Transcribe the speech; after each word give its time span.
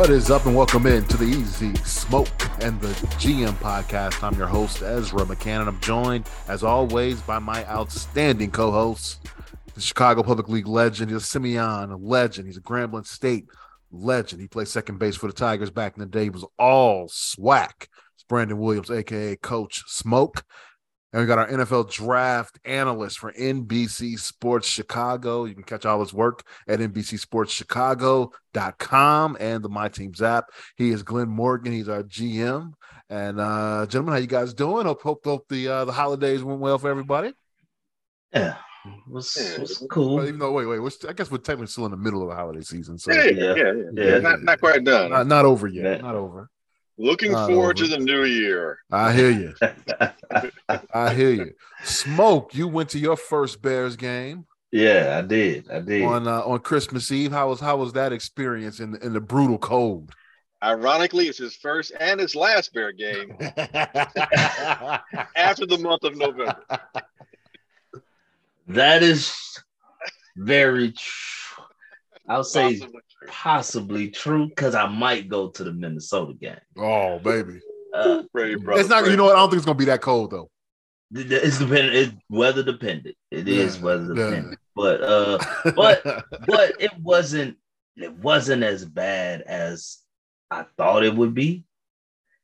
What 0.00 0.08
is 0.08 0.30
up, 0.30 0.46
and 0.46 0.56
welcome 0.56 0.86
in 0.86 1.04
to 1.08 1.18
the 1.18 1.26
Easy 1.26 1.74
Smoke 1.84 2.30
and 2.62 2.80
the 2.80 2.88
GM 3.18 3.52
podcast. 3.56 4.22
I'm 4.22 4.34
your 4.34 4.46
host, 4.46 4.80
Ezra 4.80 5.26
McCann, 5.26 5.60
and 5.60 5.68
I'm 5.68 5.78
joined, 5.80 6.26
as 6.48 6.64
always, 6.64 7.20
by 7.20 7.38
my 7.38 7.66
outstanding 7.66 8.50
co 8.50 8.70
host, 8.70 9.28
the 9.74 9.80
Chicago 9.82 10.22
Public 10.22 10.48
League 10.48 10.66
legend. 10.66 11.10
He's 11.10 11.22
a 11.22 11.26
Simeon, 11.26 12.02
legend. 12.02 12.46
He's 12.46 12.56
a 12.56 12.62
Grambling 12.62 13.06
State 13.06 13.44
legend. 13.90 14.40
He 14.40 14.48
played 14.48 14.68
second 14.68 14.98
base 14.98 15.16
for 15.16 15.26
the 15.26 15.34
Tigers 15.34 15.70
back 15.70 15.98
in 15.98 16.00
the 16.00 16.06
day. 16.06 16.24
He 16.24 16.30
was 16.30 16.46
all 16.58 17.10
SWAC. 17.10 17.88
It's 18.14 18.24
Brandon 18.26 18.56
Williams, 18.56 18.90
aka 18.90 19.36
Coach 19.36 19.82
Smoke. 19.86 20.44
And 21.12 21.20
we 21.20 21.26
got 21.26 21.38
our 21.38 21.48
NFL 21.48 21.90
draft 21.90 22.60
analyst 22.64 23.18
for 23.18 23.32
NBC 23.32 24.16
Sports 24.18 24.66
Chicago. 24.68 25.44
You 25.44 25.54
can 25.54 25.64
catch 25.64 25.84
all 25.84 26.00
his 26.00 26.14
work 26.14 26.44
at 26.68 26.78
NBCSportsChicago.com 26.78 29.36
and 29.40 29.64
the 29.64 29.68
My 29.68 29.88
Teams 29.88 30.22
app. 30.22 30.44
He 30.76 30.90
is 30.90 31.02
Glenn 31.02 31.28
Morgan. 31.28 31.72
He's 31.72 31.88
our 31.88 32.04
GM. 32.04 32.74
And 33.08 33.40
uh, 33.40 33.86
gentlemen, 33.88 34.14
how 34.14 34.20
you 34.20 34.28
guys 34.28 34.54
doing? 34.54 34.86
Hope 34.86 35.02
hope, 35.02 35.24
hope 35.24 35.48
the 35.48 35.66
uh, 35.66 35.84
the 35.84 35.90
holidays 35.90 36.44
went 36.44 36.60
well 36.60 36.78
for 36.78 36.88
everybody. 36.88 37.32
Yeah, 38.32 38.54
it 38.86 39.10
was, 39.10 39.36
it 39.36 39.60
was 39.60 39.84
cool. 39.90 40.14
Well, 40.14 40.28
even 40.28 40.38
though, 40.38 40.52
wait, 40.52 40.66
wait, 40.66 40.78
we're, 40.78 40.92
I 41.08 41.12
guess 41.12 41.28
we're 41.28 41.38
technically 41.38 41.66
still 41.66 41.86
in 41.86 41.90
the 41.90 41.96
middle 41.96 42.22
of 42.22 42.28
the 42.28 42.36
holiday 42.36 42.60
season. 42.60 42.98
So 42.98 43.12
yeah, 43.12 43.24
yeah, 43.24 43.54
yeah, 43.56 43.72
yeah. 43.92 44.04
yeah. 44.04 44.18
Not, 44.18 44.44
not 44.44 44.60
quite 44.60 44.84
done. 44.84 45.10
Not, 45.10 45.26
not 45.26 45.44
over 45.44 45.66
yet. 45.66 45.84
Yeah. 45.84 45.96
Not 46.02 46.14
over. 46.14 46.48
Looking 47.00 47.32
Not 47.32 47.48
forward 47.48 47.80
over. 47.80 47.88
to 47.88 47.96
the 47.96 47.98
new 47.98 48.24
year. 48.24 48.78
I 48.92 49.14
hear 49.14 49.30
you. 49.30 49.54
I 50.92 51.14
hear 51.14 51.30
you. 51.30 51.54
Smoke, 51.82 52.54
you 52.54 52.68
went 52.68 52.90
to 52.90 52.98
your 52.98 53.16
first 53.16 53.62
Bears 53.62 53.96
game. 53.96 54.44
Yeah, 54.70 55.18
I 55.18 55.26
did. 55.26 55.70
I 55.70 55.80
did 55.80 56.04
on 56.04 56.28
uh, 56.28 56.42
on 56.42 56.58
Christmas 56.58 57.10
Eve. 57.10 57.32
How 57.32 57.48
was 57.48 57.58
how 57.58 57.78
was 57.78 57.94
that 57.94 58.12
experience 58.12 58.80
in 58.80 58.90
the, 58.90 58.98
in 59.04 59.14
the 59.14 59.20
brutal 59.20 59.56
cold? 59.56 60.12
Ironically, 60.62 61.28
it's 61.28 61.38
his 61.38 61.56
first 61.56 61.90
and 61.98 62.20
his 62.20 62.36
last 62.36 62.74
Bear 62.74 62.92
game 62.92 63.34
after 65.34 65.64
the 65.64 65.78
month 65.80 66.04
of 66.04 66.18
November. 66.18 66.54
That 68.68 69.02
is 69.02 69.34
very 70.36 70.92
true. 70.92 71.64
I'll 72.28 72.44
say 72.44 72.78
Possibly 72.78 73.00
possibly 73.28 74.10
true 74.10 74.48
because 74.48 74.74
I 74.74 74.86
might 74.86 75.28
go 75.28 75.48
to 75.48 75.64
the 75.64 75.72
Minnesota 75.72 76.34
game. 76.34 76.56
Oh, 76.76 77.18
baby. 77.18 77.60
Uh, 77.92 78.22
Pray, 78.32 78.54
brother, 78.54 78.80
it's 78.80 78.88
not, 78.88 79.02
pray. 79.02 79.10
you 79.10 79.16
know 79.16 79.24
what? 79.24 79.36
I 79.36 79.40
don't 79.40 79.50
think 79.50 79.58
it's 79.58 79.66
going 79.66 79.76
to 79.76 79.82
be 79.82 79.86
that 79.86 80.00
cold, 80.00 80.30
though. 80.30 80.50
It's 81.12 81.58
dependent. 81.58 81.94
It's 81.96 82.12
weather 82.28 82.62
dependent. 82.62 83.16
It 83.30 83.46
yeah, 83.46 83.62
is 83.62 83.80
weather 83.80 84.14
dependent. 84.14 84.50
Yeah. 84.50 84.56
But 84.76 85.02
uh, 85.02 85.38
but 85.74 86.04
but 86.46 86.74
it 86.78 86.96
wasn't. 86.98 87.56
It 87.96 88.12
wasn't 88.12 88.62
as 88.62 88.84
bad 88.84 89.42
as 89.42 89.98
I 90.50 90.66
thought 90.76 91.04
it 91.04 91.14
would 91.14 91.34
be. 91.34 91.64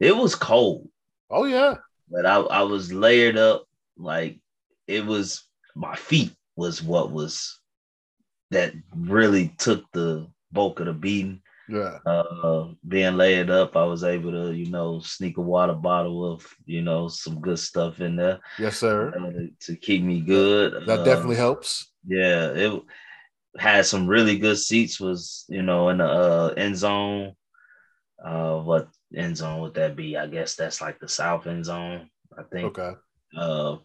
It 0.00 0.16
was 0.16 0.34
cold. 0.34 0.88
Oh 1.30 1.44
yeah. 1.44 1.76
But 2.10 2.26
I 2.26 2.38
I 2.38 2.62
was 2.62 2.92
layered 2.92 3.36
up 3.36 3.66
like 3.96 4.40
it 4.88 5.06
was. 5.06 5.44
My 5.76 5.94
feet 5.94 6.32
was 6.56 6.82
what 6.82 7.12
was 7.12 7.60
that 8.50 8.72
really 8.96 9.54
took 9.58 9.84
the 9.92 10.26
bulk 10.52 10.80
of 10.80 10.86
the 10.86 10.92
beating. 10.92 11.42
Yeah. 11.68 11.98
Uh, 12.06 12.68
being 12.86 13.16
laid 13.16 13.50
up, 13.50 13.76
I 13.76 13.84
was 13.84 14.04
able 14.04 14.30
to, 14.30 14.52
you 14.52 14.70
know, 14.70 15.00
sneak 15.00 15.36
a 15.36 15.40
water 15.40 15.72
bottle 15.72 16.32
of, 16.32 16.46
you 16.64 16.82
know, 16.82 17.08
some 17.08 17.40
good 17.40 17.58
stuff 17.58 18.00
in 18.00 18.14
there. 18.14 18.38
Yes, 18.58 18.78
sir. 18.78 19.08
Uh, 19.08 19.46
to 19.62 19.76
keep 19.76 20.02
me 20.02 20.20
good. 20.20 20.86
That 20.86 21.00
uh, 21.00 21.04
definitely 21.04 21.36
helps. 21.36 21.90
Yeah, 22.06 22.50
it 22.50 22.82
had 23.58 23.86
some 23.86 24.06
really 24.06 24.38
good 24.38 24.58
seats. 24.58 25.00
Was 25.00 25.44
you 25.48 25.62
know 25.62 25.88
in 25.88 25.98
the 25.98 26.06
uh, 26.06 26.54
end 26.56 26.76
zone. 26.76 27.34
Uh, 28.24 28.60
what 28.60 28.88
end 29.14 29.36
zone 29.36 29.60
would 29.60 29.74
that 29.74 29.96
be? 29.96 30.16
I 30.16 30.26
guess 30.26 30.54
that's 30.54 30.80
like 30.80 30.98
the 31.00 31.08
south 31.08 31.46
end 31.46 31.64
zone. 31.64 32.08
I 32.38 32.42
think. 32.44 32.78
Okay. 32.78 32.92
Uh, 33.36 33.76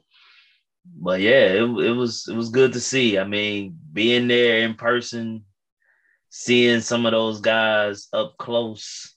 but 0.86 1.20
yeah, 1.20 1.46
it, 1.48 1.64
it 1.64 1.92
was 1.92 2.28
it 2.28 2.36
was 2.36 2.50
good 2.50 2.74
to 2.74 2.80
see. 2.80 3.18
I 3.18 3.24
mean, 3.24 3.78
being 3.92 4.28
there 4.28 4.62
in 4.62 4.76
person 4.76 5.46
seeing 6.32 6.80
some 6.80 7.06
of 7.06 7.12
those 7.12 7.42
guys 7.42 8.08
up 8.14 8.38
close, 8.38 9.16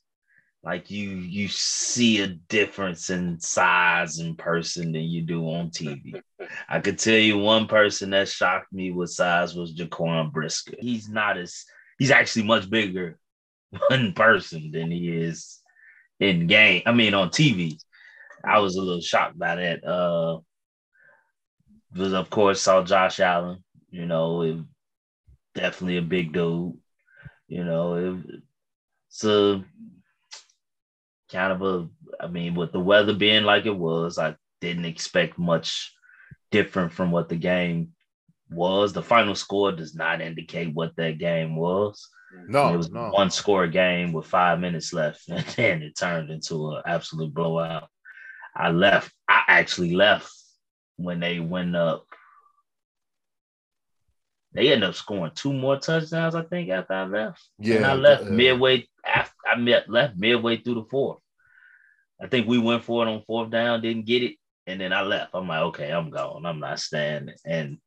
like 0.64 0.90
you 0.90 1.10
you 1.10 1.46
see 1.48 2.20
a 2.20 2.26
difference 2.26 3.08
in 3.08 3.38
size 3.38 4.18
in 4.18 4.34
person 4.34 4.92
than 4.92 5.04
you 5.04 5.22
do 5.22 5.42
on 5.44 5.70
TV. 5.70 6.20
I 6.68 6.80
could 6.80 6.98
tell 6.98 7.16
you 7.16 7.38
one 7.38 7.68
person 7.68 8.10
that 8.10 8.28
shocked 8.28 8.72
me 8.72 8.90
with 8.90 9.10
size 9.10 9.54
was 9.54 9.74
Jaquan 9.74 10.32
Brisker. 10.32 10.74
He's 10.80 11.08
not 11.08 11.38
as 11.38 11.64
he's 11.98 12.10
actually 12.10 12.44
much 12.44 12.68
bigger 12.68 13.18
in 13.90 14.12
person 14.12 14.72
than 14.72 14.90
he 14.90 15.08
is 15.08 15.60
in 16.18 16.48
game. 16.48 16.82
I 16.84 16.92
mean 16.92 17.14
on 17.14 17.30
TV. 17.30 17.78
I 18.44 18.58
was 18.58 18.76
a 18.76 18.82
little 18.82 19.00
shocked 19.00 19.38
by 19.38 19.54
that. 19.54 19.84
Uh 19.84 20.40
was 21.94 22.12
of 22.12 22.28
course 22.28 22.60
saw 22.60 22.82
Josh 22.82 23.20
Allen, 23.20 23.62
you 23.88 24.04
know, 24.04 24.42
it, 24.42 24.56
definitely 25.54 25.98
a 25.98 26.02
big 26.02 26.32
dude. 26.32 26.76
You 27.48 27.64
know, 27.64 27.94
it, 27.94 28.42
it's 29.08 29.24
a 29.24 29.64
kind 31.30 31.52
of 31.52 31.62
a, 31.62 31.88
I 32.20 32.28
mean, 32.28 32.54
with 32.54 32.72
the 32.72 32.80
weather 32.80 33.14
being 33.14 33.44
like 33.44 33.66
it 33.66 33.76
was, 33.76 34.18
I 34.18 34.36
didn't 34.60 34.84
expect 34.84 35.38
much 35.38 35.94
different 36.50 36.92
from 36.92 37.10
what 37.10 37.28
the 37.28 37.36
game 37.36 37.92
was. 38.50 38.92
The 38.92 39.02
final 39.02 39.34
score 39.34 39.72
does 39.72 39.94
not 39.94 40.20
indicate 40.20 40.74
what 40.74 40.94
that 40.96 41.18
game 41.18 41.56
was. 41.56 42.08
No, 42.48 42.72
it 42.72 42.76
was 42.76 42.90
no. 42.90 43.10
one 43.10 43.30
score 43.30 43.66
game 43.66 44.12
with 44.12 44.26
five 44.26 44.58
minutes 44.58 44.92
left, 44.92 45.22
and 45.28 45.44
then 45.56 45.82
it 45.82 45.96
turned 45.96 46.30
into 46.30 46.70
an 46.70 46.82
absolute 46.86 47.32
blowout. 47.32 47.88
I 48.56 48.70
left. 48.70 49.12
I 49.28 49.42
actually 49.48 49.94
left 49.94 50.30
when 50.96 51.20
they 51.20 51.40
went 51.40 51.74
up 51.76 52.06
they 54.54 54.72
ended 54.72 54.88
up 54.88 54.94
scoring 54.94 55.32
two 55.34 55.52
more 55.52 55.78
touchdowns, 55.78 56.34
I 56.34 56.42
think, 56.42 56.70
after 56.70 56.94
I 56.94 57.04
left. 57.04 57.42
Yeah, 57.58 57.76
and 57.76 57.86
I 57.86 57.94
left 57.94 58.26
uh, 58.26 58.30
midway 58.30 58.86
after 59.04 59.34
I 59.46 59.56
met, 59.58 59.90
left 59.90 60.16
midway 60.16 60.58
through 60.58 60.74
the 60.74 60.84
fourth. 60.84 61.18
I 62.22 62.28
think 62.28 62.46
we 62.46 62.58
went 62.58 62.84
for 62.84 63.04
it 63.04 63.10
on 63.10 63.22
fourth 63.26 63.50
down, 63.50 63.82
didn't 63.82 64.06
get 64.06 64.22
it, 64.22 64.36
and 64.66 64.80
then 64.80 64.92
I 64.92 65.02
left. 65.02 65.34
I'm 65.34 65.48
like, 65.48 65.62
okay, 65.62 65.90
I'm 65.90 66.10
gone. 66.10 66.46
I'm 66.46 66.60
not 66.60 66.78
standing. 66.78 67.34
And 67.44 67.78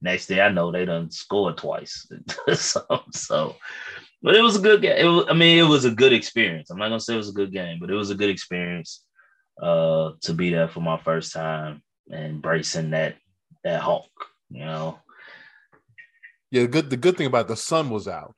next 0.00 0.26
day, 0.26 0.40
I 0.40 0.48
know 0.48 0.70
they 0.70 0.84
done 0.84 1.10
scored 1.10 1.56
twice. 1.56 2.06
so, 2.54 2.84
so, 3.10 3.56
but 4.22 4.36
it 4.36 4.42
was 4.42 4.56
a 4.56 4.60
good 4.60 4.82
game. 4.82 5.16
Was, 5.16 5.26
I 5.28 5.34
mean, 5.34 5.58
it 5.58 5.68
was 5.68 5.84
a 5.84 5.90
good 5.90 6.12
experience. 6.12 6.70
I'm 6.70 6.78
not 6.78 6.88
gonna 6.88 7.00
say 7.00 7.14
it 7.14 7.18
was 7.18 7.30
a 7.30 7.34
good 7.34 7.52
game, 7.52 7.78
but 7.80 7.90
it 7.90 7.94
was 7.94 8.10
a 8.10 8.14
good 8.14 8.30
experience 8.30 9.04
uh, 9.60 10.12
to 10.22 10.32
be 10.32 10.50
there 10.50 10.68
for 10.68 10.80
my 10.80 10.98
first 10.98 11.32
time 11.32 11.82
and 12.10 12.40
bracing 12.40 12.90
that 12.90 13.16
that 13.64 13.80
Hulk. 13.80 14.08
You 14.50 14.64
know, 14.64 15.00
yeah, 16.50 16.62
the 16.62 16.68
good 16.68 16.90
the 16.90 16.96
good 16.96 17.16
thing 17.16 17.26
about 17.26 17.48
the 17.48 17.56
sun 17.56 17.90
was 17.90 18.08
out. 18.08 18.34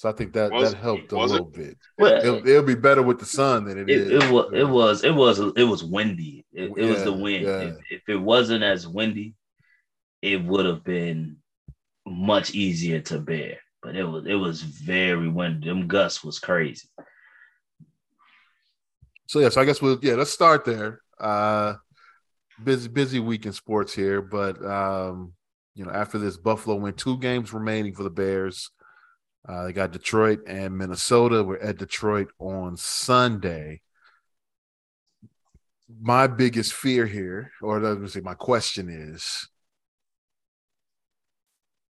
So 0.00 0.08
I 0.08 0.12
think 0.12 0.32
that 0.32 0.50
was, 0.50 0.72
that 0.72 0.80
helped 0.80 1.12
a 1.12 1.18
little 1.18 1.48
it? 1.48 1.54
bit. 1.54 1.78
Well, 1.98 2.16
it'll, 2.16 2.48
it'll, 2.48 2.62
be 2.62 2.74
better 2.74 3.02
with 3.02 3.18
the 3.18 3.26
sun 3.26 3.64
than 3.64 3.76
it, 3.76 3.90
it 3.90 4.00
is. 4.00 4.24
It 4.24 4.32
was, 4.32 4.50
it 4.54 4.64
was 4.66 5.04
it 5.04 5.14
was 5.14 5.38
it 5.38 5.64
was 5.64 5.84
windy. 5.84 6.46
It, 6.54 6.70
it 6.70 6.84
yeah, 6.84 6.90
was 6.90 7.04
the 7.04 7.12
wind. 7.12 7.44
Yeah. 7.44 7.60
If, 7.60 7.76
if, 7.90 8.08
it 8.08 8.16
wasn't 8.16 8.64
as 8.64 8.88
windy, 8.88 9.34
it 10.22 10.42
would 10.42 10.64
have 10.64 10.84
been 10.84 11.36
much 12.06 12.52
easier 12.52 13.00
to 13.00 13.18
bear. 13.18 13.58
But 13.82 13.94
it 13.94 14.04
was 14.04 14.24
it 14.24 14.36
was 14.36 14.62
very 14.62 15.28
windy. 15.28 15.68
Them 15.68 15.86
gusts 15.86 16.24
was 16.24 16.38
crazy. 16.38 16.88
So 19.26 19.40
yeah, 19.40 19.50
so 19.50 19.60
I 19.60 19.66
guess 19.66 19.82
we'll 19.82 19.98
yeah, 20.00 20.14
let's 20.14 20.32
start 20.32 20.64
there. 20.64 21.02
Uh 21.18 21.74
busy 22.64 22.88
busy 22.88 23.20
week 23.20 23.44
in 23.44 23.52
sports 23.52 23.94
here, 23.94 24.22
but 24.22 24.64
um 24.64 25.34
you 25.74 25.84
know, 25.84 25.90
after 25.90 26.18
this, 26.18 26.36
Buffalo 26.36 26.76
win 26.76 26.94
two 26.94 27.18
games 27.18 27.52
remaining 27.52 27.94
for 27.94 28.02
the 28.02 28.10
Bears. 28.10 28.70
Uh, 29.48 29.64
they 29.64 29.72
got 29.72 29.92
Detroit 29.92 30.40
and 30.46 30.76
Minnesota. 30.76 31.42
We're 31.42 31.58
at 31.58 31.78
Detroit 31.78 32.28
on 32.38 32.76
Sunday. 32.76 33.80
My 36.00 36.26
biggest 36.26 36.72
fear 36.72 37.06
here, 37.06 37.50
or 37.62 37.80
let 37.80 38.00
me 38.00 38.08
say, 38.08 38.20
my 38.20 38.34
question 38.34 38.88
is 38.88 39.48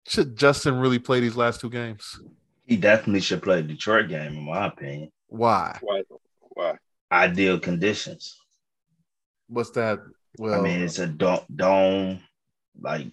should 0.06 0.36
Justin 0.36 0.76
really 0.76 0.98
play 0.98 1.20
these 1.20 1.36
last 1.36 1.60
two 1.60 1.70
games? 1.70 2.20
He 2.66 2.76
definitely 2.76 3.20
should 3.20 3.42
play 3.42 3.62
the 3.62 3.68
Detroit 3.68 4.08
game, 4.08 4.34
in 4.34 4.44
my 4.44 4.66
opinion. 4.66 5.12
Why? 5.28 5.78
Why? 5.80 6.02
Why? 6.40 6.74
Ideal 7.12 7.58
conditions. 7.58 8.40
What's 9.48 9.70
that? 9.70 10.00
Well, 10.38 10.60
I 10.60 10.62
mean, 10.62 10.80
it's 10.80 10.98
a 10.98 11.06
dome, 11.06 12.20
like 12.80 13.06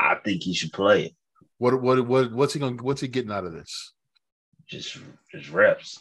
I 0.00 0.14
think 0.24 0.42
he 0.42 0.54
should 0.54 0.72
play 0.72 1.06
it. 1.06 1.14
What 1.58 1.80
what 1.80 2.06
what 2.06 2.32
what's 2.32 2.54
he 2.54 2.60
going 2.60 2.78
what's 2.78 3.02
he 3.02 3.08
getting 3.08 3.30
out 3.30 3.44
of 3.44 3.52
this? 3.52 3.92
Just 4.66 4.96
just 5.30 5.50
reps. 5.50 6.00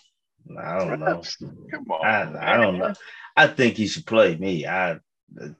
I 0.57 0.79
don't 0.79 1.01
reps. 1.01 1.41
know. 1.41 1.51
Come 1.71 1.91
on. 1.91 2.05
I, 2.05 2.53
I 2.53 2.57
don't 2.57 2.77
know. 2.77 2.93
I 3.35 3.47
think 3.47 3.75
he 3.75 3.87
should 3.87 4.05
play 4.05 4.35
me. 4.37 4.65
I 4.65 4.99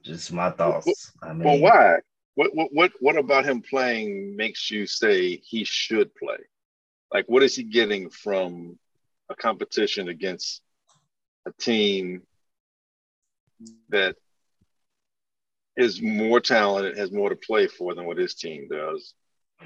just 0.02 0.32
my 0.32 0.50
thoughts. 0.50 1.12
I 1.22 1.32
mean, 1.32 1.44
well, 1.44 1.60
why? 1.60 1.96
What 2.34 2.54
what 2.54 2.68
what 2.72 2.92
what 3.00 3.16
about 3.16 3.44
him 3.44 3.60
playing 3.60 4.36
makes 4.36 4.70
you 4.70 4.86
say 4.86 5.36
he 5.36 5.64
should 5.64 6.14
play? 6.14 6.38
Like, 7.12 7.26
what 7.28 7.42
is 7.42 7.56
he 7.56 7.64
getting 7.64 8.08
from 8.08 8.78
a 9.28 9.34
competition 9.34 10.08
against 10.08 10.62
a 11.46 11.52
team 11.52 12.22
that 13.90 14.16
is 15.76 16.02
more 16.02 16.40
talented, 16.40 16.96
has 16.98 17.12
more 17.12 17.28
to 17.28 17.36
play 17.36 17.66
for 17.66 17.94
than 17.94 18.06
what 18.06 18.18
his 18.18 18.34
team 18.34 18.68
does? 18.70 19.14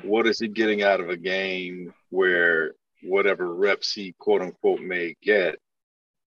What 0.02 0.26
is 0.26 0.38
he 0.38 0.48
getting 0.48 0.82
out 0.82 1.00
of 1.00 1.08
a 1.08 1.16
game 1.16 1.92
where 2.10 2.74
whatever 3.02 3.54
reps 3.54 3.92
he 3.92 4.14
quote 4.18 4.42
unquote 4.42 4.80
may 4.80 5.16
get 5.22 5.58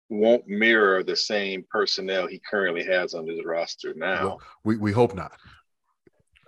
won't 0.10 0.48
mirror 0.48 1.04
the 1.04 1.16
same 1.16 1.66
personnel 1.70 2.28
he 2.28 2.40
currently 2.50 2.84
has 2.84 3.14
on 3.14 3.28
his 3.28 3.44
roster 3.46 3.94
now? 3.96 4.24
Well, 4.24 4.42
we, 4.64 4.78
we 4.78 4.92
hope 4.92 5.16
not. 5.16 5.32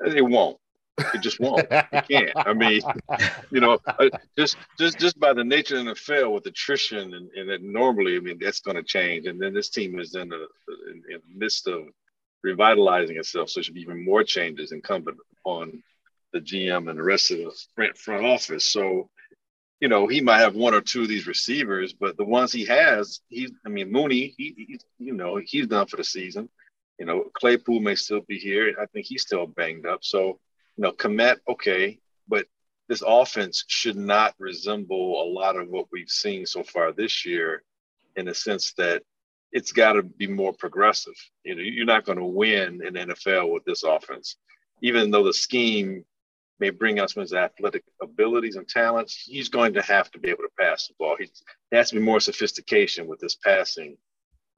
It 0.05 0.21
won't. 0.21 0.57
It 1.13 1.21
just 1.21 1.39
won't. 1.39 1.65
It 1.71 2.05
can't. 2.09 2.31
I 2.35 2.53
mean, 2.53 2.81
you 3.51 3.61
know, 3.61 3.79
uh, 3.87 4.09
just 4.37 4.57
just 4.77 4.99
just 4.99 5.19
by 5.19 5.33
the 5.33 5.43
nature 5.43 5.77
of 5.77 5.85
the 5.85 5.91
NFL 5.91 6.33
with 6.33 6.45
attrition 6.45 7.13
and, 7.15 7.31
and 7.31 7.49
it 7.49 7.63
normally, 7.63 8.15
I 8.15 8.19
mean, 8.19 8.37
that's 8.39 8.59
going 8.59 8.77
to 8.77 8.83
change. 8.83 9.25
And 9.25 9.41
then 9.41 9.53
this 9.53 9.69
team 9.69 9.99
is 9.99 10.13
in 10.13 10.29
the 10.29 10.47
in, 10.89 11.03
in 11.09 11.19
the 11.27 11.39
midst 11.39 11.67
of 11.67 11.85
revitalizing 12.43 13.17
itself, 13.17 13.49
so 13.49 13.59
there 13.59 13.63
should 13.63 13.73
be 13.73 13.81
even 13.81 14.03
more 14.03 14.23
changes 14.23 14.71
incumbent 14.71 15.17
on 15.43 15.83
the 16.33 16.39
GM 16.39 16.89
and 16.89 16.99
the 16.99 17.03
rest 17.03 17.31
of 17.31 17.37
the 17.37 17.93
front 17.95 18.25
office. 18.25 18.71
So, 18.71 19.09
you 19.79 19.87
know, 19.87 20.07
he 20.07 20.21
might 20.21 20.39
have 20.39 20.55
one 20.55 20.73
or 20.73 20.81
two 20.81 21.03
of 21.03 21.07
these 21.07 21.27
receivers, 21.27 21.93
but 21.93 22.17
the 22.17 22.25
ones 22.25 22.51
he 22.51 22.65
has, 22.65 23.21
he's 23.29 23.51
I 23.65 23.69
mean, 23.69 23.91
Mooney, 23.91 24.33
he, 24.37 24.79
you 24.97 25.13
know, 25.13 25.39
he's 25.43 25.67
done 25.67 25.87
for 25.87 25.97
the 25.97 26.03
season. 26.03 26.49
You 26.99 27.05
know, 27.05 27.25
Claypool 27.33 27.79
may 27.79 27.95
still 27.95 28.21
be 28.21 28.37
here. 28.37 28.75
I 28.81 28.85
think 28.87 29.05
he's 29.05 29.23
still 29.23 29.47
banged 29.47 29.85
up. 29.85 30.03
So 30.03 30.39
you 30.77 30.83
know, 30.83 30.91
Kmet, 30.91 31.37
okay, 31.47 31.99
but 32.27 32.45
this 32.87 33.03
offense 33.05 33.63
should 33.67 33.95
not 33.95 34.33
resemble 34.39 35.21
a 35.21 35.27
lot 35.31 35.55
of 35.55 35.69
what 35.69 35.87
we've 35.91 36.09
seen 36.09 36.45
so 36.45 36.63
far 36.63 36.91
this 36.91 37.25
year 37.25 37.63
in 38.15 38.25
the 38.25 38.33
sense 38.33 38.73
that 38.73 39.03
it's 39.53 39.71
got 39.71 39.93
to 39.93 40.03
be 40.03 40.27
more 40.27 40.51
progressive. 40.51 41.13
You 41.45 41.55
know, 41.55 41.61
you're 41.61 41.85
not 41.85 42.05
going 42.05 42.17
to 42.17 42.25
win 42.25 42.81
in 42.85 42.95
NFL 42.95 43.53
with 43.53 43.63
this 43.65 43.83
offense. 43.83 44.35
Even 44.81 45.11
though 45.11 45.23
the 45.23 45.33
scheme 45.33 46.03
may 46.59 46.71
bring 46.71 46.99
out 46.99 47.11
some 47.11 47.21
his 47.21 47.33
athletic 47.33 47.83
abilities 48.01 48.55
and 48.55 48.67
talents, 48.67 49.15
he's 49.15 49.49
going 49.49 49.73
to 49.75 49.81
have 49.83 50.11
to 50.11 50.19
be 50.19 50.29
able 50.29 50.43
to 50.43 50.49
pass 50.59 50.87
the 50.87 50.95
ball. 50.97 51.15
He's, 51.19 51.43
there 51.69 51.79
has 51.79 51.91
to 51.91 51.95
be 51.95 52.01
more 52.01 52.19
sophistication 52.19 53.07
with 53.07 53.19
this 53.19 53.35
passing, 53.35 53.95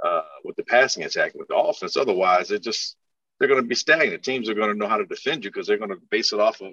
uh, 0.04 0.22
with 0.46 0.56
the 0.56 0.64
passing 0.64 1.04
attack, 1.04 1.34
with 1.36 1.50
the 1.50 1.56
offense. 1.56 1.98
Otherwise, 1.98 2.52
it 2.52 2.64
just 2.64 2.96
they're 3.38 3.50
going 3.50 3.62
to 3.62 3.68
be 3.68 3.76
stagnant. 3.76 4.24
Teams 4.24 4.50
are 4.50 4.54
going 4.54 4.72
to 4.72 4.78
know 4.78 4.88
how 4.88 4.98
to 4.98 5.06
defend 5.06 5.44
you 5.44 5.52
because 5.52 5.68
they're 5.68 5.78
going 5.78 5.90
to 5.90 6.02
base 6.10 6.32
it 6.32 6.40
off 6.40 6.62
of 6.62 6.72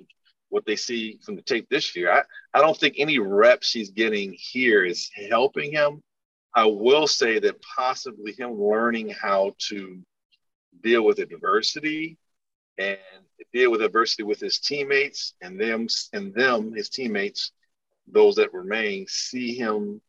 what 0.49 0.65
they 0.65 0.77
see 0.77 1.19
from 1.25 1.35
the 1.35 1.43
tape 1.43 1.67
this 1.69 1.97
year. 1.97 2.13
I, 2.13 2.23
I 2.55 2.61
don't 2.61 2.79
think 2.79 2.97
any 2.99 3.19
reps 3.19 3.73
he's 3.73 3.91
getting 3.91 4.37
here 4.39 4.85
is 4.85 5.11
helping 5.29 5.73
him. 5.73 6.03
I 6.55 6.67
will 6.67 7.07
say 7.07 7.39
that 7.39 7.63
possibly 7.63 8.33
him 8.33 8.61
learning 8.61 9.11
how 9.11 9.55
to 9.69 10.03
deal 10.83 11.05
with 11.05 11.19
adversity 11.19 12.19
and 12.79 12.99
deal 13.53 13.71
with 13.71 13.83
adversity 13.83 14.23
with 14.23 14.41
his 14.41 14.59
teammates 14.59 15.35
and 15.41 15.61
them 15.61 15.87
and 16.13 16.35
them, 16.35 16.73
his 16.75 16.89
teammates, 16.89 17.53
those 18.07 18.37
that 18.37 18.53
remain, 18.53 19.07
see 19.09 19.55
him 19.55 20.01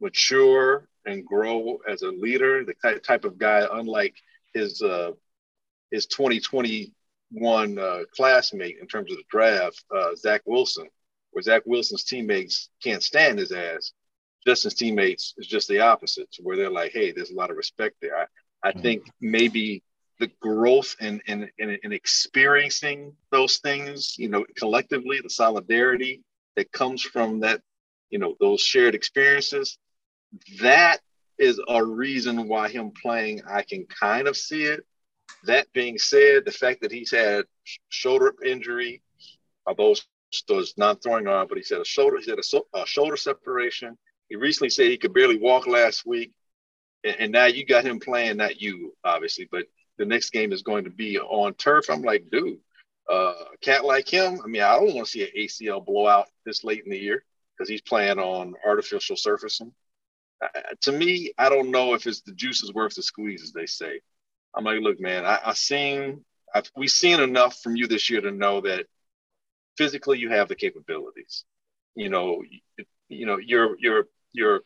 mature 0.00 0.88
and 1.06 1.24
grow 1.24 1.78
as 1.88 2.02
a 2.02 2.08
leader, 2.08 2.64
the 2.64 3.00
type 3.00 3.24
of 3.24 3.38
guy, 3.38 3.66
unlike 3.72 4.14
his 4.54 4.82
uh, 4.82 5.12
his 5.90 6.06
2021 6.06 7.78
uh, 7.78 8.00
classmate 8.14 8.76
in 8.80 8.86
terms 8.86 9.10
of 9.10 9.16
the 9.16 9.24
draft, 9.30 9.82
uh, 9.94 10.14
Zach 10.14 10.42
Wilson, 10.44 10.88
where 11.30 11.42
Zach 11.42 11.62
Wilson's 11.66 12.04
teammates 12.04 12.68
can't 12.82 13.02
stand 13.02 13.38
his 13.38 13.52
ass. 13.52 13.92
Justin's 14.46 14.74
teammates 14.74 15.34
is 15.38 15.46
just 15.46 15.68
the 15.68 15.80
opposite, 15.80 16.28
where 16.42 16.56
they're 16.56 16.70
like, 16.70 16.92
hey, 16.92 17.12
there's 17.12 17.30
a 17.30 17.36
lot 17.36 17.50
of 17.50 17.56
respect 17.56 17.96
there. 18.00 18.16
I, 18.16 18.24
I 18.62 18.70
mm-hmm. 18.70 18.80
think 18.80 19.10
maybe 19.20 19.82
the 20.18 20.30
growth 20.40 20.96
and 21.00 21.22
and 21.28 21.48
and 21.58 21.92
experiencing 21.92 23.14
those 23.30 23.58
things, 23.58 24.16
you 24.18 24.28
know, 24.28 24.44
collectively, 24.56 25.20
the 25.22 25.30
solidarity 25.30 26.22
that 26.56 26.72
comes 26.72 27.02
from 27.02 27.40
that, 27.40 27.62
you 28.10 28.18
know, 28.18 28.34
those 28.40 28.60
shared 28.60 28.94
experiences, 28.94 29.78
that 30.60 30.98
is 31.38 31.60
a 31.68 31.84
reason 31.84 32.48
why 32.48 32.68
him 32.68 32.90
playing, 33.00 33.42
I 33.48 33.62
can 33.62 33.86
kind 33.86 34.26
of 34.26 34.36
see 34.36 34.64
it. 34.64 34.84
That 35.44 35.72
being 35.72 35.98
said, 35.98 36.44
the 36.44 36.50
fact 36.50 36.80
that 36.80 36.90
he's 36.90 37.12
had 37.12 37.44
shoulder 37.88 38.34
injury, 38.44 39.02
although 39.66 39.94
those 40.48 40.74
non-throwing 40.76 41.28
arm, 41.28 41.46
but 41.48 41.58
he's 41.58 41.68
said 41.68 41.80
a 41.80 41.84
shoulder, 41.84 42.18
he 42.18 42.30
had 42.30 42.40
a, 42.40 42.78
a, 42.78 42.86
shoulder 42.86 43.16
separation. 43.16 43.96
He 44.28 44.36
recently 44.36 44.70
said 44.70 44.86
he 44.86 44.98
could 44.98 45.14
barely 45.14 45.38
walk 45.38 45.66
last 45.66 46.06
week, 46.06 46.32
and, 47.04 47.16
and, 47.18 47.32
now 47.32 47.46
you 47.46 47.64
got 47.64 47.84
him 47.84 48.00
playing, 48.00 48.36
not 48.36 48.60
you, 48.60 48.94
obviously, 49.04 49.48
but 49.50 49.66
the 49.96 50.04
next 50.04 50.30
game 50.30 50.52
is 50.52 50.62
going 50.62 50.84
to 50.84 50.90
be 50.90 51.18
on 51.18 51.54
turf. 51.54 51.86
I'm 51.88 52.02
like, 52.02 52.30
dude, 52.30 52.58
uh, 53.10 53.34
a 53.54 53.58
cat 53.60 53.84
like 53.84 54.08
him. 54.08 54.40
I 54.44 54.46
mean, 54.46 54.62
I 54.62 54.74
don't 54.76 54.94
want 54.94 55.06
to 55.06 55.10
see 55.10 55.22
an 55.22 55.30
ACL 55.36 55.84
blowout 55.84 56.28
this 56.44 56.64
late 56.64 56.84
in 56.84 56.90
the 56.90 56.98
year 56.98 57.24
because 57.56 57.68
he's 57.68 57.80
playing 57.80 58.18
on 58.18 58.54
artificial 58.66 59.16
surfacing. 59.16 59.72
Uh, 60.42 60.60
to 60.82 60.92
me, 60.92 61.32
I 61.38 61.48
don't 61.48 61.70
know 61.70 61.94
if 61.94 62.06
it's 62.06 62.20
the 62.20 62.32
juice 62.32 62.62
is 62.62 62.72
worth 62.72 62.94
the 62.94 63.02
squeeze, 63.02 63.42
as 63.42 63.52
they 63.52 63.66
say. 63.66 64.00
I'm 64.54 64.64
like, 64.64 64.80
look, 64.80 65.00
man, 65.00 65.24
I, 65.24 65.38
I 65.44 65.54
seen, 65.54 66.24
I've, 66.54 66.70
we've 66.76 66.90
seen 66.90 67.20
enough 67.20 67.60
from 67.60 67.76
you 67.76 67.86
this 67.86 68.08
year 68.08 68.20
to 68.20 68.30
know 68.30 68.60
that 68.62 68.86
physically 69.76 70.18
you 70.18 70.30
have 70.30 70.48
the 70.48 70.54
capabilities. 70.54 71.44
You 71.94 72.10
know, 72.10 72.42
you, 72.48 72.60
know, 72.78 72.84
you 73.08 73.26
know 73.26 73.38
your 73.38 73.76
your 73.80 74.04
your 74.32 74.62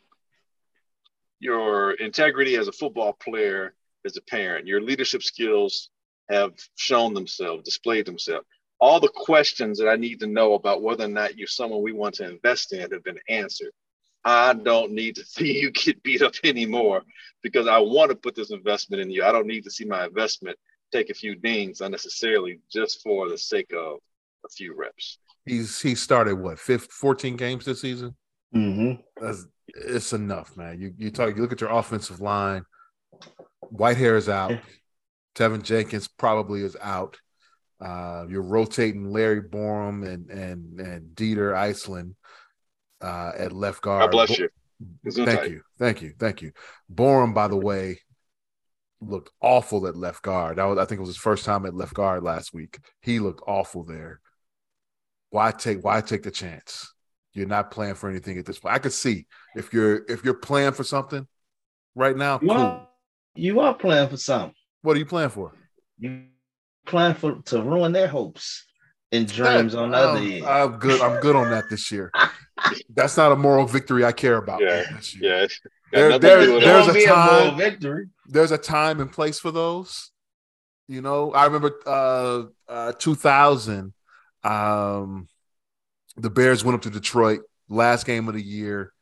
your 1.41 1.93
integrity 1.93 2.57
as 2.57 2.69
a 2.69 2.73
football 2.73 3.13
player, 3.13 3.75
as 4.05 4.17
a 4.17 4.23
parent, 4.23 4.67
your 4.67 4.81
leadership 4.81 5.23
skills 5.23 5.91
have 6.31 6.53
shown 6.77 7.15
themselves, 7.15 7.65
displayed 7.65 8.07
themselves. 8.07 8.47
All 8.81 9.01
the 9.01 9.09
questions 9.09 9.79
that 9.79 9.89
I 9.89 9.97
need 9.97 10.21
to 10.21 10.27
know 10.27 10.55
about 10.55 10.83
whether 10.83 11.05
or 11.05 11.09
not 11.09 11.37
you're 11.37 11.49
someone 11.49 11.83
we 11.83 11.93
want 11.93 12.15
to 12.17 12.29
invest 12.29 12.73
in 12.73 12.91
have 12.91 13.05
been 13.05 13.19
answered. 13.29 13.73
I 14.25 14.55
don't 14.55 14.93
need 14.93 15.17
to 15.17 15.25
see 15.27 15.61
you 15.61 15.71
get 15.71 16.03
beat 16.03 16.23
up 16.23 16.35
anymore 16.45 17.03
because 17.43 17.67
I 17.67 17.79
want 17.79 18.11
to 18.11 18.17
put 18.17 18.35
this 18.35 18.51
investment 18.51 19.03
in 19.03 19.11
you. 19.11 19.25
I 19.25 19.33
don't 19.33 19.47
need 19.47 19.65
to 19.65 19.71
see 19.71 19.85
my 19.85 20.07
investment 20.07 20.57
take 20.93 21.11
a 21.11 21.15
few 21.15 21.35
dings 21.35 21.81
unnecessarily 21.81 22.61
just 22.71 23.03
for 23.03 23.29
the 23.29 23.39
sake 23.39 23.73
of 23.73 23.99
a 24.45 24.49
few 24.49 24.77
reps. 24.77 25.19
He's 25.45 25.81
he 25.81 25.95
started 25.95 26.37
what 26.37 26.59
15, 26.59 26.89
14 26.91 27.37
games 27.37 27.65
this 27.65 27.81
season. 27.81 28.15
Mm-hmm. 28.55 29.33
it's 29.69 30.13
enough, 30.13 30.57
man. 30.57 30.81
You 30.81 30.93
you 30.97 31.11
talk. 31.11 31.35
You 31.35 31.43
look 31.43 31.53
at 31.53 31.61
your 31.61 31.71
offensive 31.71 32.21
line. 32.21 32.65
Whitehair 33.73 34.17
is 34.17 34.29
out. 34.29 34.59
Teven 35.35 35.63
Jenkins 35.63 36.09
probably 36.09 36.63
is 36.63 36.77
out. 36.81 37.19
Uh, 37.81 38.27
you're 38.29 38.43
rotating 38.43 39.11
Larry 39.11 39.43
Borom 39.43 40.07
and 40.07 40.31
and 40.31 40.79
and 40.81 41.17
Dieter 41.17 41.55
Eiselen 41.55 42.15
uh, 43.01 43.33
at 43.37 43.53
left 43.53 43.83
guard. 43.83 44.03
God 44.03 44.11
bless 44.11 44.39
you. 44.39 44.49
Thank 45.11 45.49
you, 45.49 45.63
thank 45.79 46.03
you, 46.03 46.13
thank 46.19 46.43
you. 46.43 46.53
Borom, 46.93 47.35
by 47.35 47.49
the 47.49 47.57
way, 47.57 48.01
looked 49.01 49.31
awful 49.41 49.87
at 49.87 49.97
left 49.97 50.23
guard. 50.23 50.59
That 50.59 50.65
was, 50.65 50.79
I 50.79 50.85
think, 50.85 50.99
it 50.99 51.03
was 51.03 51.11
his 51.11 51.17
first 51.17 51.45
time 51.45 51.67
at 51.67 51.75
left 51.75 51.95
guard 51.95 52.23
last 52.23 52.53
week. 52.53 52.79
He 53.01 53.19
looked 53.19 53.43
awful 53.47 53.85
there. 53.85 54.21
Why 55.31 55.51
take 55.51 55.85
Why 55.85 56.01
take 56.01 56.23
the 56.23 56.31
chance? 56.31 56.92
You're 57.35 57.47
not 57.47 57.71
playing 57.71 57.95
for 57.95 58.11
anything 58.11 58.39
at 58.39 58.47
this 58.47 58.59
point. 58.59 58.75
I 58.75 58.79
could 58.79 58.93
see 58.93 59.27
if 59.57 59.73
you're 59.73 60.05
if 60.09 60.25
you're 60.25 60.35
playing 60.35 60.73
for 60.73 60.85
something 60.85 61.27
right 61.95 62.17
now. 62.17 62.39
You, 62.43 62.49
cool. 62.49 62.57
are, 62.59 62.89
you 63.35 63.61
are 63.61 63.75
playing 63.75 64.09
for 64.09 64.17
something. 64.17 64.55
What 64.83 64.97
are 64.97 64.99
you 64.99 65.07
playing 65.07 65.31
for? 65.31 65.53
You 65.99 66.25
playing 66.87 67.15
for 67.15 67.41
to 67.47 67.63
ruin 67.63 67.93
their 67.93 68.09
hopes 68.09 68.67
and 69.13 69.27
dreams 69.27 69.75
on 69.75 69.91
the 69.91 69.97
other 69.97 70.19
end. 70.19 70.45
I'm 70.45 70.79
good. 70.79 71.01
I'm 71.01 71.21
good 71.21 71.37
on 71.37 71.51
that 71.51 71.71
this 71.71 71.91
year. 71.91 72.11
That's 72.91 73.17
not 73.17 73.33
a 73.33 73.37
moral 73.37 73.67
victory 73.67 74.05
I 74.05 74.13
care 74.13 74.37
about. 74.37 74.61
Yeah, 74.61 74.85
yeah. 75.21 75.47
There, 75.93 76.19
there, 76.19 76.61
there's 76.61 76.89
a 76.89 77.07
time. 77.07 77.55
A 77.55 77.57
victory. 77.57 78.07
There's 78.27 78.51
a 78.51 78.59
time 78.59 79.01
and 79.01 79.11
place 79.11 79.39
for 79.39 79.51
those. 79.51 80.11
You 80.89 81.01
know, 81.01 81.33
I 81.33 81.45
remember 81.45 81.73
uh, 81.87 82.45
uh, 82.69 82.93
2000. 82.93 83.93
Um, 84.45 85.29
the 86.17 86.31
Bears 86.31 86.65
went 86.65 86.77
up 86.77 86.83
to 86.83 86.91
Detroit 86.91 87.41
last 87.69 88.07
game 88.07 88.29
of 88.29 88.35
the 88.35 88.43
year. 88.43 88.93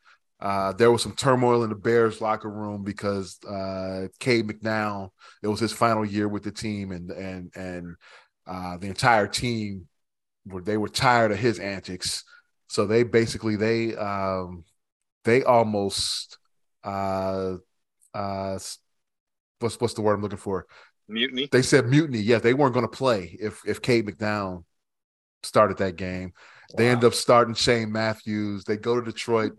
Uh, 0.40 0.72
there 0.72 0.90
was 0.90 1.02
some 1.02 1.14
turmoil 1.14 1.64
in 1.64 1.70
the 1.70 1.76
Bears 1.76 2.20
locker 2.20 2.50
room 2.50 2.82
because 2.82 3.38
uh, 3.44 4.08
Cade 4.18 4.48
McNown. 4.48 5.10
It 5.42 5.48
was 5.48 5.60
his 5.60 5.72
final 5.72 6.04
year 6.04 6.28
with 6.28 6.44
the 6.44 6.52
team, 6.52 6.92
and 6.92 7.10
and 7.10 7.52
and 7.54 7.96
uh, 8.46 8.78
the 8.78 8.86
entire 8.86 9.26
team 9.26 9.86
were 10.46 10.62
they 10.62 10.78
were 10.78 10.88
tired 10.88 11.32
of 11.32 11.38
his 11.38 11.58
antics. 11.58 12.24
So 12.68 12.86
they 12.86 13.02
basically 13.02 13.56
they 13.56 13.96
um 13.96 14.64
they 15.24 15.42
almost 15.42 16.38
uh 16.84 17.56
uh 18.14 18.58
what's 19.58 19.80
what's 19.80 19.94
the 19.94 20.00
word 20.00 20.14
I'm 20.14 20.22
looking 20.22 20.38
for? 20.38 20.66
Mutiny. 21.08 21.48
They 21.50 21.62
said 21.62 21.86
mutiny. 21.86 22.20
Yeah, 22.20 22.38
they 22.38 22.54
weren't 22.54 22.74
going 22.74 22.88
to 22.88 22.96
play 22.96 23.36
if 23.40 23.60
if 23.66 23.82
Cade 23.82 24.06
McNown 24.06 24.64
started 25.42 25.78
that 25.78 25.96
game. 25.96 26.32
They 26.76 26.88
end 26.88 27.04
up 27.04 27.14
starting 27.14 27.54
Shane 27.54 27.92
Matthews. 27.92 28.64
They 28.64 28.76
go 28.76 28.94
to 28.94 29.02
Detroit. 29.02 29.52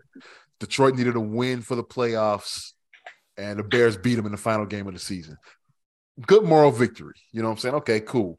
Detroit 0.60 0.94
needed 0.94 1.16
a 1.16 1.20
win 1.20 1.60
for 1.60 1.74
the 1.74 1.84
playoffs, 1.84 2.72
and 3.36 3.58
the 3.58 3.64
Bears 3.64 3.96
beat 3.96 4.14
them 4.14 4.26
in 4.26 4.32
the 4.32 4.38
final 4.38 4.66
game 4.66 4.86
of 4.86 4.94
the 4.94 5.00
season. 5.00 5.36
Good 6.26 6.44
moral 6.44 6.70
victory. 6.70 7.14
You 7.32 7.42
know 7.42 7.48
what 7.48 7.54
I'm 7.54 7.58
saying? 7.58 7.74
Okay, 7.76 8.00
cool. 8.00 8.36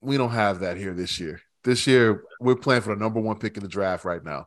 We 0.00 0.16
don't 0.16 0.30
have 0.30 0.60
that 0.60 0.76
here 0.76 0.94
this 0.94 1.20
year. 1.20 1.40
This 1.64 1.86
year, 1.86 2.24
we're 2.40 2.56
playing 2.56 2.82
for 2.82 2.94
the 2.94 3.00
number 3.00 3.20
one 3.20 3.38
pick 3.38 3.56
in 3.56 3.62
the 3.62 3.68
draft 3.68 4.04
right 4.04 4.22
now. 4.24 4.46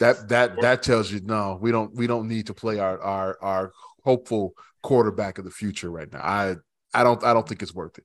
That 0.00 0.28
that 0.28 0.60
that 0.60 0.82
tells 0.82 1.10
you 1.10 1.20
no, 1.22 1.58
we 1.60 1.70
don't 1.70 1.94
we 1.94 2.06
don't 2.06 2.28
need 2.28 2.48
to 2.48 2.54
play 2.54 2.78
our 2.78 3.00
our 3.00 3.38
our 3.40 3.72
hopeful 4.04 4.54
quarterback 4.82 5.38
of 5.38 5.44
the 5.44 5.50
future 5.50 5.90
right 5.90 6.12
now. 6.12 6.20
I 6.20 6.56
I 6.92 7.04
don't 7.04 7.22
I 7.24 7.32
don't 7.32 7.48
think 7.48 7.62
it's 7.62 7.74
worth 7.74 7.96
it. 7.98 8.04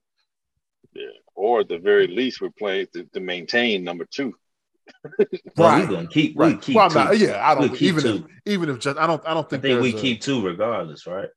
Yeah. 0.93 1.07
Or 1.39 1.62
at 1.62 1.69
the 1.69 1.77
very 1.77 2.08
least, 2.08 2.41
we're 2.41 2.50
playing 2.50 2.88
to, 2.93 3.05
to 3.13 3.22
maintain 3.22 3.86
number 3.86 4.05
two. 4.05 4.36
well, 5.55 5.69
right. 5.69 5.88
we're 5.88 5.96
gonna 5.96 6.08
keep 6.08 6.38
right. 6.38 6.55
we 6.55 6.62
keep 6.62 6.75
well, 6.75 6.89
not, 6.89 7.17
yeah, 7.17 7.39
I 7.50 7.55
don't 7.55 7.81
even 7.81 8.03
two. 8.03 8.15
if 8.46 8.53
even 8.53 8.69
if 8.69 8.79
just 8.79 8.98
I 8.98 9.08
don't 9.08 9.25
I 9.25 9.34
don't 9.34 9.50
think, 9.50 9.63
I 9.63 9.69
think 9.69 9.81
we 9.81 9.96
a, 9.96 9.98
keep 9.98 10.19
two 10.19 10.46
regardless, 10.46 11.08
right? 11.08 11.29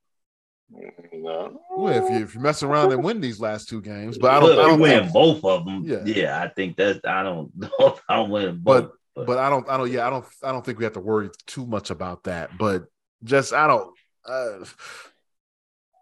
No. 1.12 1.60
Well, 1.70 2.04
if 2.04 2.10
you 2.10 2.24
if 2.24 2.34
you 2.34 2.40
mess 2.40 2.64
around 2.64 2.90
and 2.90 3.04
win 3.04 3.20
these 3.20 3.38
last 3.38 3.68
two 3.68 3.80
games, 3.80 4.18
but 4.18 4.32
I 4.32 4.40
don't, 4.40 4.58
I 4.58 4.68
don't 4.68 4.80
win 4.80 5.02
think, 5.02 5.12
both 5.12 5.44
of 5.44 5.66
them. 5.66 5.84
Yeah. 5.84 6.02
yeah, 6.04 6.42
I 6.42 6.48
think 6.48 6.78
that 6.78 7.06
I 7.06 7.22
don't 7.22 7.52
I 8.08 8.16
don't 8.16 8.30
win 8.30 8.58
both. 8.58 8.64
But, 8.64 8.92
but 9.14 9.26
but 9.26 9.38
I 9.38 9.50
don't 9.50 9.68
I 9.68 9.76
don't 9.76 9.92
yeah 9.92 10.04
I 10.04 10.10
don't 10.10 10.24
I 10.42 10.50
don't 10.50 10.66
think 10.66 10.78
we 10.78 10.84
have 10.84 10.94
to 10.94 11.00
worry 11.00 11.30
too 11.46 11.64
much 11.64 11.90
about 11.90 12.24
that. 12.24 12.58
But 12.58 12.86
just 13.22 13.52
I 13.52 13.68
don't 13.68 13.94
uh, 14.26 14.64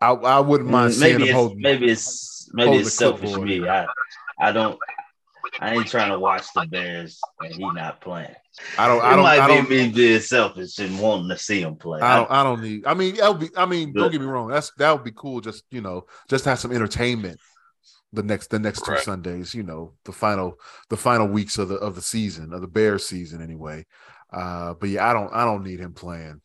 I 0.00 0.12
I 0.12 0.40
wouldn't 0.40 0.71
mind 0.71 0.99
maybe 0.99 1.19
seeing 1.19 1.28
him 1.28 1.35
hold. 1.35 1.59
Maybe 1.59 1.90
it's 1.90 2.39
maybe 2.52 2.76
it's 2.76 2.95
selfish 2.95 3.37
me. 3.37 3.66
I 3.69 3.87
I 4.40 4.52
don't 4.52 4.78
I 5.61 5.75
ain't 5.75 5.88
trying 5.88 6.11
to 6.11 6.19
watch 6.19 6.47
the 6.54 6.66
Bears 6.66 7.21
and 7.40 7.54
he 7.54 7.71
not 7.73 8.00
playing. 8.00 8.35
I 8.78 8.87
don't. 8.87 9.02
I 9.02 9.11
don't. 9.11 9.23
might 9.23 9.40
I 9.40 9.49
don't, 9.49 9.69
be 9.69 9.87
me 9.87 9.90
being 9.90 10.21
selfish 10.21 10.78
and 10.78 10.99
wanting 10.99 11.28
to 11.28 11.38
see 11.38 11.62
him 11.62 11.76
play. 11.76 12.00
I 12.00 12.16
don't. 12.16 12.30
I 12.30 12.42
don't 12.42 12.62
need. 12.62 12.87
I 12.87 12.95
mean, 12.95 13.16
that 13.16 13.28
would 13.28 13.40
be. 13.40 13.57
I 13.57 13.66
mean, 13.66 13.92
don't 13.92 14.11
get 14.11 14.21
me 14.21 14.26
wrong. 14.26 14.49
That's 14.49 14.71
that 14.78 14.92
would 14.92 15.04
be 15.04 15.12
cool. 15.14 15.40
Just 15.40 15.64
you 15.71 15.80
know, 15.80 16.07
just 16.28 16.45
have 16.45 16.59
some 16.59 16.73
entertainment. 16.73 17.40
The 18.12 18.25
next, 18.25 18.49
the 18.49 18.59
next 18.59 18.85
two 18.85 18.92
right. 18.92 19.00
Sundays. 19.00 19.54
You 19.54 19.62
know, 19.62 19.95
the 20.04 20.12
final, 20.12 20.57
the 20.88 20.97
final 20.97 21.28
weeks 21.28 21.59
of 21.59 21.69
the 21.69 21.76
of 21.76 21.95
the 21.95 22.02
season 22.02 22.52
of 22.52 22.61
the 22.61 22.66
Bears 22.66 23.07
season. 23.07 23.42
Anyway, 23.42 23.87
uh, 24.33 24.75
but 24.75 24.88
yeah, 24.88 25.09
I 25.09 25.12
don't. 25.12 25.33
I 25.33 25.45
don't 25.45 25.64
need 25.64 25.80
him 25.80 25.95
playing. 25.95 26.40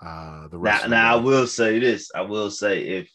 Uh, 0.00 0.48
the 0.48 0.58
rest. 0.58 0.84
Now, 0.84 0.88
now 0.88 1.12
I 1.14 1.16
will 1.16 1.46
say 1.46 1.78
this. 1.78 2.10
I 2.14 2.22
will 2.22 2.50
say 2.50 2.82
if 2.82 3.10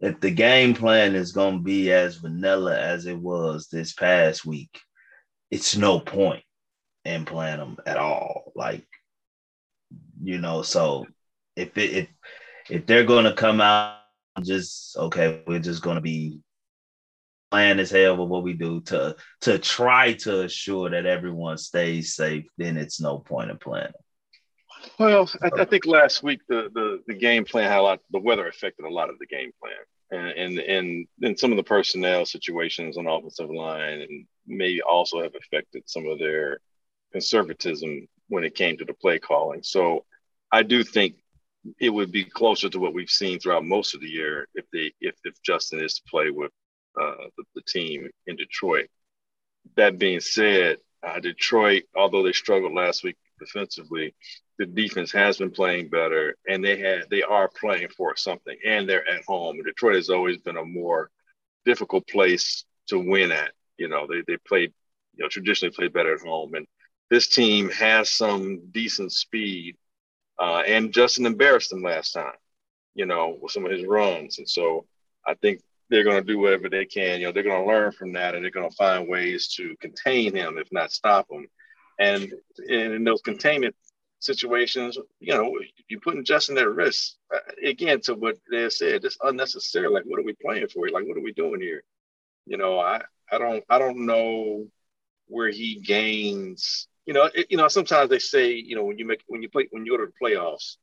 if 0.00 0.20
the 0.20 0.30
game 0.30 0.74
plan 0.74 1.14
is 1.14 1.32
going 1.32 1.58
to 1.58 1.62
be 1.62 1.92
as 1.92 2.16
vanilla 2.16 2.78
as 2.78 3.06
it 3.06 3.18
was 3.18 3.68
this 3.68 3.92
past 3.94 4.44
week, 4.44 4.78
it's 5.50 5.76
no 5.76 6.00
point 6.00 6.42
in 7.04 7.24
playing 7.24 7.58
them 7.58 7.76
at 7.86 7.96
all. 7.96 8.52
Like, 8.54 8.86
you 10.22 10.38
know, 10.38 10.62
so 10.62 11.06
if 11.54 11.76
it, 11.78 11.90
if 11.90 12.08
if 12.68 12.86
they're 12.86 13.04
going 13.04 13.24
to 13.24 13.32
come 13.32 13.60
out 13.60 14.00
just 14.42 14.96
okay, 14.96 15.42
we're 15.46 15.58
just 15.60 15.82
going 15.82 15.94
to 15.94 16.02
be 16.02 16.40
playing 17.50 17.78
as 17.78 17.90
hell 17.90 18.16
with 18.16 18.28
what 18.28 18.42
we 18.42 18.52
do 18.52 18.80
to 18.82 19.16
to 19.40 19.58
try 19.58 20.12
to 20.12 20.42
assure 20.42 20.90
that 20.90 21.06
everyone 21.06 21.56
stays 21.56 22.14
safe, 22.14 22.44
then 22.58 22.76
it's 22.76 23.00
no 23.00 23.18
point 23.18 23.50
in 23.50 23.56
playing. 23.56 23.92
Well, 24.98 25.30
I, 25.42 25.50
I, 25.60 25.64
think 25.64 25.86
last 25.86 26.22
week 26.22 26.40
the, 26.48 26.70
the 26.72 27.02
the 27.06 27.14
game 27.14 27.44
plan 27.44 27.70
had 27.70 27.80
a 27.80 27.82
lot. 27.82 28.00
The 28.10 28.18
weather 28.18 28.46
affected 28.48 28.84
a 28.84 28.90
lot 28.90 29.10
of 29.10 29.18
the 29.18 29.26
game 29.26 29.50
plan 29.60 29.76
and 30.10 30.28
and 30.28 30.58
and, 30.58 31.06
and 31.22 31.38
some 31.38 31.50
of 31.50 31.56
the 31.56 31.62
personnel 31.62 32.24
situations 32.24 32.96
on 32.96 33.06
offensive 33.06 33.50
line 33.50 34.00
and 34.02 34.26
may 34.46 34.80
also 34.80 35.22
have 35.22 35.34
affected 35.34 35.82
some 35.86 36.06
of 36.06 36.18
their 36.18 36.60
conservatism 37.12 38.06
when 38.28 38.44
it 38.44 38.54
came 38.54 38.76
to 38.76 38.84
the 38.84 38.94
play 38.94 39.18
calling. 39.18 39.62
So 39.62 40.04
I 40.52 40.62
do 40.62 40.84
think 40.84 41.16
it 41.80 41.90
would 41.90 42.12
be 42.12 42.24
closer 42.24 42.68
to 42.68 42.78
what 42.78 42.94
we've 42.94 43.10
seen 43.10 43.38
throughout 43.38 43.64
most 43.64 43.94
of 43.94 44.00
the 44.00 44.08
year 44.08 44.48
if 44.54 44.64
they 44.72 44.92
if, 45.00 45.14
if 45.24 45.34
Justin 45.42 45.80
is 45.80 45.94
to 45.94 46.02
play 46.08 46.30
with 46.30 46.52
uh, 47.00 47.26
the, 47.36 47.44
the, 47.56 47.62
team 47.62 48.08
in 48.26 48.36
Detroit. 48.36 48.88
That 49.76 49.98
being 49.98 50.20
said, 50.20 50.78
uh, 51.06 51.20
Detroit, 51.20 51.84
although 51.94 52.22
they 52.22 52.32
struggled 52.32 52.72
last 52.72 53.04
week 53.04 53.16
defensively, 53.38 54.14
the 54.58 54.66
defense 54.66 55.12
has 55.12 55.38
been 55.38 55.50
playing 55.50 55.88
better, 55.88 56.36
and 56.48 56.64
they 56.64 56.78
had 56.78 57.04
they 57.10 57.22
are 57.22 57.50
playing 57.60 57.88
for 57.96 58.16
something, 58.16 58.56
and 58.64 58.88
they're 58.88 59.08
at 59.08 59.24
home. 59.24 59.62
Detroit 59.62 59.96
has 59.96 60.10
always 60.10 60.38
been 60.38 60.56
a 60.56 60.64
more 60.64 61.10
difficult 61.64 62.06
place 62.08 62.64
to 62.88 62.98
win 62.98 63.32
at. 63.32 63.52
You 63.76 63.88
know, 63.88 64.06
they 64.06 64.22
they 64.26 64.38
played, 64.46 64.72
you 65.14 65.24
know, 65.24 65.28
traditionally 65.28 65.74
played 65.74 65.92
better 65.92 66.14
at 66.14 66.20
home, 66.20 66.54
and 66.54 66.66
this 67.10 67.28
team 67.28 67.70
has 67.70 68.10
some 68.10 68.60
decent 68.72 69.12
speed. 69.12 69.76
Uh, 70.38 70.62
and 70.66 70.92
Justin 70.92 71.24
embarrassed 71.24 71.70
them 71.70 71.82
last 71.82 72.12
time, 72.12 72.34
you 72.94 73.06
know, 73.06 73.38
with 73.40 73.52
some 73.52 73.64
of 73.64 73.72
his 73.72 73.86
runs, 73.86 74.38
and 74.38 74.48
so 74.48 74.86
I 75.26 75.34
think 75.34 75.60
they're 75.88 76.04
going 76.04 76.18
to 76.18 76.32
do 76.32 76.38
whatever 76.38 76.68
they 76.68 76.84
can. 76.84 77.20
You 77.20 77.26
know, 77.26 77.32
they're 77.32 77.42
going 77.42 77.62
to 77.62 77.68
learn 77.68 77.92
from 77.92 78.12
that, 78.14 78.34
and 78.34 78.44
they're 78.44 78.50
going 78.50 78.68
to 78.68 78.76
find 78.76 79.08
ways 79.08 79.48
to 79.56 79.76
contain 79.80 80.34
him, 80.34 80.58
if 80.58 80.68
not 80.72 80.92
stop 80.92 81.26
him. 81.30 81.46
And 81.98 82.32
in 82.68 83.04
those 83.04 83.22
containment 83.22 83.74
situations, 84.20 84.98
you 85.20 85.34
know, 85.34 85.52
you're 85.88 86.00
putting 86.00 86.24
Justin 86.24 86.58
at 86.58 86.68
risk. 86.68 87.14
Uh, 87.34 87.38
again, 87.64 88.00
to 88.02 88.14
what 88.14 88.36
they 88.50 88.68
said, 88.70 89.04
it's 89.04 89.18
unnecessary. 89.22 89.88
Like, 89.88 90.04
what 90.04 90.20
are 90.20 90.24
we 90.24 90.34
playing 90.34 90.68
for? 90.68 90.88
Like, 90.88 91.06
what 91.06 91.16
are 91.16 91.22
we 91.22 91.32
doing 91.32 91.60
here? 91.60 91.82
You 92.46 92.56
know, 92.56 92.78
I, 92.78 93.02
I 93.30 93.38
don't, 93.38 93.64
I 93.68 93.78
don't 93.78 94.06
know 94.06 94.66
where 95.28 95.50
he 95.50 95.80
gains. 95.80 96.88
You 97.06 97.14
know, 97.14 97.30
it, 97.34 97.46
you 97.50 97.56
know, 97.56 97.68
sometimes 97.68 98.10
they 98.10 98.18
say, 98.18 98.52
you 98.52 98.76
know, 98.76 98.84
when 98.84 98.98
you 98.98 99.06
make, 99.06 99.22
when 99.26 99.42
you 99.42 99.48
play, 99.48 99.68
when 99.70 99.86
you 99.86 99.92
go 99.92 100.04
to 100.04 100.10
the 100.10 100.26
playoffs, 100.26 100.76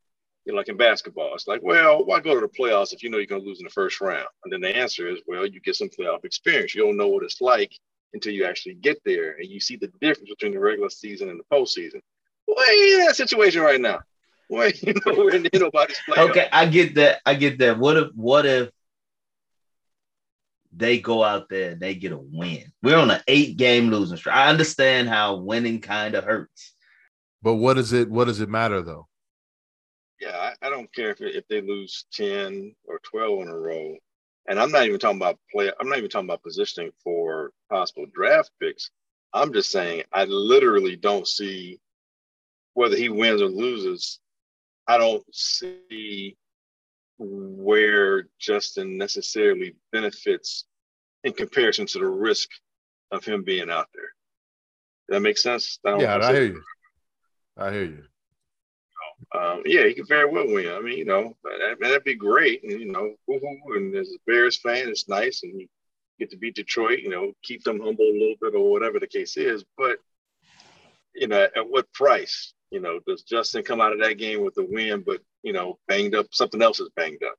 you 0.45 0.51
know, 0.51 0.57
like 0.57 0.67
in 0.67 0.77
basketball, 0.77 1.33
it's 1.35 1.47
like, 1.47 1.61
well, 1.63 2.03
why 2.05 2.19
go 2.19 2.33
to 2.33 2.41
the 2.41 2.47
playoffs 2.47 2.91
if 2.93 3.01
you 3.01 3.09
know 3.09 3.17
you're 3.17 3.27
going 3.27 3.41
to 3.41 3.47
lose 3.47 3.59
in 3.59 3.65
the 3.65 3.69
first 3.69 4.01
round? 4.01 4.27
And 4.43 4.51
then 4.51 4.61
the 4.61 4.75
answer 4.75 5.07
is, 5.07 5.19
well, 5.25 5.45
you 5.45 5.61
get 5.61 5.75
some 5.75 5.89
playoff 5.89 6.25
experience. 6.25 6.75
You 6.75 6.83
don't 6.83 6.97
know 6.97 7.07
what 7.07 7.23
it's 7.23 7.39
like 7.39 7.71
until 8.13 8.33
you 8.33 8.45
actually 8.45 8.75
get 8.75 9.01
there 9.05 9.31
and 9.37 9.49
you 9.49 9.59
see 9.59 9.75
the 9.75 9.91
difference 9.99 10.29
between 10.29 10.53
the 10.53 10.59
regular 10.59 10.89
season 10.89 11.29
and 11.29 11.39
the 11.39 11.55
postseason. 11.55 12.01
Why 12.45 12.97
in 12.99 13.05
that 13.05 13.15
situation 13.15 13.61
right 13.61 13.81
now? 13.81 13.99
Why 14.47 14.73
you 14.81 14.93
know 14.93 15.13
we're 15.17 15.35
in 15.35 15.47
nobody's 15.53 15.99
playing? 16.05 16.29
Okay, 16.29 16.47
I 16.51 16.65
get 16.65 16.95
that. 16.95 17.21
I 17.25 17.33
get 17.35 17.57
that. 17.59 17.79
What 17.79 17.97
if 17.97 18.13
what 18.15 18.45
if 18.45 18.69
they 20.75 20.99
go 20.99 21.23
out 21.23 21.49
there 21.49 21.71
and 21.71 21.79
they 21.79 21.95
get 21.95 22.11
a 22.11 22.17
win? 22.17 22.71
We're 22.81 22.97
on 22.97 23.11
an 23.11 23.21
eight 23.27 23.57
game 23.57 23.89
losing 23.89 24.17
streak. 24.17 24.35
I 24.35 24.49
understand 24.49 25.09
how 25.09 25.35
winning 25.35 25.81
kind 25.81 26.15
of 26.15 26.23
hurts. 26.23 26.73
But 27.41 27.55
what 27.55 27.75
does 27.75 27.93
it 27.93 28.09
what 28.09 28.25
does 28.25 28.41
it 28.41 28.49
matter 28.49 28.81
though? 28.81 29.07
Yeah, 30.19 30.37
I, 30.37 30.67
I 30.67 30.69
don't 30.69 30.93
care 30.93 31.11
if 31.11 31.21
if 31.21 31.47
they 31.47 31.61
lose 31.61 32.05
10 32.13 32.75
or 32.85 32.99
12 33.03 33.41
in 33.41 33.47
a 33.49 33.57
row. 33.57 33.95
And 34.47 34.59
I'm 34.59 34.71
not 34.71 34.85
even 34.85 34.99
talking 34.99 35.17
about 35.17 35.39
play, 35.51 35.71
I'm 35.79 35.89
not 35.89 35.97
even 35.97 36.09
talking 36.09 36.27
about 36.27 36.43
positioning 36.43 36.91
for 37.03 37.51
possible 37.73 38.05
draft 38.13 38.51
picks. 38.61 38.91
I'm 39.33 39.51
just 39.51 39.71
saying 39.71 40.03
I 40.13 40.25
literally 40.25 40.95
don't 40.95 41.27
see 41.27 41.79
whether 42.75 42.95
he 42.95 43.09
wins 43.09 43.41
or 43.41 43.47
loses, 43.47 44.19
I 44.87 44.97
don't 44.97 45.23
see 45.33 46.37
where 47.17 48.27
Justin 48.39 48.97
necessarily 48.97 49.75
benefits 49.91 50.65
in 51.23 51.33
comparison 51.33 51.85
to 51.87 51.99
the 51.99 52.05
risk 52.05 52.49
of 53.11 53.23
him 53.23 53.43
being 53.43 53.69
out 53.69 53.87
there. 53.93 54.11
Does 55.07 55.15
that 55.15 55.21
make 55.21 55.37
sense? 55.37 55.79
I 55.85 55.97
yeah, 55.97 56.17
I 56.21 56.33
hear 56.33 56.45
you. 56.45 56.63
I 57.57 57.71
hear 57.71 57.85
you. 57.85 58.03
Um, 59.33 59.61
yeah, 59.65 59.87
he 59.87 59.93
could 59.93 60.07
very 60.07 60.29
well 60.29 60.47
win. 60.47 60.69
I 60.69 60.79
mean, 60.81 60.97
you 60.97 61.05
know, 61.05 61.35
that, 61.43 61.77
would 61.79 62.03
be 62.03 62.15
great. 62.15 62.63
And, 62.63 62.79
you 62.79 62.91
know, 62.91 63.15
and 63.27 63.95
as 63.95 64.09
a 64.09 64.17
Bears 64.27 64.59
fan, 64.59 64.89
it's 64.89 65.07
nice. 65.07 65.43
And 65.43 65.67
get 66.19 66.31
to 66.31 66.37
beat 66.37 66.55
Detroit, 66.55 66.99
you 66.99 67.09
know, 67.09 67.33
keep 67.43 67.63
them 67.63 67.79
humble 67.79 68.05
a 68.05 68.19
little 68.19 68.35
bit 68.41 68.55
or 68.55 68.71
whatever 68.71 68.99
the 68.99 69.07
case 69.07 69.37
is. 69.37 69.63
But, 69.77 69.97
you 71.13 71.27
know, 71.27 71.47
at 71.55 71.69
what 71.69 71.91
price? 71.93 72.53
You 72.71 72.79
know, 72.79 72.99
does 73.05 73.23
Justin 73.23 73.63
come 73.63 73.81
out 73.81 73.93
of 73.93 73.99
that 73.99 74.17
game 74.17 74.43
with 74.43 74.57
a 74.57 74.65
win, 74.67 75.03
but 75.05 75.21
you 75.43 75.53
know, 75.53 75.77
banged 75.87 76.15
up? 76.15 76.27
Something 76.31 76.61
else 76.61 76.79
is 76.79 76.89
banged 76.95 77.23
up. 77.23 77.35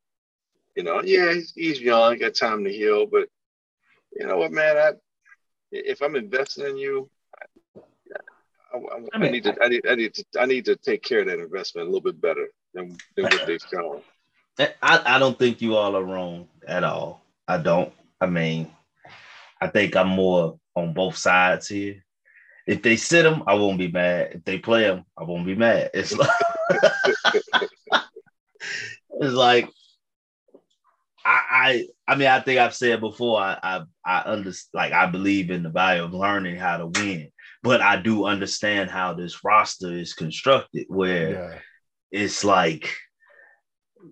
You 0.76 0.85
know, 0.85 1.02
yeah, 1.02 1.33
he's, 1.33 1.52
he's 1.57 1.81
young, 1.81 2.19
got 2.19 2.35
time 2.35 2.64
to 2.64 2.73
heal, 2.73 3.07
but 3.07 3.28
you 4.16 4.26
know 4.26 4.37
what, 4.37 4.52
man? 4.52 4.76
I 4.76 4.93
if 5.73 6.02
I'm 6.02 6.16
investing 6.16 6.66
in 6.66 6.76
you, 6.76 7.11
I, 7.76 8.76
I, 8.76 8.78
I, 9.12 9.19
mean, 9.19 9.28
I 9.28 9.31
need 9.31 9.45
to, 9.45 9.57
I 9.61 9.69
need, 9.69 9.87
I 9.88 9.95
need 9.95 10.14
to, 10.14 10.25
I 10.38 10.47
need 10.47 10.64
to 10.66 10.76
take 10.76 11.02
care 11.02 11.21
of 11.21 11.26
that 11.26 11.40
investment 11.40 11.88
a 11.88 11.90
little 11.90 12.00
bit 12.00 12.21
better 12.21 12.49
than, 12.73 12.97
than 13.16 13.25
what 13.25 13.47
they've 13.47 13.61
shown. 13.73 14.02
I, 14.59 14.69
I 14.83 15.19
don't 15.19 15.38
think 15.38 15.61
you 15.61 15.76
all 15.76 15.97
are 15.97 16.04
wrong 16.04 16.47
at 16.66 16.85
all. 16.85 17.25
I 17.49 17.59
don't. 17.59 17.93
I 18.25 18.26
mean, 18.26 18.71
I 19.61 19.69
think 19.69 19.95
I'm 19.97 20.09
more 20.09 20.59
on 20.75 20.95
both 20.95 21.16
sides 21.16 21.69
here. 21.69 22.04
If 22.66 22.83
they 22.83 22.97
sit 22.97 23.26
him, 23.26 23.43
I 23.47 23.54
won't 23.54 23.78
be 23.78 23.90
mad. 23.93 24.33
If 24.37 24.45
they 24.45 24.59
play 24.59 24.85
him, 24.85 25.04
I 25.19 25.25
won't 25.25 25.45
be 25.47 25.54
mad. 25.54 25.90
It's 25.93 26.12
like, 26.16 26.31
it's 29.21 29.35
like 29.35 29.69
I, 31.25 31.40
I 31.50 31.87
I 32.09 32.14
mean 32.16 32.28
I 32.28 32.40
think 32.40 32.59
I've 32.59 32.75
said 32.75 33.00
before 33.00 33.40
I 33.40 33.59
I, 33.62 33.81
I 34.04 34.21
understand 34.23 34.71
like 34.75 34.93
I 34.93 35.07
believe 35.07 35.50
in 35.50 35.62
the 35.62 35.71
value 35.71 36.04
of 36.04 36.14
learning 36.14 36.57
how 36.57 36.78
to 36.78 36.87
win. 36.87 37.31
but 37.62 37.81
I 37.81 37.97
do 37.97 38.25
understand 38.25 38.90
how 38.90 39.14
this 39.14 39.45
roster 39.45 39.93
is 39.93 40.14
constructed, 40.14 40.87
where 40.88 41.31
Yeah. 41.31 41.59
it's 42.11 42.45
like 42.45 42.95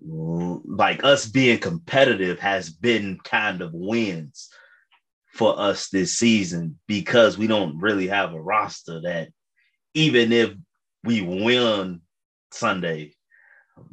Mm, 0.05 0.61
like 0.65 1.03
us 1.03 1.25
being 1.27 1.59
competitive 1.59 2.39
has 2.39 2.69
been 2.69 3.19
kind 3.23 3.61
of 3.61 3.71
wins 3.73 4.49
for 5.33 5.59
us 5.59 5.89
this 5.89 6.17
season 6.17 6.79
because 6.87 7.37
we 7.37 7.47
don't 7.47 7.79
really 7.79 8.07
have 8.07 8.33
a 8.33 8.41
roster 8.41 9.01
that 9.01 9.29
even 9.93 10.31
if 10.31 10.51
we 11.03 11.21
win 11.21 12.01
Sunday, 12.51 13.13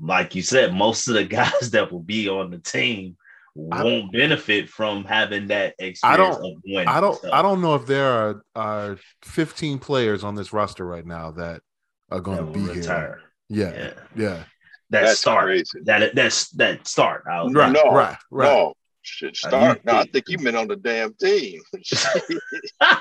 like 0.00 0.35
you 0.35 0.42
said, 0.42 0.75
most 0.75 1.09
of 1.09 1.14
the 1.14 1.25
guys 1.40 1.71
that 1.73 1.90
will 1.90 2.02
be 2.02 2.28
on 2.28 2.50
the 2.50 2.59
team 2.59 3.16
won't 3.54 4.12
benefit 4.12 4.69
from 4.69 5.04
having 5.04 5.49
that 5.49 5.75
experience 5.78 6.02
I 6.04 6.16
don't- 6.16 6.57
of 6.57 6.62
winning. 6.64 6.88
I 6.88 7.00
don't 7.00 7.21
So, 7.21 7.33
I 7.33 7.42
don't 7.42 7.61
know 7.61 7.75
if 7.75 7.87
there 7.87 8.11
are 8.11 8.42
are 8.54 8.99
15 9.23 9.78
players 9.78 10.25
on 10.25 10.35
this 10.35 10.52
roster 10.52 10.87
right 10.87 11.07
now 11.07 11.33
that 11.33 11.62
are 12.11 12.21
going 12.21 12.47
that 12.47 12.52
to 12.52 12.75
be 12.75 12.80
here. 12.80 13.21
Yeah. 13.49 13.73
Yeah. 13.75 13.92
Yeah. 14.14 14.45
That 14.90 15.02
That's 15.04 15.20
start. 15.20 15.44
crazy. 15.44 15.80
That 15.85 16.14
that's 16.14 16.49
that 16.50 16.87
start. 16.87 17.25
I 17.30 17.42
was 17.42 17.54
Right. 17.54 17.73
No, 17.73 17.92
right. 17.92 18.16
Right. 18.30 18.49
No, 18.49 18.75
should 19.02 19.37
start. 19.37 19.85
No, 19.85 19.92
I 19.92 20.02
think- 20.02 20.12
think 20.12 20.28
you 20.28 20.38
meant 20.38 20.56
on 20.56 20.68
the 20.68 20.76
damn 20.76 21.14
team. 21.14 21.61
I 22.80 22.97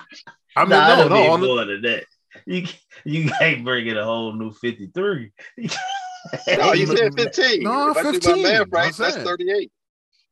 mean, 0.57 0.69
Nah, 0.69 0.87
no, 0.95 1.05
it'll 1.05 1.09
no. 1.09 1.23
be 1.23 1.27
On 1.29 1.41
the, 1.41 1.47
more 1.47 1.65
than 1.65 1.81
that. 1.81 2.03
You 2.45 2.65
you 3.05 3.29
can't 3.39 3.63
bring 3.65 3.87
in 3.87 3.97
a 3.97 4.03
whole 4.05 4.33
new 4.33 4.51
53. 4.53 5.31
no, 5.57 6.73
you 6.73 6.85
said 6.85 7.15
15. 7.15 7.63
No, 7.63 7.89
if 7.91 7.97
I 7.97 8.03
do 8.03 8.11
15, 8.13 8.43
my 8.43 8.49
math 8.51 8.67
right, 8.69 8.93
that's 8.95 9.13
saying. 9.15 9.25
38. 9.25 9.71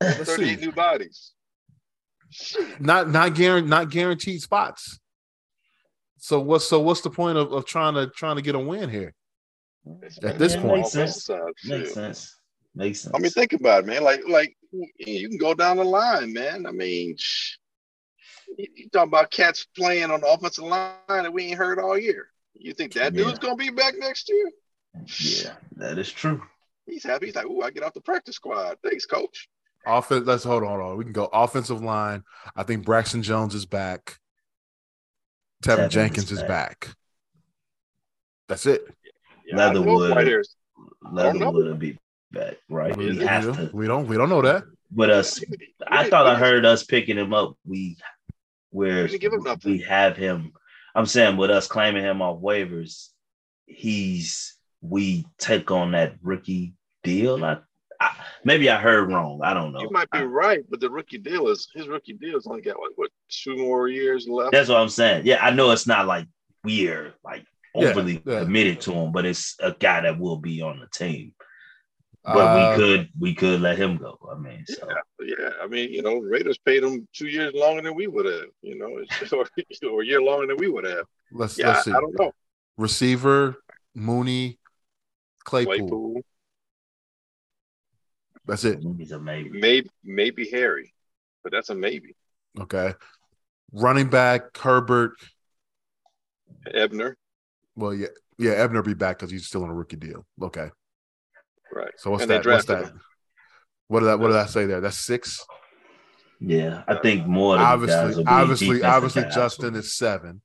let's 0.02 0.18
38 0.36 0.60
new 0.60 0.72
bodies. 0.72 1.32
Not 2.80 3.10
not 3.10 3.34
guaranteed 3.36 3.70
not 3.70 3.90
guaranteed 3.90 4.42
spots. 4.42 5.00
So 6.20 6.40
what's 6.40 6.66
so 6.66 6.80
what's 6.82 7.02
the 7.02 7.10
point 7.10 7.38
of, 7.38 7.52
of 7.54 7.66
trying 7.66 7.96
to 7.96 8.08
trying 8.08 8.36
to 8.36 8.42
get 8.42 8.54
a 8.56 8.60
win 8.60 8.90
here? 8.90 9.14
At 10.24 10.38
this 10.40 10.56
point. 10.56 10.78
makes 10.82 10.92
sense. 10.92 11.24
Side, 11.26 11.40
Makes 11.66 11.94
sense. 11.94 12.40
Makes 12.76 13.00
sense. 13.02 13.16
I 13.16 13.20
mean, 13.20 13.32
think 13.32 13.54
about 13.54 13.84
it, 13.84 13.88
man. 13.88 14.04
Like, 14.04 14.22
like 14.28 14.56
you 14.98 15.30
can 15.30 15.38
go 15.38 15.54
down 15.54 15.78
the 15.78 15.84
line, 15.84 16.34
man. 16.34 16.66
I 16.66 16.72
mean, 16.72 17.16
sh- 17.18 17.56
you, 18.58 18.68
you 18.76 18.90
talking 18.90 19.10
about 19.10 19.32
cats 19.32 19.66
playing 19.76 20.12
on 20.12 20.22
the 20.22 20.28
offensive 20.28 20.64
line 20.66 20.94
that 21.08 21.34
we 21.34 21.46
ain't 21.46 21.58
heard 21.58 21.80
all 21.80 21.98
year. 21.98 22.28
You 22.54 22.74
think 22.74 22.94
that 22.94 23.14
Yeah. 23.14 23.24
dude's 23.26 23.40
gonna 23.40 23.56
be 23.56 23.70
back 23.70 23.96
next 23.98 24.30
year? 24.30 24.52
yeah, 25.20 25.56
that 25.78 25.98
is 25.98 26.12
true. 26.12 26.42
He's 26.86 27.04
happy. 27.04 27.28
He's 27.28 27.36
like, 27.36 27.46
"Ooh, 27.46 27.62
I 27.62 27.70
get 27.72 27.84
off 27.84 27.94
the 27.94 28.02
practice 28.02 28.36
squad. 28.36 28.78
Thanks, 28.84 29.06
coach." 29.06 29.48
Offense. 29.86 30.26
Let's 30.26 30.44
hold 30.44 30.64
on, 30.64 30.70
hold 30.70 30.82
on. 30.82 30.98
We 30.98 31.04
can 31.04 31.14
go 31.14 31.26
offensive 31.32 31.82
line. 31.82 32.24
I 32.56 32.64
think 32.64 32.86
Braxton 32.86 33.24
Jones 33.24 33.54
is 33.56 33.66
back. 33.66 34.20
Teven 35.64 35.86
Teven 35.86 35.90
Jenkins 35.90 36.32
is 36.32 36.40
is 36.40 36.44
back. 36.44 36.88
back. 36.88 36.96
That's 38.48 38.66
it. 38.66 38.88
Yeah, 39.48 39.56
Leatherwood. 39.56 40.12
Leatherwood 41.12 41.66
will 41.68 41.76
be 41.76 41.98
back, 42.32 42.56
right? 42.70 42.96
We, 42.96 43.08
We 43.12 43.18
we 43.20 43.26
have 43.26 43.46
don't, 43.46 43.56
to. 43.56 43.70
we 43.76 43.88
don't 43.88 44.08
we 44.08 44.18
don't 44.18 44.30
know 44.30 44.42
that. 44.42 44.64
But 44.92 45.10
us, 45.10 45.42
I 45.88 46.10
thought 46.10 46.28
I 46.28 46.36
heard 46.36 46.66
us 46.66 46.84
picking 46.84 47.18
him 47.18 47.34
up. 47.34 47.56
We 47.66 47.98
where 48.72 49.04
We 49.04 49.10
didn't 49.10 49.22
give 49.22 49.34
him 49.34 49.44
nothing. 49.44 49.72
we 49.72 49.80
have 49.84 50.18
him. 50.18 50.52
I'm 50.96 51.06
saying 51.06 51.38
with 51.38 51.50
us 51.50 51.68
claiming 51.68 52.04
him 52.04 52.22
off 52.22 52.42
waivers, 52.42 53.08
he's 53.66 54.56
we 54.82 55.26
take 55.38 55.72
on 55.72 55.92
that 55.92 56.16
rookie 56.22 56.74
deal. 57.04 57.44
I, 57.44 57.60
I 58.02 58.12
maybe 58.44 58.70
I 58.70 58.78
heard 58.78 59.10
wrong. 59.10 59.42
I 59.44 59.54
don't 59.54 59.72
know. 59.74 59.82
You 59.82 59.90
might 59.92 60.10
be 60.12 60.20
I- 60.20 60.24
right, 60.24 60.64
but 60.70 60.80
the 60.80 60.90
rookie 60.90 61.18
deal 61.18 61.48
is 61.48 61.70
his 61.74 61.88
rookie 61.88 62.14
deal 62.14 62.38
is 62.38 62.48
only 62.48 62.62
got 62.62 62.80
like 62.80 62.92
what 62.96 63.12
two 63.30 63.58
more 63.58 63.88
years 63.88 64.28
left. 64.28 64.52
That's 64.52 64.70
what 64.70 64.78
I'm 64.78 64.90
saying. 64.90 65.26
Yeah, 65.26 65.44
I 65.46 65.52
know 65.52 65.72
it's 65.72 65.88
not 65.88 66.06
like 66.06 66.28
we're 66.64 67.14
like 67.24 67.40
Yeah, 67.40 67.46
overly 67.78 68.22
yeah. 68.26 68.40
committed 68.42 68.82
to 68.82 68.94
him, 68.94 69.12
but 69.12 69.26
it's 69.26 69.56
a 69.60 69.76
guy 69.78 70.02
that 70.02 70.20
will 70.20 70.38
be 70.38 70.62
on 70.62 70.80
the 70.80 70.88
team. 70.88 71.34
But 72.24 72.38
Uh, 72.38 72.56
we 72.56 72.76
could 72.76 73.10
we 73.20 73.36
could 73.36 73.62
let 73.62 73.78
him 73.78 73.96
go. 73.98 74.20
I 74.30 74.38
mean, 74.38 74.66
so 74.68 74.86
Yeah, 75.22 75.36
yeah. 75.40 75.50
I 75.62 75.68
mean, 75.68 75.94
you 75.94 76.02
know, 76.02 76.18
Raiders 76.18 76.58
paid 76.58 76.84
him 76.84 77.08
two 77.14 77.28
years 77.28 77.54
longer 77.54 77.82
than 77.82 77.96
we 77.96 78.08
would 78.08 78.26
have. 78.26 78.50
You 78.62 78.78
know, 78.78 79.00
or, 79.32 79.90
or 79.90 80.02
a 80.02 80.06
year 80.06 80.22
longer 80.22 80.48
than 80.48 80.58
we 80.58 80.68
would 80.68 80.86
have. 80.86 81.06
Let's 81.32 81.58
Yeah, 81.58 81.70
let's 81.70 81.86
see. 81.86 81.92
I 81.92 82.02
don't 82.02 82.20
know. 82.20 82.34
Receiver 82.78 83.56
Mooney, 83.96 84.60
Claypool. 85.46 85.78
Claypool, 85.78 86.22
That's 88.46 88.66
it. 88.66 88.84
he's 88.98 89.12
a 89.12 89.20
maybe. 89.20 89.50
maybe 89.50 89.90
maybe 90.04 90.50
Harry, 90.50 90.94
but 91.44 91.54
that's 91.54 91.70
a 91.70 91.76
maybe. 91.76 92.16
Okay. 92.60 92.94
Running 93.72 94.10
back 94.10 94.58
Herbert. 94.58 95.14
Ebner, 96.74 97.16
Well, 97.78 97.94
yeah, 97.94 98.08
yeah. 98.38 98.52
Ebner 98.52 98.82
be 98.82 98.94
back 98.96 99.20
because 99.20 99.32
he's 99.32 99.46
still 99.46 99.64
on 99.64 99.70
a 99.70 99.74
rookie 99.74 99.96
deal. 99.96 100.26
Okay. 100.42 100.70
right? 101.72 101.92
So 101.98 102.12
what's 102.12 102.24
And 102.24 102.32
that? 102.32 102.46
What's 102.46 102.66
that? 102.66 102.86
him. 102.86 103.00
What 103.88 104.02
did 104.02 104.08
that? 104.08 104.20
What 104.20 104.28
did 104.28 104.36
I 104.38 104.48
say 104.48 104.66
there? 104.66 104.82
That's 104.82 104.98
six. 104.98 105.40
Yeah, 106.40 106.84
I 106.88 106.96
think 106.96 107.26
more 107.26 107.58
of 107.58 107.82
the 107.82 107.88
guys 107.88 108.18
Obviously, 108.18 108.18
will 108.18 108.24
be 108.24 108.30
obviously, 108.32 108.84
obviously, 108.84 109.22
guys. 109.24 109.36
Justin 109.36 109.76
is 109.76 109.96
seven, 109.98 110.42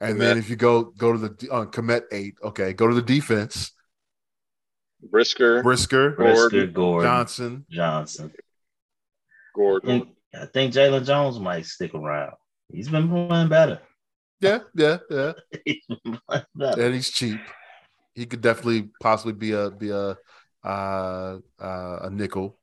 and 0.00 0.16
Kmet. 0.16 0.18
then 0.18 0.38
if 0.38 0.48
you 0.48 0.56
go 0.56 0.84
go 0.84 1.12
to 1.12 1.18
the 1.18 1.50
uh, 1.50 1.66
Kmet 1.66 2.02
eight, 2.12 2.34
okay, 2.42 2.72
go 2.72 2.86
to 2.86 2.94
the 2.94 3.02
defense. 3.02 3.72
Brisker, 5.02 5.62
Brisker, 5.62 6.12
Brisker, 6.12 6.66
Gordon, 6.68 7.06
Johnson. 7.10 7.66
Johnson. 7.70 8.32
I 8.34 8.40
Gordon. 9.54 9.88
think, 10.00 10.08
I 10.34 10.46
think 10.46 10.72
Jaylon 10.72 11.04
Jones 11.04 11.38
might 11.38 11.66
stick 11.66 11.94
around. 11.94 12.32
He's 12.72 12.88
been 12.88 13.08
playing 13.28 13.48
better. 13.48 13.80
Yeah, 14.44 14.58
yeah, 14.74 14.98
yeah. 15.10 15.32
He's 15.64 15.84
been 15.88 16.18
playing 16.28 16.44
better. 16.54 16.82
And 16.82 16.94
he's 16.94 17.10
cheap. 17.10 17.40
He 18.14 18.26
could 18.26 18.40
definitely 18.40 18.90
possibly 19.00 19.32
be 19.32 19.52
a 19.52 19.70
be 19.70 19.90
a 19.90 20.16
uh, 20.64 21.38
uh, 21.60 21.98
a 22.02 22.10
nickel. 22.10 22.58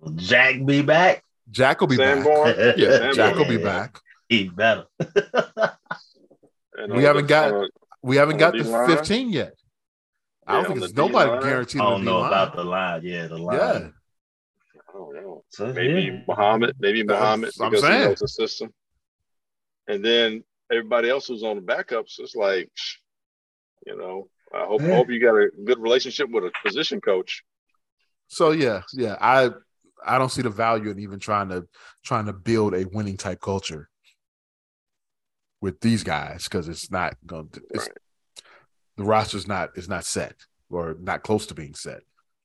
Will 0.00 0.12
Jack 0.12 0.64
be 0.64 0.82
back? 0.82 1.22
Jack 1.50 1.80
will 1.80 1.88
be 1.88 1.96
back. 1.96 2.24
Yeah, 2.76 2.90
Sanborn. 2.90 3.14
Jack 3.14 3.34
will 3.36 3.48
be 3.48 3.56
back. 3.58 3.98
He 4.28 4.48
better. 4.48 4.84
We 6.90 7.02
haven't 7.04 7.26
got- 7.26 7.52
on 7.54 7.68
We 8.02 8.16
haven't 8.16 8.36
got 8.38 8.52
the 8.52 8.58
the 8.58 8.64
D-line? 8.64 8.88
15 8.88 9.32
yet. 9.32 9.54
I 10.46 10.52
don't 10.54 10.62
think 10.64 10.74
on 10.74 10.80
there's 10.80 10.92
the 10.92 11.02
nobody 11.02 11.28
D-line. 11.30 11.42
guaranteed 11.42 11.80
I 11.80 11.84
don't 11.90 12.04
know 12.04 12.12
D-line. 12.18 12.32
about 12.32 12.56
the 12.56 12.64
line. 12.64 13.00
Yeah, 13.04 13.26
the 13.26 13.38
line. 13.38 13.56
Yeah. 13.58 13.88
I 14.78 14.92
don't 14.92 15.14
know. 15.14 15.44
So, 15.50 15.72
Maybe 15.72 16.02
yeah. 16.02 16.20
Muhammad, 16.28 16.76
maybe 16.78 17.02
That's 17.02 17.20
Muhammad 17.20 17.50
I'm 17.60 17.70
because 17.70 17.84
he 17.84 17.88
saying. 17.90 18.04
knows 18.08 18.18
the 18.20 18.28
system. 18.28 18.72
And 19.88 20.04
then 20.04 20.44
everybody 20.70 21.08
else 21.08 21.26
who's 21.26 21.42
on 21.42 21.56
the 21.56 21.62
backups, 21.62 22.18
it's 22.18 22.36
like, 22.36 22.70
you 23.86 23.96
know, 23.96 24.28
I 24.54 24.64
hope, 24.64 24.82
Yeah. 24.82 24.94
hope 24.94 25.10
you 25.10 25.20
got 25.20 25.34
a 25.34 25.48
good 25.64 25.78
relationship 25.78 26.30
with 26.30 26.44
a 26.44 26.52
position 26.64 27.00
coach. 27.00 27.42
So 28.28 28.50
yeah, 28.50 28.82
yeah. 28.92 29.16
I 29.20 29.50
I 30.06 30.18
don't 30.18 30.30
see 30.30 30.42
the 30.42 30.50
value 30.50 30.90
in 30.90 30.98
even 30.98 31.18
trying 31.18 31.48
to 31.48 31.66
trying 32.04 32.26
to 32.26 32.32
build 32.32 32.74
a 32.74 32.86
winning 32.88 33.16
type 33.16 33.40
culture 33.40 33.88
with 35.60 35.80
these 35.80 36.04
guys 36.04 36.44
because 36.44 36.68
it's 36.68 36.90
not 36.90 37.16
going 37.26 37.48
to 37.50 37.62
it's, 37.70 37.88
the 38.96 39.04
roster's 39.04 39.48
not 39.48 39.70
is 39.76 39.88
not 39.88 40.04
set 40.04 40.34
or 40.70 40.96
not 41.00 41.22
close 41.22 41.46
to 41.46 41.54
being 41.54 41.74
set, 41.74 42.00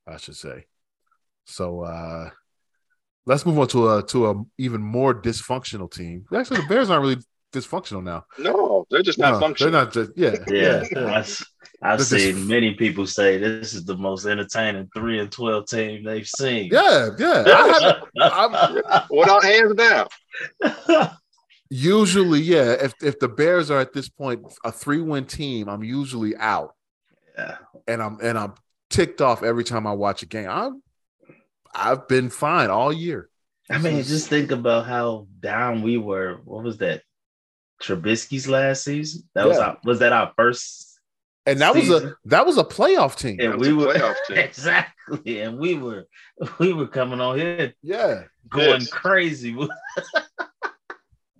I 0.07 0.17
should 0.17 0.37
say. 0.37 0.65
So 1.45 1.81
uh 1.81 2.29
let's 3.25 3.45
move 3.45 3.59
on 3.59 3.67
to 3.67 3.97
a 3.97 4.03
to 4.07 4.29
a 4.29 4.43
even 4.57 4.81
more 4.81 5.13
dysfunctional 5.13 5.91
team. 5.91 6.25
Actually, 6.33 6.61
the 6.61 6.67
Bears 6.67 6.89
aren't 6.89 7.03
really 7.03 7.21
dysfunctional 7.53 8.03
now. 8.03 8.25
No, 8.39 8.85
they're 8.89 9.01
just 9.03 9.19
not 9.19 9.33
No, 9.33 9.39
functioning. 9.39 9.71
They're 9.71 9.83
not 9.83 9.93
just 9.93 10.11
yeah. 10.15 10.35
Yeah, 10.47 10.83
yeah. 10.91 11.17
I've, 11.19 11.45
I've 11.81 11.97
But 11.99 12.07
this- 12.09 12.09
seen 12.09 12.47
many 12.47 12.73
people 12.73 13.05
say 13.07 13.37
this 13.37 13.73
is 13.73 13.85
the 13.85 13.95
most 13.97 14.25
entertaining 14.25 14.89
three 14.95 15.19
and 15.19 15.31
twelve 15.31 15.67
team 15.67 16.03
they've 16.03 16.27
seen. 16.27 16.69
Yeah, 16.71 17.09
yeah. 17.17 17.43
I 17.47 17.97
have, 18.19 18.81
I'm, 18.91 19.03
Without 19.11 19.43
hands 19.43 19.75
down. 19.75 20.07
usually, 21.69 22.41
yeah. 22.41 22.71
If 22.73 22.93
if 23.01 23.19
the 23.19 23.27
Bears 23.29 23.71
are 23.71 23.79
at 23.79 23.93
this 23.93 24.09
point 24.09 24.41
a 24.63 24.71
three 24.71 25.01
win 25.01 25.25
team, 25.25 25.67
I'm 25.69 25.83
usually 25.83 26.35
out, 26.37 26.73
yeah. 27.37 27.57
and 27.87 28.01
I'm 28.01 28.17
and 28.21 28.37
I'm 28.37 28.53
ticked 28.89 29.21
off 29.21 29.43
every 29.43 29.63
time 29.63 29.87
I 29.87 29.93
watch 29.93 30.23
a 30.23 30.25
game. 30.25 30.49
I'm 30.49 30.81
I've 31.73 32.07
been 32.07 32.29
fine 32.29 32.69
all 32.69 32.93
year. 32.93 33.29
I 33.69 33.77
mean, 33.77 34.03
just 34.03 34.27
think 34.29 34.51
about 34.51 34.85
how 34.85 35.27
down 35.39 35.81
we 35.81 35.97
were. 35.97 36.39
What 36.43 36.63
was 36.63 36.77
that? 36.79 37.01
Trubisky's 37.83 38.47
last 38.47 38.83
season. 38.85 39.23
That 39.35 39.47
was 39.47 39.57
our, 39.57 39.77
was 39.83 39.99
that 39.99 40.13
our 40.13 40.31
first? 40.37 40.99
And 41.45 41.59
that 41.59 41.75
was 41.75 41.89
a 41.89 42.15
that 42.25 42.45
was 42.45 42.57
a 42.57 42.63
playoff 42.63 43.17
team. 43.17 43.37
And 43.41 43.59
we 43.59 43.73
were 43.73 43.93
playoff 43.93 44.15
team. 44.27 44.37
exactly, 44.37 45.41
and 45.41 45.57
we 45.59 45.75
were 45.75 46.07
we 46.59 46.71
were 46.71 46.87
coming 46.87 47.19
on 47.19 47.37
here 47.37 47.73
Yeah. 47.81 48.23
going 48.49 48.81
Yes. 48.81 48.89
crazy. 48.89 49.55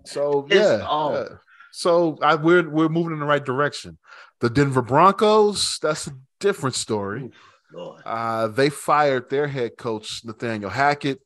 So 0.05 0.45
yeah. 0.49 0.79
yeah. 0.79 1.25
So 1.71 2.17
I, 2.21 2.35
we're 2.35 2.69
we're 2.69 2.89
moving 2.89 3.13
in 3.13 3.19
the 3.19 3.25
right 3.25 3.43
direction. 3.43 3.97
The 4.41 4.49
Denver 4.49 4.81
Broncos, 4.81 5.79
that's 5.81 6.07
a 6.07 6.11
different 6.41 6.75
story. 6.75 7.31
Lord. 7.73 8.01
Uh, 8.05 8.47
they 8.49 8.69
fired 8.69 9.29
their 9.29 9.47
head 9.47 9.77
coach 9.77 10.21
Nathaniel 10.25 10.69
Hackett 10.69 11.21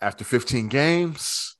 after 0.00 0.24
15 0.24 0.68
games. 0.68 1.56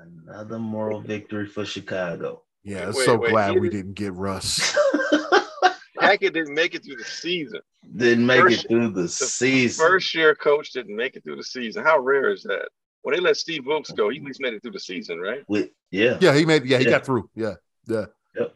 Another 0.00 0.58
moral 0.58 1.00
victory 1.00 1.46
for 1.46 1.64
Chicago. 1.64 2.42
Yeah, 2.62 2.86
Wait, 2.86 3.04
so 3.04 3.16
wait, 3.16 3.30
glad 3.30 3.54
we 3.54 3.68
didn't- 3.68 3.70
didn't 3.72 3.94
get 3.94 4.12
Russ. 4.14 4.76
Hackett 6.00 6.32
didn't 6.34 6.54
make 6.54 6.74
it 6.74 6.84
through 6.84 6.96
the 6.96 7.04
season. 7.04 7.60
Didn't 7.96 8.24
make 8.26 8.40
First- 8.40 8.64
it 8.64 8.68
through 8.68 8.90
the, 8.90 9.08
season. 9.08 9.86
First 9.86 10.14
year 10.14 10.34
coach 10.34 10.72
didn't 10.72 10.96
make 10.96 11.16
it 11.16 11.24
through 11.24 11.36
the 11.36 11.44
season. 11.44 11.84
How 11.84 11.98
rare 11.98 12.30
is 12.32 12.42
that? 12.44 12.68
When 13.02 13.14
they 13.14 13.20
let 13.20 13.36
Steve 13.36 13.64
Wilks 13.66 13.90
go, 13.92 14.08
he 14.10 14.18
at 14.18 14.24
least 14.24 14.40
made 14.40 14.52
it 14.54 14.62
through 14.62 14.72
the 14.72 14.80
season, 14.80 15.18
right? 15.20 15.42
With, 15.48 15.70
yeah. 15.90 16.18
Yeah, 16.20 16.34
he 16.34 16.44
made. 16.44 16.64
Yeah, 16.66 16.78
he 16.78 16.84
Yeah. 16.84 16.90
got 16.90 17.06
through. 17.06 17.30
Yeah, 17.34 17.54
yeah. 17.86 18.06
Yep. 18.36 18.54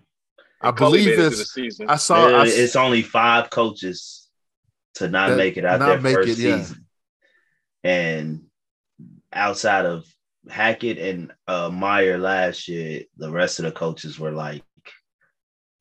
I 0.61 0.71
believe 0.71 1.07
made 1.07 1.13
it 1.13 1.17
through 1.17 1.25
the 1.31 1.37
this. 1.37 1.53
season. 1.53 1.89
I 1.89 1.97
saw. 1.97 2.27
I, 2.43 2.45
it's 2.47 2.77
only 2.77 3.03
five 3.03 3.49
coaches 3.51 4.29
to 4.97 5.09
not 5.09 5.31
That 5.31 5.37
make 5.39 5.57
it 5.57 5.65
out 5.65 5.81
not 5.81 5.87
their 5.89 6.01
make 6.01 6.15
first 6.15 6.39
it, 6.39 6.39
yeah. 6.39 6.59
season. 6.59 6.87
And 7.83 8.43
outside 9.33 9.87
of 9.87 10.05
Hackett 10.49 10.99
and 10.99 11.33
uh, 11.49 11.71
Meyer 11.73 12.19
last 12.19 12.69
year, 12.69 13.03
the 13.17 13.31
rest 13.31 13.59
of 13.59 13.65
the 13.65 13.73
coaches 13.73 14.19
were 14.19 14.31
like, 14.33 14.63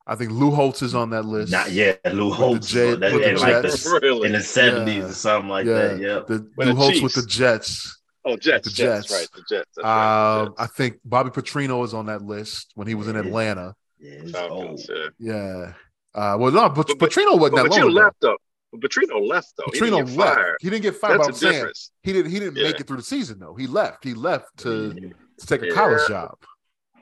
I 0.06 0.15
think 0.15 0.32
Lou 0.32 0.52
Holtz 0.52 0.82
is 0.82 0.95
on 0.95 1.12
that 1.12 1.23
list. 1.26 1.52
not 1.52 1.71
yet. 1.71 2.02
Lou 2.13 2.32
Holtz 2.32 2.67
Jet- 2.67 2.99
that- 2.99 3.12
the 3.13 3.30
in 3.30 3.38
like 3.38 3.62
the, 3.62 3.99
really? 4.02 4.28
in 4.28 4.34
the 4.34 4.39
70s 4.39 4.95
Yeah. 4.97 5.04
or 5.06 5.12
something 5.13 5.49
like 5.49 5.65
Yeah. 5.65 5.73
that. 5.73 5.99
Yeah. 5.99 6.19
The 6.28 6.49
With 6.58 6.67
Lou 6.67 6.73
the 6.73 6.76
Holtz 6.76 7.02
with 7.02 7.13
the 7.13 7.26
Jets. 7.26 8.02
oh, 8.26 8.36
Jets, 8.36 8.67
the 8.67 8.73
Jets, 8.73 9.08
Jets. 9.08 9.12
right? 9.13 9.28
The 9.34 9.43
Jets. 9.56 9.69
That's 9.76 9.86
right, 9.86 10.43
the 10.43 10.47
Um, 10.49 10.56
I 10.58 10.65
think 10.67 10.99
Bobby 11.06 11.30
Petrino 11.30 11.86
is 11.86 11.93
on 11.93 12.08
that 12.08 12.21
list 12.21 12.71
when 12.76 12.88
he 12.88 12.95
was 12.95 13.08
in 13.08 13.15
Atlanta. 13.15 13.76
Yeah, 13.99 14.12
Jets. 14.12 14.23
it's 14.23 14.32
Falcons, 14.34 14.89
old. 14.89 14.99
yeah. 15.19 15.34
Yeah. 15.34 15.73
Uh, 16.15 16.38
well, 16.38 16.52
no, 16.52 16.69
but, 16.69 16.88
But- 16.88 16.99
but- 16.99 17.10
Petrino 17.10 17.39
wasn't 17.39 17.39
But 17.39 17.63
that 17.63 17.69
long 17.69 17.80
Petrino 17.80 17.82
ago. 17.84 17.88
left 18.02 18.15
though. 18.21 18.38
But 18.73 18.81
Petrino 18.89 19.25
left 19.27 19.53
though. 19.57 19.65
He 19.71 19.79
Petrino 19.79 19.97
didn't 19.97 20.07
get 20.07 20.17
left. 20.17 20.36
fired. 20.36 20.57
He 20.62 20.69
didn't 20.69 20.81
get 20.83 20.95
fired. 20.95 21.17
But 21.19 21.25
That's 21.25 21.27
I'm 21.27 21.33
the 21.33 21.39
saying 21.39 21.53
difference. 21.53 21.91
he 22.01 22.13
didn't. 22.13 22.31
He 22.31 22.39
didn't 22.39 22.53
make 22.55 22.79
it 22.79 22.88
through 22.88 22.97
the 22.97 23.03
season 23.03 23.39
though. 23.39 23.53
He 23.55 23.67
left. 23.67 24.03
He 24.03 24.13
left 24.13 24.57
to, 24.59 24.93
Yeah. 24.99 25.09
to 25.38 25.45
take 25.45 25.62
a 25.62 25.67
Yeah. 25.67 25.73
college 25.73 26.07
job. 26.07 26.36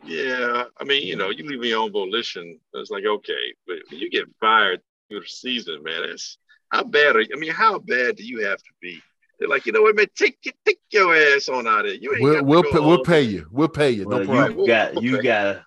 Yeah, 0.04 0.64
I 0.78 0.84
mean, 0.84 1.06
you 1.08 1.16
know, 1.16 1.30
you 1.30 1.46
leave 1.48 1.64
your 1.64 1.80
own 1.80 1.92
volition. 1.92 2.60
It's 2.74 2.90
like 2.90 3.06
okay, 3.06 3.54
but 3.68 3.78
you 3.92 4.10
get 4.10 4.26
fired 4.40 4.82
through 5.10 5.20
the 5.22 5.28
season, 5.28 5.84
man, 5.84 6.04
it's 6.04 6.38
how 6.70 6.84
bad 6.84 7.16
are 7.16 7.22
you? 7.22 7.28
I 7.36 7.40
mean, 7.40 7.52
how 7.52 7.78
bad 7.80 8.16
do 8.16 8.24
you 8.26 8.46
have 8.48 8.58
to 8.58 8.70
be? 8.82 9.00
They're 9.40 9.48
like, 9.50 9.66
you 9.66 9.72
know 9.74 9.82
what, 9.84 9.96
man, 9.96 10.08
take 10.16 10.42
take 10.66 10.80
your 10.92 11.16
ass 11.16 11.50
on 11.50 11.68
out 11.68 11.80
of 11.82 11.86
there. 11.86 11.96
You 11.96 12.14
ain't 12.14 12.22
We'll 12.24 12.44
we'll 12.44 12.64
pay, 12.64 12.80
we'll 12.80 13.04
pay 13.04 13.22
you. 13.22 13.48
We'll 13.52 13.68
pay 13.70 13.92
you. 13.92 14.08
Well, 14.08 14.20
no 14.20 14.26
problem. 14.26 14.60
you 14.60 14.68
got 14.68 15.02
you 15.04 15.14
Okay. 15.18 15.24
got 15.28 15.46
a 15.46 15.66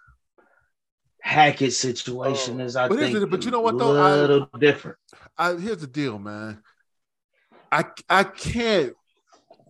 Hackett 1.22 1.72
situation 1.72 2.60
oh. 2.60 2.64
is 2.64 2.76
I 2.76 2.88
But 2.88 2.98
is 2.98 3.12
think 3.12 3.22
it- 3.24 3.30
but 3.30 3.44
you 3.44 3.50
know 3.50 3.60
what, 3.60 3.74
a 3.74 3.78
though? 3.78 3.96
I- 3.96 4.14
little 4.16 4.48
different. 4.58 4.98
I, 5.36 5.54
here's 5.54 5.78
the 5.78 5.86
deal, 5.86 6.18
man. 6.18 6.62
I 7.72 7.84
I 8.08 8.24
can't 8.24 8.94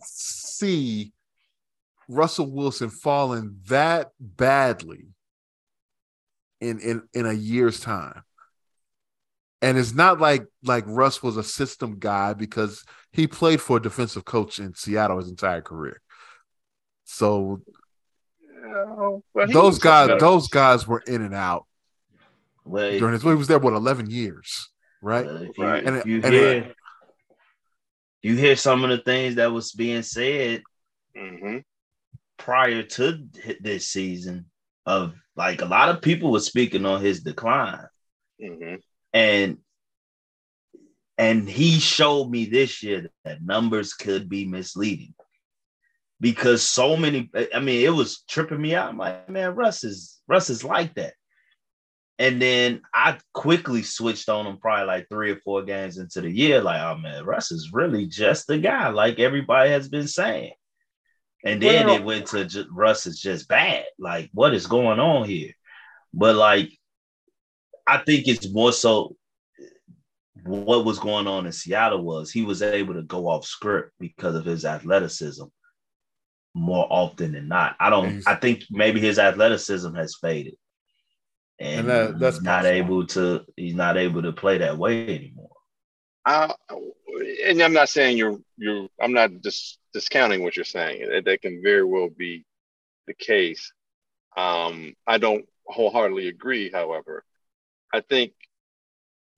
see 0.03 1.13
Russell 2.09 2.51
Wilson 2.53 2.91
falling 2.91 3.61
that 3.69 4.11
badly 4.21 5.07
in 6.61 6.79
in 6.81 7.03
in 7.15 7.27
a 7.27 7.33
year's 7.33 7.81
time. 7.81 8.23
And 9.63 9.79
it's 9.79 9.95
not 9.95 10.21
like 10.21 10.45
like 10.63 10.85
Russ 10.87 11.23
was 11.23 11.39
a 11.39 11.43
system 11.45 11.99
guy 11.99 12.35
because 12.35 12.85
he 13.13 13.27
played 13.27 13.63
for 13.63 13.79
a 13.79 13.83
defensive 13.83 14.27
coach 14.27 14.59
in 14.59 14.75
Seattle 14.75 15.19
his 15.19 15.29
entire 15.31 15.63
career. 15.63 16.03
So 17.05 17.63
Yeah, 18.53 18.85
well, 19.33 19.47
those 19.49 19.79
guys, 19.79 20.21
those 20.21 20.49
guys 20.49 20.87
were 20.87 21.03
in 21.07 21.23
and 21.23 21.35
out 21.35 21.67
Well, 22.65 22.99
during 22.99 23.15
his. 23.15 23.23
He 23.23 23.29
was 23.29 23.49
there 23.49 23.59
what 23.59 23.73
eleven 23.73 24.11
years, 24.11 24.71
right? 25.05 25.27
well, 25.27 25.37
if 25.43 25.59
you, 25.59 25.65
Right. 25.65 25.85
And 25.85 26.05
you 26.07 26.21
and 26.25 26.35
hear 26.35 26.49
it- 26.57 26.77
you 28.23 28.37
hear 28.37 28.57
some 28.57 28.83
of 28.85 28.91
the 28.91 28.99
things 28.99 29.35
that 29.35 29.53
was 29.53 29.73
being 29.73 30.03
said 30.03 30.63
Mhm. 31.17 31.63
prior 32.39 32.83
to 32.83 33.29
this 33.61 33.87
season 33.91 34.51
of 34.87 35.15
like 35.37 35.61
a 35.61 35.67
lot 35.67 35.91
of 35.91 36.01
people 36.03 36.33
were 36.33 36.41
speaking 36.41 36.87
on 36.87 37.01
his 37.03 37.23
decline 37.23 37.87
Mhm. 38.41 38.81
and 39.13 39.59
and 41.19 41.49
he 41.49 41.79
showed 41.79 42.29
me 42.31 42.47
this 42.47 42.83
year 42.83 43.09
that 43.25 43.43
numbers 43.43 43.95
could 43.95 44.29
be 44.29 44.45
misleading 44.47 45.15
because 46.21 46.69
so 46.69 46.97
many 46.97 47.31
i 47.55 47.61
mean 47.61 47.85
it 47.85 47.91
was 47.91 48.23
tripping 48.23 48.61
me 48.61 48.75
out 48.75 48.89
I'm 48.89 48.99
like 48.99 49.29
man 49.29 49.55
russ 49.55 49.85
is 49.85 50.21
russ 50.27 50.51
is 50.51 50.65
like 50.65 50.95
that 50.95 51.15
and 52.19 52.41
then 52.41 52.81
i 52.95 53.19
quickly 53.33 53.83
switched 53.83 54.29
on 54.29 54.47
him 54.47 54.57
probably 54.59 54.87
like 54.87 55.09
three 55.09 55.33
or 55.33 55.41
four 55.41 55.63
games 55.65 55.99
into 55.99 56.21
the 56.21 56.31
year. 56.31 56.61
Like 56.61 56.81
oh 56.81 56.97
man 56.99 57.25
russ 57.25 57.51
is 57.51 57.73
really 57.73 58.07
just 58.07 58.47
the 58.47 58.59
guy 58.59 58.89
like 58.89 59.19
everybody 59.19 59.71
has 59.71 59.89
been 59.89 60.07
saying. 60.09 60.53
And 61.45 61.61
then 61.61 61.87
Well- 61.87 61.97
it 61.97 62.05
went 62.05 62.27
to 62.29 62.45
ju- 62.45 62.67
russ 62.71 63.07
is 63.07 63.21
just 63.21 63.49
bad. 63.49 63.85
Like 63.99 64.31
what 64.33 64.55
is 64.55 64.67
going 64.67 65.01
on 65.01 65.29
here? 65.29 65.53
But 66.13 66.37
like 66.37 66.71
I 67.87 67.99
think 67.99 68.29
it's 68.29 68.49
more 68.51 68.73
so 68.73 69.17
what 70.45 70.85
was 70.85 70.99
going 70.99 71.27
on 71.27 71.47
in 71.47 71.53
Seattle 71.53 72.03
was 72.03 72.31
he 72.31 72.43
was 72.43 72.63
able 72.63 72.95
to 72.95 73.03
go 73.03 73.29
off 73.29 73.45
script 73.45 73.93
because 73.99 74.35
of 74.35 74.45
his 74.45 74.65
athleticism 74.65 75.45
more 76.55 76.87
often 76.91 77.33
than 77.33 77.49
not. 77.49 77.75
I 77.81 77.91
don't 77.91 78.23
I 78.27 78.37
think 78.37 78.65
maybe 78.71 79.01
his 79.01 79.19
athleticism 79.19 79.95
has 79.95 80.17
faded. 80.21 80.55
And, 81.59 81.81
And 81.81 81.89
that- 81.89 82.19
that's 82.19 82.37
he's 82.37 82.45
not 82.45 82.65
able 82.65 83.07
to 83.09 83.45
he's 83.57 83.75
not 83.75 83.97
able 83.97 84.23
to 84.23 84.33
play 84.33 84.59
that 84.59 84.77
way 84.77 85.17
anymore. 85.17 85.51
I, 86.27 86.55
and 87.45 87.61
I'm 87.63 87.73
not 87.75 87.89
saying 87.91 88.17
you're 88.17 88.39
you're. 88.57 88.89
I'm 89.01 89.13
not 89.13 89.41
dis, 89.41 89.79
discounting 89.93 90.43
what 90.43 90.57
you're 90.57 90.65
saying. 90.65 91.09
That, 91.09 91.25
that 91.27 91.43
can 91.43 91.63
very 91.63 91.85
well 91.85 92.09
be 92.09 92.45
the 93.07 93.15
case. 93.15 93.73
Um, 94.37 94.95
I 95.07 95.19
don't 95.19 95.45
wholeheartedly 95.67 96.29
agree. 96.29 96.71
However, 96.71 97.25
I 97.93 98.01
think 98.01 98.33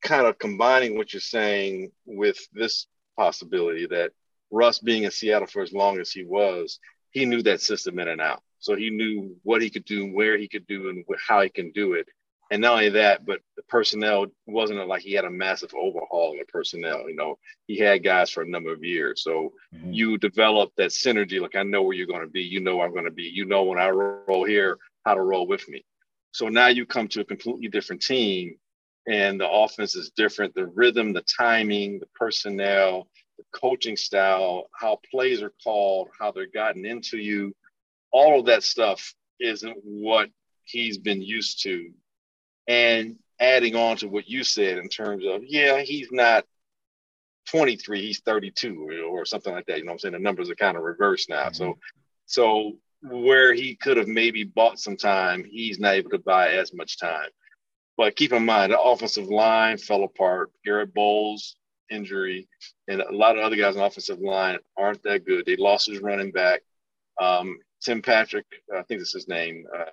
kind 0.03 0.27
of 0.27 0.39
combining 0.39 0.97
what 0.97 1.13
you're 1.13 1.21
saying 1.21 1.91
with 2.07 2.39
this 2.53 2.87
possibility 3.17 3.87
that 3.87 4.13
Russ 4.51 4.79
being 4.79 5.03
in 5.03 5.11
Seattle 5.11 5.49
for 5.49 5.63
as 5.63 5.73
long 5.73 5.99
as 5.99 6.13
he 6.13 6.25
was, 6.25 6.79
he 7.11 7.27
knew 7.27 7.43
that 7.43 7.61
system 7.61 7.99
in 7.99 8.09
and 8.09 8.21
out. 8.21 8.43
So 8.67 8.75
he 8.75 8.91
knew 8.91 9.37
what 9.45 9.63
he 9.63 9.71
could 9.71 9.85
do, 9.85 10.13
where 10.13 10.37
he 10.37 10.49
could 10.49 10.67
do, 10.67 10.89
and 10.89 11.05
how 11.25 11.41
he 11.41 11.49
can 11.49 11.71
do 11.71 11.93
it. 11.93 12.09
And 12.51 12.63
not 12.63 12.73
only 12.73 12.89
that, 12.91 13.25
but 13.25 13.39
the 13.57 13.63
personnel 13.69 14.27
wasn't 14.47 14.85
like 14.89 15.03
he 15.03 15.13
had 15.13 15.25
a 15.25 15.31
massive 15.31 15.73
overhaul 15.73 16.33
in 16.33 16.39
the 16.39 16.45
personnel. 16.47 17.09
You 17.09 17.15
know, 17.15 17.39
he 17.69 17.79
had 17.79 18.03
guys 18.03 18.29
for 18.31 18.43
a 18.43 18.49
number 18.49 18.73
of 18.73 18.83
years. 18.83 19.23
So 19.23 19.53
Mhm. 19.73 19.95
you 19.95 20.19
develop 20.19 20.73
that 20.77 20.91
synergy. 20.91 21.41
Like 21.41 21.55
I 21.55 21.63
know 21.63 21.83
where 21.83 21.97
you're 21.97 22.09
going 22.09 22.27
to 22.27 22.37
be. 22.41 22.43
You 22.43 22.59
know 22.59 22.77
where 22.77 22.87
I'm 22.87 22.93
going 22.93 23.05
to 23.05 23.11
be. 23.13 23.31
You 23.39 23.45
know 23.45 23.63
when 23.63 23.79
I 23.79 23.91
roll 23.91 24.45
here, 24.45 24.79
how 25.05 25.15
to 25.15 25.23
roll 25.23 25.47
with 25.47 25.69
me. 25.69 25.85
So 26.33 26.49
now 26.49 26.67
you 26.67 26.87
come 26.87 27.07
to 27.09 27.21
a 27.21 27.25
completely 27.25 27.69
different 27.69 28.03
team, 28.03 28.57
and 29.07 29.41
the 29.41 29.49
offense 29.49 29.95
is 29.95 30.11
different. 30.11 30.57
The 30.57 30.67
rhythm, 30.67 31.13
the 31.13 31.25
timing, 31.39 32.01
the 32.01 32.09
personnel, 32.17 33.09
the 33.39 33.45
coaching 33.53 33.97
style, 33.97 34.69
how 34.73 34.99
plays 35.11 35.41
are 35.41 35.55
called, 35.63 36.09
how 36.19 36.33
they're 36.33 36.47
gotten 36.47 36.85
into 36.85 37.19
you, 37.19 37.55
all 38.17 38.41
of 38.41 38.47
that 38.47 38.63
stuff 38.63 39.15
isn't 39.39 39.77
what 39.85 40.31
he's 40.65 40.97
been 40.97 41.21
used 41.21 41.63
to. 41.65 41.91
And 42.67 43.17
adding 43.39 43.77
on 43.77 43.99
to 43.99 44.09
what 44.09 44.27
you 44.27 44.43
said 44.43 44.79
in 44.79 44.89
terms 44.89 45.23
of, 45.27 45.43
yeah, 45.45 45.83
he's 45.83 46.09
not 46.11 46.47
23, 47.49 48.01
he's 48.01 48.21
32 48.21 48.89
or, 48.89 49.21
or 49.21 49.25
something 49.27 49.53
like 49.53 49.67
that. 49.67 49.77
You 49.77 49.85
know 49.85 49.91
what 49.91 49.97
I'm 49.97 49.99
saying? 49.99 50.13
The 50.15 50.19
numbers 50.19 50.49
are 50.49 50.55
kind 50.55 50.79
of 50.79 50.83
reversed 50.83 51.29
now. 51.29 51.51
So, 51.53 51.65
mm-hmm. 51.65 51.79
so 52.25 52.73
where 53.03 53.53
he 53.53 53.77
could 53.77 53.99
have 53.99 54.09
maybe 54.09 54.45
bought 54.45 54.81
some 54.81 54.97
time, 54.97 55.45
he's 55.45 55.79
not 55.79 55.95
able 55.95 56.11
to 56.11 56.19
buy 56.19 56.53
as 56.53 56.73
much 56.73 56.99
time. 56.99 57.29
But 57.99 58.17
keep 58.17 58.33
in 58.33 58.47
mind, 58.47 58.73
the 58.73 58.81
offensive 58.81 59.29
line 59.29 59.77
fell 59.77 60.05
apart. 60.05 60.53
Garett 60.65 60.95
Bolles 60.95 61.57
injury, 61.91 62.49
and 62.89 63.03
a 63.03 63.15
lot 63.15 63.37
of 63.37 63.45
other 63.45 63.57
guys 63.57 63.75
on 63.75 63.81
the 63.81 63.85
offensive 63.85 64.21
line 64.21 64.57
aren't 64.75 65.03
that 65.03 65.27
good. 65.27 65.45
They 65.45 65.57
lost 65.57 65.89
his 65.89 66.01
running 66.01 66.33
back. 66.33 66.63
Um, 67.21 67.59
Tim 67.83 68.03
Patrick, 68.03 68.47
I 68.75 68.83
think 68.83 69.01
that's 69.01 69.13
his 69.13 69.29
name. 69.29 69.65
Uh, 69.77 69.85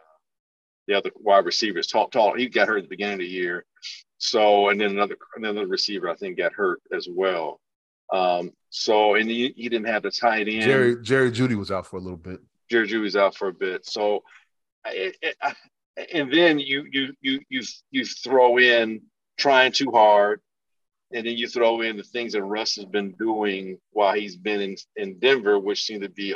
the 0.87 0.95
other 0.95 1.11
wide 1.15 1.45
receiver 1.45 1.79
is 1.79 1.87
tall, 1.87 2.09
tall. 2.09 2.35
He 2.35 2.47
got 2.49 2.67
hurt 2.67 2.77
at 2.77 2.83
the 2.83 2.89
beginning 2.89 3.13
of 3.13 3.19
the 3.19 3.25
year. 3.27 3.65
So, 4.17 4.69
and 4.69 4.79
then 4.79 4.91
another 4.91 5.17
another 5.35 5.67
receiver 5.67 6.09
I 6.09 6.15
think 6.15 6.37
got 6.37 6.53
hurt 6.53 6.81
as 6.93 7.07
well. 7.09 7.59
Um, 8.11 8.51
so, 8.69 9.15
and 9.15 9.29
he, 9.29 9.53
he 9.55 9.69
didn't 9.69 9.87
have 9.87 10.03
the 10.03 10.11
tight 10.11 10.47
end. 10.47 10.61
Jerry 10.61 11.01
Jerry 11.01 11.31
Jeudy 11.31 11.55
was 11.55 11.71
out 11.71 11.87
for 11.87 11.97
a 11.97 12.01
little 12.01 12.17
bit. 12.17 12.39
Jerry 12.69 12.87
Jeudy 12.87 13.01
was 13.03 13.15
out 13.15 13.35
for 13.35 13.47
a 13.49 13.53
bit. 13.53 13.85
So, 13.85 14.23
it, 14.85 15.15
it, 15.21 15.35
I- 15.41 15.55
and 16.11 16.33
then 16.33 16.57
you 16.57 16.85
you 16.91 17.13
you 17.21 17.39
you 17.49 17.61
you 17.91 18.03
throw 18.03 18.57
in 18.57 18.99
trying 19.37 19.71
too 19.71 19.91
hard, 19.91 20.41
and 21.13 21.23
then 21.27 21.37
you 21.37 21.47
throw 21.47 21.81
in 21.81 21.97
the 21.97 22.03
things 22.03 22.33
that 22.33 22.41
Russ 22.43 22.75
has 22.77 22.85
been 22.85 23.11
doing 23.11 23.77
while 23.91 24.15
he's 24.15 24.35
been 24.35 24.59
in 24.59 24.75
in 24.95 25.19
Denver, 25.19 25.59
which 25.59 25.83
seem 25.83 26.01
to 26.01 26.09
be 26.09 26.33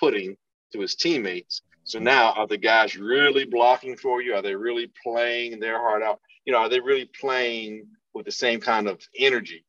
off-putting 0.00 0.36
to 0.72 0.80
his 0.80 0.94
teammates. 0.94 1.62
So 1.84 1.98
now, 1.98 2.32
are 2.32 2.46
the 2.46 2.58
guys 2.58 2.96
really 2.96 3.44
blocking 3.44 3.96
for 3.96 4.22
you? 4.22 4.34
Are 4.34 4.42
they 4.42 4.54
really 4.54 4.92
playing 5.02 5.60
their 5.60 5.78
heart 5.78 6.02
out? 6.02 6.20
You 6.44 6.52
know, 6.52 6.60
are 6.60 6.68
they 6.68 6.80
really 6.80 7.10
playing 7.20 7.86
with 8.14 8.26
the 8.26 8.32
same 8.32 8.60
kind 8.60 8.88
of 8.88 9.00
energy 9.18 9.64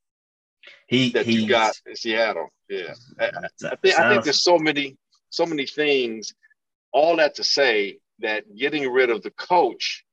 He 0.87 1.11
that 1.11 1.27
you 1.27 1.47
got 1.47 1.79
in 1.85 1.95
Seattle? 1.95 2.49
Yeah. 2.69 2.93
I, 3.19 3.25
I 3.25 3.75
think, 3.77 3.99
I 3.99 4.09
think 4.09 4.23
there's 4.23 4.43
so 4.43 4.57
many, 4.57 4.97
so 5.29 5.45
many 5.45 5.65
things. 5.65 6.33
All 6.93 7.15
that 7.17 7.35
to 7.35 7.43
say, 7.43 7.97
that 8.19 8.43
getting 8.55 8.87
rid 8.91 9.09
of 9.09 9.23
the 9.23 9.31
coach 9.31 10.03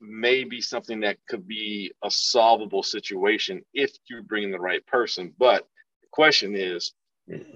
may 0.00 0.42
be 0.42 0.60
something 0.60 1.00
that 1.00 1.18
could 1.28 1.46
be 1.46 1.92
a 2.02 2.10
solvable 2.10 2.82
situation 2.82 3.62
if 3.72 3.92
you 4.10 4.22
bring 4.22 4.50
the 4.50 4.58
right 4.58 4.84
person. 4.86 5.32
But 5.38 5.68
the 6.02 6.08
question 6.10 6.56
is, 6.56 6.94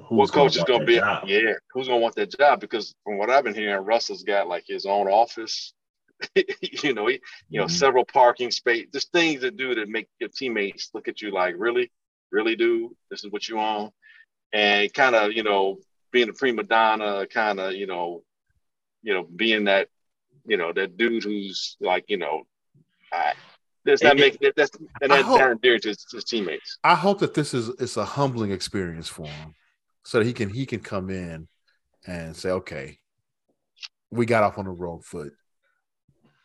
what 0.08 0.32
coach 0.32 0.56
is 0.56 0.64
going 0.64 0.80
to 0.80 0.86
be? 0.86 0.96
job? 0.96 1.24
Yeah, 1.26 1.54
who's 1.72 1.86
going 1.88 2.00
to 2.00 2.02
want 2.02 2.14
that 2.16 2.36
job? 2.36 2.60
Because 2.60 2.94
from 3.04 3.18
what 3.18 3.30
I've 3.30 3.44
been 3.44 3.54
hearing, 3.54 3.84
Russell's 3.84 4.22
got 4.22 4.48
like 4.48 4.64
his 4.66 4.86
own 4.86 5.08
office. 5.08 5.72
you 6.82 6.92
know, 6.92 7.06
he, 7.06 7.20
you 7.48 7.60
know, 7.60 7.66
Mhm. 7.66 7.70
several 7.70 8.04
parking 8.04 8.50
space. 8.50 8.86
Just 8.92 9.10
things 9.12 9.40
to 9.40 9.50
do 9.50 9.74
to 9.74 9.86
make 9.86 10.08
your 10.18 10.28
teammates 10.28 10.90
look 10.92 11.08
at 11.08 11.22
you 11.22 11.30
like, 11.30 11.54
really, 11.56 11.90
really, 12.30 12.56
do 12.56 12.94
this 13.10 13.24
is 13.24 13.30
what 13.30 13.48
you 13.48 13.58
own, 13.58 13.90
and 14.52 14.92
kind 14.92 15.14
of, 15.16 15.32
you 15.32 15.42
know, 15.42 15.78
being 16.12 16.28
a 16.28 16.32
prima 16.32 16.62
donna, 16.64 17.26
kind 17.26 17.58
of, 17.60 17.72
you 17.72 17.86
know, 17.86 18.22
you 19.02 19.14
know, 19.14 19.22
being 19.22 19.64
that, 19.64 19.88
you 20.44 20.56
know, 20.58 20.72
that 20.74 20.96
dude 20.98 21.24
who's 21.24 21.76
like, 21.80 22.04
you 22.08 22.18
know, 22.18 22.42
I, 23.12 23.32
does 23.86 24.00
that 24.00 24.16
make 24.18 24.38
that, 24.40 24.54
that's 24.56 24.72
and 25.00 25.10
that's 25.10 25.22
hope- 25.26 25.38
down 25.38 25.58
to 25.58 25.78
his, 25.82 26.04
his 26.12 26.24
teammates. 26.24 26.76
I 26.84 26.94
hope 26.96 27.20
that 27.20 27.32
this 27.32 27.54
is 27.54 27.68
it's 27.80 27.96
a 27.96 28.04
humbling 28.04 28.50
experience 28.50 29.08
for 29.08 29.26
him, 29.26 29.54
so 30.10 30.18
that 30.18 30.26
he 30.26 30.32
can 30.32 30.50
he 30.50 30.66
can 30.66 30.80
come 30.80 31.08
in 31.08 31.46
and 32.04 32.36
say, 32.36 32.50
okay, 32.50 32.98
we 34.10 34.26
got 34.26 34.42
off 34.42 34.58
on 34.58 34.64
the 34.64 34.70
wrong 34.72 35.00
foot. 35.02 35.32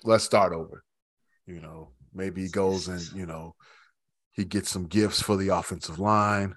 Let's 0.04 0.24
start 0.24 0.54
over. 0.54 0.84
You 1.48 1.62
know, 1.62 1.90
maybe 2.14 2.44
he 2.44 2.50
goes 2.50 2.88
and 2.88 3.02
you 3.16 3.26
know 3.26 3.56
he 4.34 4.46
gets 4.46 4.70
some 4.70 4.86
gifts 4.86 5.20
for 5.20 5.36
the 5.36 5.48
offensive 5.50 5.98
line. 5.98 6.54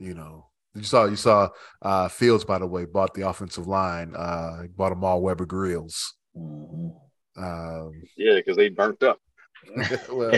You 0.00 0.14
know, 0.14 0.48
you 0.74 0.82
saw 0.82 1.04
you 1.04 1.14
saw 1.14 1.50
uh, 1.80 2.08
Fields 2.08 2.44
by 2.44 2.58
the 2.58 2.66
way 2.66 2.86
bought 2.86 3.14
the 3.14 3.28
offensive 3.28 3.68
line. 3.68 4.16
Uh, 4.16 4.62
he 4.62 4.68
bought 4.68 4.90
them 4.90 5.04
all 5.04 5.22
Weber 5.22 5.46
grills. 5.46 6.12
Mhm. 6.36 6.92
Um, 7.36 7.92
Yeah, 8.16 8.34
because 8.34 8.56
they 8.56 8.68
burnt 8.68 9.04
up. 9.04 9.20
well, 10.10 10.32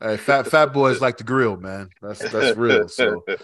hey, 0.00 0.16
fat 0.16 0.46
fat 0.46 0.72
boys 0.72 1.02
like 1.02 1.18
to 1.18 1.24
grill, 1.24 1.58
man. 1.58 1.90
That's 2.00 2.20
that's 2.32 2.56
real. 2.56 2.88
So. 2.88 3.22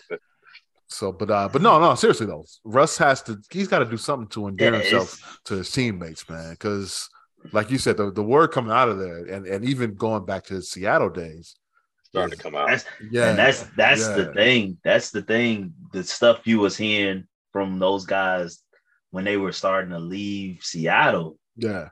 So, 0.89 1.13
but 1.13 1.31
uh, 1.31 1.49
but 1.49 1.63
no, 1.63 1.81
no, 1.81 1.95
seriously 1.95 2.27
though, 2.27 2.45
Russ 2.65 2.97
has 2.99 3.23
to. 3.23 3.39
He's 3.51 3.69
got 3.69 3.81
to 3.81 3.85
do 3.85 3.97
something 3.97 4.29
to 4.29 4.47
endear 4.47 4.73
Yeah, 4.73 4.79
himself 4.79 5.17
to 5.47 5.55
his 5.57 5.71
teammates, 5.71 6.29
man. 6.29 6.53
Because, 6.53 7.09
like 7.53 7.71
you 7.71 7.79
said, 7.79 7.97
the, 7.97 8.13
the 8.13 8.23
word 8.23 8.53
coming 8.53 8.73
out 8.73 8.89
of 8.89 8.99
there, 8.99 9.25
and 9.27 9.47
and 9.47 9.65
even 9.65 9.95
going 9.95 10.25
back 10.25 10.45
to 10.45 10.55
his 10.55 10.71
Seattle 10.71 11.11
days, 11.11 11.57
starting 12.05 12.39
to 12.39 12.43
come 12.43 12.55
out. 12.55 12.69
That's 12.71 12.85
yeah, 13.11 13.31
and 13.31 13.39
that's 13.39 13.65
that's 13.77 14.11
the 14.11 14.27
thing. 14.27 14.79
That's 14.85 15.11
the 15.11 15.23
thing. 15.23 15.75
The 15.93 16.05
stuff 16.05 16.47
you 16.47 16.61
was 16.61 16.77
hearing 16.77 17.27
from 17.53 17.79
those 17.79 18.07
guys 18.07 18.63
when 19.11 19.25
they 19.25 19.37
were 19.37 19.53
starting 19.53 19.91
to 19.91 19.99
leave 19.99 20.63
Seattle, 20.63 21.39
yeah, 21.57 21.89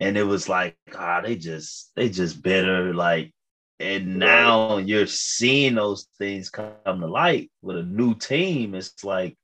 and 0.00 0.16
it 0.16 0.24
was 0.24 0.48
like, 0.48 0.76
God, 0.90 1.24
they 1.24 1.36
just 1.36 1.92
they 1.96 2.08
just 2.08 2.42
bitter. 2.42 2.92
Like, 2.94 3.32
and 3.78 4.18
now 4.18 4.78
you're 4.78 5.06
seeing 5.06 5.74
those 5.74 6.08
things 6.18 6.50
come 6.50 6.72
to 6.86 7.06
light 7.06 7.50
with 7.62 7.76
a 7.76 7.82
new 7.82 8.14
team. 8.14 8.74
It's 8.74 9.04
like, 9.04 9.36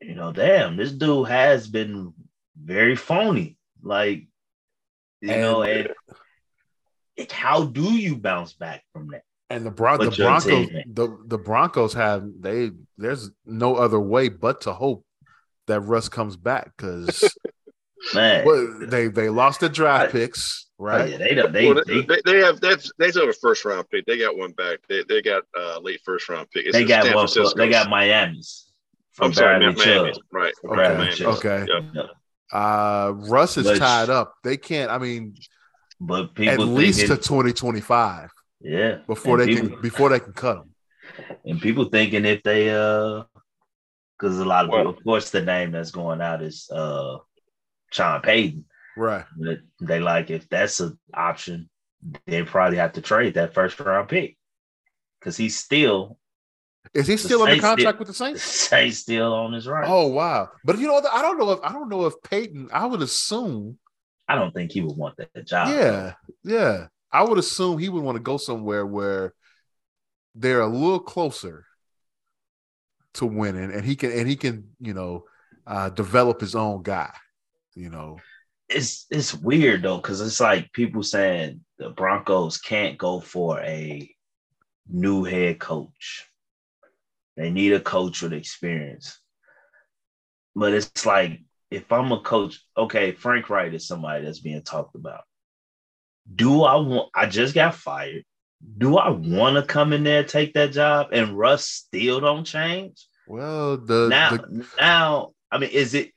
you 0.00 0.14
know, 0.14 0.32
damn, 0.32 0.76
this 0.76 0.92
dude 0.92 1.28
has 1.28 1.66
been 1.68 2.12
very 2.62 2.96
phony. 2.96 3.56
Like, 3.82 4.26
you 5.20 5.30
And- 5.30 5.40
know, 5.42 5.62
and 5.62 5.88
it, 7.16 7.32
how 7.32 7.64
do 7.64 7.92
you 7.94 8.16
bounce 8.16 8.52
back 8.52 8.84
from 8.92 9.08
that? 9.08 9.22
and 9.48 9.64
the 9.64 9.70
Bron- 9.70 10.00
the 10.00 10.10
Broncos, 10.10 10.68
the 10.86 11.18
the 11.24 11.38
Broncos 11.38 11.94
have 11.94 12.28
they. 12.40 12.72
There's 12.98 13.30
no 13.44 13.76
other 13.76 14.00
way 14.00 14.28
but 14.28 14.62
to 14.62 14.72
hope 14.72 15.04
that 15.68 15.80
Russ 15.82 16.08
comes 16.08 16.36
back 16.36 16.72
because 16.76 17.32
Man, 18.14 18.88
they 18.88 19.08
they 19.08 19.28
lost 19.28 19.60
their 19.60 19.68
draft 19.68 20.08
I- 20.08 20.12
picks, 20.12 20.66
Oh, 20.78 20.84
right? 20.84 21.10
yeah, 21.10 21.16
they 21.18 21.34
don't. 21.34 21.52
They, 21.52 21.72
well, 21.72 21.82
they, 21.86 22.02
they, 22.02 22.20
they 22.24 22.38
have 22.38 22.60
that's 22.60 22.92
they 22.98 23.06
have 23.06 23.16
a 23.16 23.32
first 23.32 23.64
round 23.64 23.88
pick. 23.90 24.04
They 24.06 24.18
got 24.18 24.36
one 24.36 24.52
back. 24.52 24.78
They, 24.88 25.02
they 25.08 25.22
got 25.22 25.42
uh 25.58 25.78
late 25.80 26.00
first 26.04 26.28
round 26.28 26.50
pick. 26.50 26.66
It's 26.66 26.74
they 26.76 26.84
got 26.84 27.04
San 27.04 27.14
one. 27.14 27.52
They 27.56 27.68
got 27.70 27.88
Miami's 27.88 28.70
from 29.12 29.26
I'm 29.28 29.32
sorry, 29.32 29.58
Bradley 29.72 29.86
Miami. 29.86 30.12
Right. 30.32 30.54
For 30.60 30.78
Okay, 30.78 30.94
Bradley 30.96 31.26
okay. 31.26 31.66
Yeah. 31.68 31.80
Yeah. 31.94 32.58
Uh, 32.58 33.12
Russ 33.16 33.56
is 33.56 33.64
But- 33.66 33.78
tied 33.78 34.10
up. 34.10 34.34
They 34.44 34.56
can't. 34.56 34.90
I 34.90 34.98
mean, 34.98 35.34
But 36.00 36.24
at 36.24 36.34
people 36.34 36.66
least 36.66 37.00
to 37.00 37.16
2025 37.16 38.30
yeah, 38.60 38.98
before 39.06 39.40
and 39.40 39.48
they 39.48 39.54
people, 39.54 39.70
can 39.70 39.80
before 39.82 40.08
they 40.10 40.20
can 40.20 40.32
cut 40.32 40.56
them. 40.58 40.70
and 41.44 41.60
people 41.60 41.86
thinking 41.86 42.24
if 42.24 42.42
they 42.42 42.70
uh, 42.70 43.24
because 44.18 44.38
a 44.38 44.44
lot 44.44 44.64
of 44.66 44.70
Well- 44.70 44.80
people, 44.84 44.98
of 44.98 45.04
course, 45.04 45.30
the 45.30 45.42
name 45.42 45.72
that's 45.72 45.90
going 45.90 46.20
out 46.20 46.42
is 46.42 46.68
uh, 46.70 47.16
Sean 47.92 48.20
Payton. 48.20 48.64
Right. 48.96 49.24
But 49.36 49.58
they 49.80 50.00
like 50.00 50.30
if 50.30 50.48
that's 50.48 50.80
an 50.80 50.98
option, 51.12 51.68
they 52.26 52.42
probably 52.42 52.78
have 52.78 52.94
to 52.94 53.00
trade 53.02 53.34
that 53.34 53.54
first 53.54 53.78
round 53.80 54.08
pick 54.08 54.36
because 55.20 55.36
he's 55.36 55.56
still 55.58 56.18
Is 56.94 57.06
he 57.06 57.16
still 57.16 57.42
under 57.42 57.60
contract 57.60 57.98
did- 57.98 57.98
with 57.98 58.08
the 58.08 58.14
Saints? 58.14 58.70
he's 58.72 58.98
still 58.98 59.34
on 59.34 59.52
his 59.52 59.66
right. 59.66 59.88
Oh 59.88 60.06
wow! 60.08 60.50
But 60.64 60.78
you 60.78 60.86
know. 60.86 61.00
I 61.12 61.22
don't 61.22 61.38
know 61.38 61.52
if 61.52 61.60
I 61.62 61.72
don't 61.72 61.88
know 61.88 62.06
if 62.06 62.14
Payton. 62.22 62.70
I 62.72 62.86
would 62.86 63.02
assume. 63.02 63.78
I 64.28 64.34
don't 64.34 64.52
think 64.52 64.72
he 64.72 64.80
would 64.80 64.96
want 64.96 65.16
that 65.18 65.46
job. 65.46 65.68
Yeah, 65.68 66.14
yeah. 66.42 66.86
I 67.12 67.22
would 67.22 67.38
assume 67.38 67.78
he 67.78 67.88
would 67.88 68.02
want 68.02 68.16
to 68.16 68.22
go 68.22 68.36
somewhere 68.36 68.84
where 68.84 69.34
they're 70.34 70.60
a 70.60 70.66
little 70.66 71.00
closer 71.00 71.64
to 73.14 73.26
winning, 73.26 73.72
and 73.72 73.84
he 73.84 73.96
can 73.96 74.12
and 74.12 74.28
he 74.28 74.36
can 74.36 74.68
you 74.80 74.94
know 74.94 75.24
uh, 75.66 75.90
develop 75.90 76.40
his 76.40 76.54
own 76.54 76.82
guy. 76.82 77.12
You 77.76 77.90
know, 77.90 78.16
it's 78.68 79.06
it's 79.10 79.34
weird 79.34 79.82
though 79.82 79.98
because 79.98 80.22
it's 80.22 80.40
like 80.40 80.72
people 80.72 81.02
saying 81.02 81.60
the 81.78 81.90
Broncos 81.90 82.58
can't 82.58 82.96
go 82.96 83.20
for 83.20 83.60
a 83.60 84.10
new 84.88 85.24
head 85.24 85.60
coach. 85.60 86.26
They 87.36 87.50
need 87.50 87.74
a 87.74 87.80
coach 87.80 88.22
with 88.22 88.32
experience. 88.32 89.20
But 90.54 90.72
it's 90.72 91.04
like 91.04 91.40
if 91.70 91.92
I'm 91.92 92.12
a 92.12 92.20
coach, 92.20 92.64
okay, 92.78 93.12
Frank 93.12 93.50
Reich 93.50 93.74
is 93.74 93.86
somebody 93.86 94.24
that's 94.24 94.40
being 94.40 94.62
talked 94.62 94.94
about. 94.94 95.24
Do 96.34 96.62
I 96.62 96.76
want? 96.76 97.10
I 97.14 97.26
just 97.26 97.54
got 97.54 97.74
fired. 97.74 98.24
Do 98.78 98.96
I 98.96 99.10
want 99.10 99.56
to 99.56 99.62
come 99.62 99.92
in 99.92 100.02
there 100.02 100.24
take 100.24 100.54
that 100.54 100.72
job 100.72 101.08
and 101.12 101.36
Russ 101.36 101.66
still 101.66 102.20
don't 102.20 102.44
change? 102.44 103.06
well 103.26 103.76
the, 103.76 104.08
now, 104.08 104.30
the 104.30 104.66
now, 104.80 105.32
I 105.50 105.58
mean, 105.58 105.70
is 105.70 105.94
it 105.94 106.12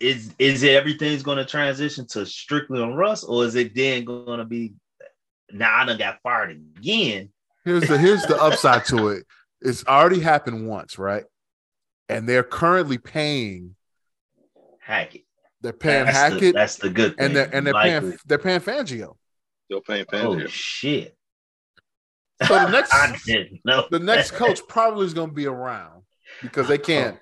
is 0.00 0.34
is 0.38 0.62
it 0.62 0.74
everything's 0.74 1.22
going 1.22 1.38
to 1.38 1.44
transition 1.44 2.06
to 2.08 2.26
strictly 2.26 2.80
on 2.80 2.94
Russ, 2.94 3.24
or 3.24 3.44
is 3.44 3.54
it 3.54 3.74
then 3.74 4.04
going 4.04 4.38
to 4.38 4.44
be 4.44 4.74
now 5.50 5.74
I 5.74 5.84
done 5.86 5.98
got 5.98 6.20
fired 6.22 6.50
again? 6.50 7.30
here's 7.64 7.88
the 7.88 7.98
here's 7.98 8.22
the 8.26 8.36
upside 8.40 8.84
to 8.86 9.08
it. 9.08 9.24
It's 9.60 9.86
already 9.86 10.20
happened 10.20 10.68
once, 10.68 10.98
right? 10.98 11.24
And 12.08 12.28
they're 12.28 12.42
currently 12.44 12.98
paying. 12.98 13.74
Hackett. 14.80 15.22
They're 15.62 15.72
paying 15.72 16.04
that's 16.04 16.16
Hackett, 16.16 16.40
The, 16.40 16.52
that's 16.52 16.76
the 16.76 16.90
good 16.90 17.16
thing. 17.16 17.26
and 17.26 17.36
they're 17.36 17.50
and 17.52 17.66
they're 17.66 17.74
Likely. 17.74 17.90
paying 18.10 18.18
they're 18.26 18.38
paying 18.38 18.60
Fangio. 18.60 19.16
Still 19.64 19.80
paying 19.80 20.04
Fangio. 20.04 20.44
Oh 20.44 20.46
shit! 20.46 21.16
So 22.46 22.54
the 22.54 22.68
next 22.70 22.92
I 22.94 23.16
didn't 23.24 23.60
know 23.64 23.86
the 23.90 23.98
next 23.98 24.32
coach 24.32 24.60
probably 24.68 25.06
is 25.06 25.14
going 25.14 25.30
to 25.30 25.34
be 25.34 25.46
around 25.46 26.02
because 26.42 26.68
they 26.68 26.78
can't. 26.78 27.18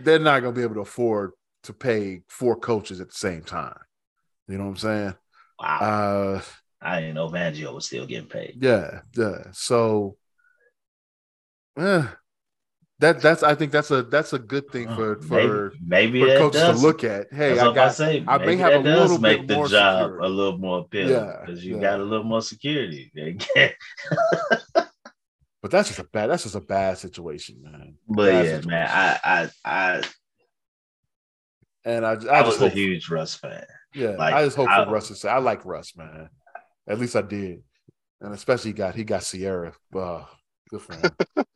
They're 0.00 0.18
not 0.18 0.40
going 0.40 0.54
to 0.54 0.58
be 0.58 0.64
able 0.64 0.74
to 0.74 0.80
afford 0.80 1.32
to 1.68 1.74
pay 1.74 2.22
four 2.28 2.56
coaches 2.56 3.00
at 3.00 3.08
the 3.10 3.14
same 3.16 3.44
time. 3.44 3.78
You 4.48 4.58
know 4.58 4.64
what 4.64 4.70
I'm 4.70 4.76
saying? 4.78 5.14
Wow, 5.60 5.78
Uh, 5.80 6.42
I 6.80 7.00
didn't 7.00 7.14
know 7.16 7.28
Fangio 7.28 7.74
was 7.74 7.86
still 7.86 8.06
getting 8.06 8.28
paid. 8.28 8.58
yeah, 8.60 9.00
yeah. 9.16 9.44
So, 9.52 10.16
eh, 11.76 12.06
that 13.00 13.20
that's 13.22 13.42
I 13.44 13.54
think 13.54 13.72
that's 13.72 13.90
a 13.90 14.02
that's 14.02 14.32
a 14.32 14.38
good 14.40 14.70
thing 14.70 14.88
for 14.88 15.20
for 15.22 15.72
maybe, 15.80 16.18
maybe 16.18 16.20
for 16.20 16.34
coaches 16.36 16.60
does, 16.62 16.80
to 16.80 16.86
look 16.86 17.04
at. 17.04 17.32
Hey, 17.32 17.54
That's 17.54 17.60
I 17.60 17.72
got 17.74 17.88
I 17.88 17.92
say. 17.92 18.24
I 18.26 18.38
may 18.38 18.56
have 18.56 18.74
a 18.74 18.78
little 18.80 19.18
make 19.18 19.46
bit 19.46 19.48
the 19.48 19.54
more 19.54 19.68
job 19.68 20.12
secure. 20.12 20.20
a 20.20 20.28
little 20.28 20.58
more 20.58 20.80
appealing 20.80 21.26
Yeah, 21.26 21.36
because 21.40 21.64
you 21.64 21.76
yeah. 21.76 21.80
got 21.80 22.00
a 22.00 22.04
little 22.04 22.24
more 22.24 22.42
security. 22.42 23.12
but 25.62 25.70
that's 25.70 25.88
just 25.88 26.00
a 26.00 26.04
bad 26.04 26.30
that's 26.30 26.44
just 26.44 26.54
a 26.54 26.60
bad 26.60 26.98
situation, 26.98 27.56
man. 27.62 27.94
but 28.08 28.32
Bad 28.32 28.44
yeah, 28.44 28.56
situation. 28.56 28.70
man, 28.70 28.88
I 28.90 29.18
I 29.24 29.50
I 29.64 30.02
and 31.88 32.04
I 32.06 32.10
I, 32.10 32.12
I, 32.12 32.16
just 32.16 32.46
was 32.46 32.56
a 32.56 32.60
hope, 32.68 32.72
huge 32.72 33.08
Russ 33.10 33.34
fan. 33.34 33.64
yeah, 33.94 34.10
like, 34.10 34.34
I 34.34 34.44
just 34.44 34.56
hope 34.56 34.68
I- 34.68 34.84
for 34.84 34.90
Russ 34.92 35.08
to 35.08 35.14
say 35.14 35.28
I 35.28 35.38
like 35.38 35.64
Russ, 35.64 35.96
man. 35.96 36.28
At 36.86 36.98
least 36.98 37.16
I 37.16 37.22
did, 37.22 37.62
and 38.20 38.32
especially 38.34 38.70
he 38.70 38.74
got 38.74 38.94
he 38.94 39.04
got 39.04 39.22
Ciara. 39.22 39.72
Uh, 39.94 40.24
good 40.70 40.82
for 40.82 40.94
him. 40.94 41.10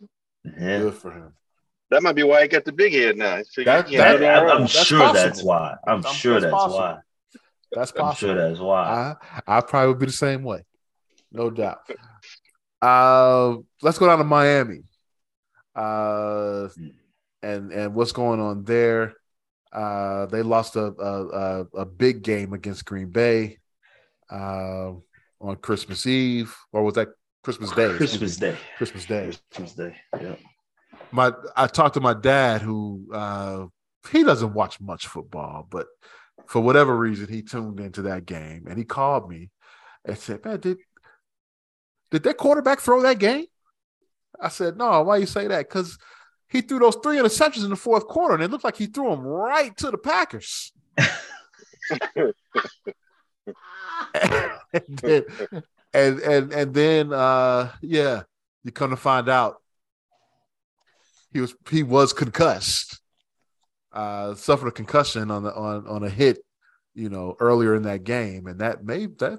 Yeah. 0.45 0.79
Good 0.81 0.95
for 0.95 1.13
him. 1.13 1.35
That 1.91 2.03
might 2.03 2.17
be 2.17 2.25
why 2.25 2.43
he 2.43 2.49
got 2.49 2.65
the 2.65 2.73
big 2.73 2.93
head 2.93 3.17
now. 3.17 3.37
He 3.37 3.45
figured 3.45 3.87
That- 3.87 3.91
that- 3.91 4.21
had 4.21 4.23
it 4.23 4.27
I'm. 4.53 4.61
That's 4.63 4.73
sure 4.73 4.99
possible. 4.99 5.23
that's 5.23 5.43
why. 5.45 5.77
I'm, 5.87 6.05
I'm- 6.05 6.15
sure 6.15 6.41
that's 6.41 6.53
that's, 6.53 6.73
why. 6.75 6.99
That's 7.71 7.91
I'm 7.93 7.97
possible. 7.99 8.35
sure 8.35 8.49
that's 8.49 8.59
why. 8.61 9.15
I 9.47 9.59
I 9.59 9.61
probably 9.61 9.89
would 9.89 9.99
be 10.01 10.07
the 10.07 10.13
same 10.13 10.43
way, 10.43 10.65
no 11.31 11.49
doubt. 11.51 11.79
Uh, 12.83 13.57
let's 13.83 13.99
go 13.99 14.07
down 14.07 14.19
to 14.19 14.25
Miami. 14.25 14.83
Uh, 15.77 16.69
and 17.43 17.73
and 17.73 17.95
what's 17.95 18.13
going 18.13 18.41
on 18.41 18.65
there? 18.65 19.15
Uh, 19.73 20.27
they 20.27 20.43
lost 20.43 20.77
a, 20.77 20.85
a, 20.85 21.67
a, 21.75 21.87
big 21.87 22.23
game 22.23 22.53
against 22.53 22.85
Green 22.85 23.09
Bay 23.09 23.59
uh, 24.31 24.93
on 25.41 25.57
Christmas 25.63 26.07
Eve, 26.07 26.55
or 26.73 26.83
was 26.83 26.95
that 26.95 27.09
Christmas 27.43 27.73
Day? 27.73 27.97
Christmas 27.97 28.37
Day. 28.37 28.57
Christmas 28.77 29.07
Day. 29.07 29.33
Christmas 29.51 29.73
Day. 29.73 29.97
Yeah. 30.21 30.35
My 31.11 31.33
I 31.57 31.67
talked 31.69 31.95
to 31.95 32.01
my 32.01 32.13
dad, 32.13 32.61
who 32.61 33.09
uh, 33.15 33.67
he 34.11 34.23
doesn't 34.23 34.53
watch 34.53 34.79
much 34.79 35.07
football, 35.07 35.67
but 35.71 35.87
for 36.47 36.61
whatever 36.61 36.95
reason, 36.95 37.29
he 37.29 37.41
tuned 37.41 37.81
into 37.81 38.03
that 38.03 38.27
game 38.27 38.67
and 38.69 38.77
he 38.77 38.85
called 38.85 39.31
me 39.31 39.49
and 40.05 40.19
said, 40.19 40.45
"Man, 40.45 40.61
did 40.61 40.79
did 42.11 42.25
that 42.25 42.37
quarterback 42.37 42.81
throw 42.81 43.01
that 43.03 43.19
game?" 43.19 43.47
I 44.39 44.51
said, 44.51 44.77
"No. 44.77 45.03
Why 45.03 45.17
you 45.17 45.27
say 45.27 45.47
that? 45.47 45.67
Because." 45.67 45.97
He 46.53 46.61
threw 46.61 46.79
those 46.79 46.97
three 46.97 47.17
interceptions 47.17 47.65
in 47.65 47.71
the 47.71 47.77
fourth 47.77 48.07
quarter, 48.07 48.35
and 48.35 48.43
it 48.43 48.51
looked 48.51 48.65
like 48.65 48.77
he 48.77 48.87
threw 48.87 49.09
them 49.09 49.23
right 49.23 49.75
to 49.79 49.91
the 49.91 49.97
Packers. 49.97 50.71
and, 52.15 52.35
then, 54.89 55.25
and 55.95 56.21
and 56.21 56.53
and 56.53 56.75
then 56.75 57.13
uh 57.13 57.71
yeah, 57.81 58.23
you 58.65 58.71
come 58.71 58.91
to 58.91 58.97
find 58.97 59.31
out 59.31 59.63
he 61.33 61.41
was 61.41 61.55
he 61.71 61.83
was 61.83 62.13
concussed. 62.13 63.01
Uh 63.91 64.35
suffered 64.35 64.69
a 64.69 64.73
concussion 64.73 65.31
on 65.31 65.43
the 65.43 65.55
on 65.55 65.87
on 65.87 66.05
a 66.05 66.11
hit, 66.11 66.39
you 66.95 67.09
know, 67.09 67.35
earlier 67.41 67.75
in 67.75 67.85
that 67.85 68.05
game, 68.05 68.47
and 68.47 68.61
that 68.61 68.85
may 68.85 69.07
that 69.07 69.39